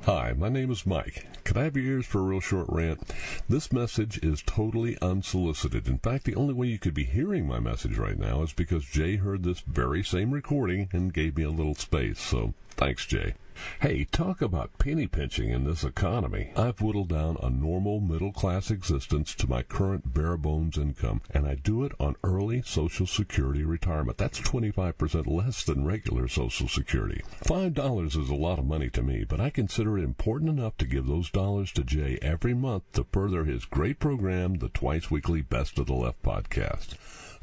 Hi, 0.07 0.35
my 0.37 0.51
name 0.51 0.71
is 0.71 0.85
Mike. 0.85 1.27
Could 1.45 1.57
I 1.57 1.65
have 1.65 1.79
your 1.79 1.87
ears 1.87 2.05
for 2.05 2.19
a 2.19 2.25
real 2.25 2.41
short 2.41 2.67
rant? 2.69 3.11
This 3.49 3.73
message 3.73 4.19
is 4.23 4.43
totally 4.43 4.99
unsolicited. 5.01 5.89
In 5.89 5.97
fact, 5.97 6.25
the 6.25 6.35
only 6.35 6.53
way 6.53 6.67
you 6.67 6.79
could 6.79 6.93
be 6.93 7.05
hearing 7.05 7.47
my 7.47 7.59
message 7.59 7.97
right 7.97 8.19
now 8.19 8.43
is 8.43 8.53
because 8.53 8.85
Jay 8.85 9.17
heard 9.17 9.45
this 9.45 9.61
very 9.61 10.05
same 10.05 10.33
recording 10.33 10.91
and 10.93 11.15
gave 11.15 11.39
me 11.39 11.45
a 11.45 11.49
little 11.49 11.75
space. 11.75 12.21
So 12.21 12.53
thanks, 12.73 13.07
Jay. 13.07 13.33
Hey, 13.81 14.05
talk 14.05 14.43
about 14.43 14.79
penny 14.79 15.07
pinching 15.07 15.51
in 15.51 15.65
this 15.65 15.85
economy. 15.85 16.53
I've 16.57 16.81
whittled 16.81 17.09
down 17.09 17.37
a 17.43 17.51
normal 17.51 18.01
middle 18.01 18.33
class 18.33 18.71
existence 18.71 19.35
to 19.37 19.49
my 19.49 19.63
current 19.63 20.13
bare 20.13 20.37
bones 20.37 20.77
income, 20.77 21.23
and 21.31 21.47
I 21.47 21.55
do 21.55 21.85
it 21.85 21.93
on 22.01 22.17
early 22.25 22.63
Social 22.63 23.07
Security 23.07 23.65
retirement. 23.65 24.19
That's 24.19 24.41
25% 24.41 25.27
less 25.27 25.65
than 25.65 25.85
regular 25.85 26.29
Social 26.29 26.69
Security. 26.69 27.23
$5 27.45 28.07
is 28.07 28.31
a 28.31 28.35
lot 28.35 28.59
of 28.59 28.67
money 28.67 28.91
to 28.91 29.03
me, 29.03 29.25
but 29.25 29.41
I 29.41 29.51
consider 29.51 29.99
it 29.99 30.05
important 30.05 30.51
enough 30.51 30.77
to 30.79 30.87
give 30.87 31.07
those 31.07 31.31
dollars 31.31 31.73
to 31.73 31.85
Jay 31.85 32.19
every 32.23 32.55
month 32.55 32.93
to 32.95 33.07
further 33.13 33.45
his 33.45 33.65
great 33.65 33.99
program, 33.99 34.55
the 34.55 34.69
twice 34.69 35.11
weekly 35.11 35.43
Best 35.43 35.79
of 35.79 35.87
the 35.87 35.95
Left 35.95 36.23
podcast. 36.23 36.95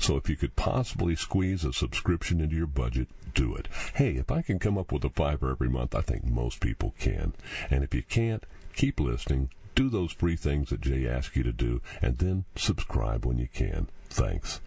So 0.01 0.15
if 0.17 0.27
you 0.27 0.35
could 0.35 0.55
possibly 0.55 1.15
squeeze 1.15 1.63
a 1.63 1.71
subscription 1.71 2.41
into 2.41 2.55
your 2.55 2.65
budget, 2.65 3.07
do 3.33 3.55
it. 3.55 3.67
Hey, 3.95 4.17
if 4.17 4.31
I 4.31 4.41
can 4.41 4.59
come 4.59 4.77
up 4.77 4.91
with 4.91 5.03
a 5.03 5.09
fiver 5.09 5.51
every 5.51 5.69
month, 5.69 5.95
I 5.95 6.01
think 6.01 6.25
most 6.25 6.59
people 6.59 6.93
can. 6.99 7.33
And 7.69 7.83
if 7.83 7.93
you 7.93 8.03
can't, 8.03 8.45
keep 8.75 8.99
listening, 8.99 9.49
do 9.75 9.89
those 9.89 10.11
free 10.11 10.35
things 10.35 10.69
that 10.69 10.81
Jay 10.81 11.07
asks 11.07 11.35
you 11.35 11.43
to 11.43 11.51
do, 11.51 11.81
and 12.01 12.17
then 12.17 12.45
subscribe 12.55 13.25
when 13.25 13.37
you 13.37 13.47
can. 13.53 13.87
Thanks. 14.09 14.59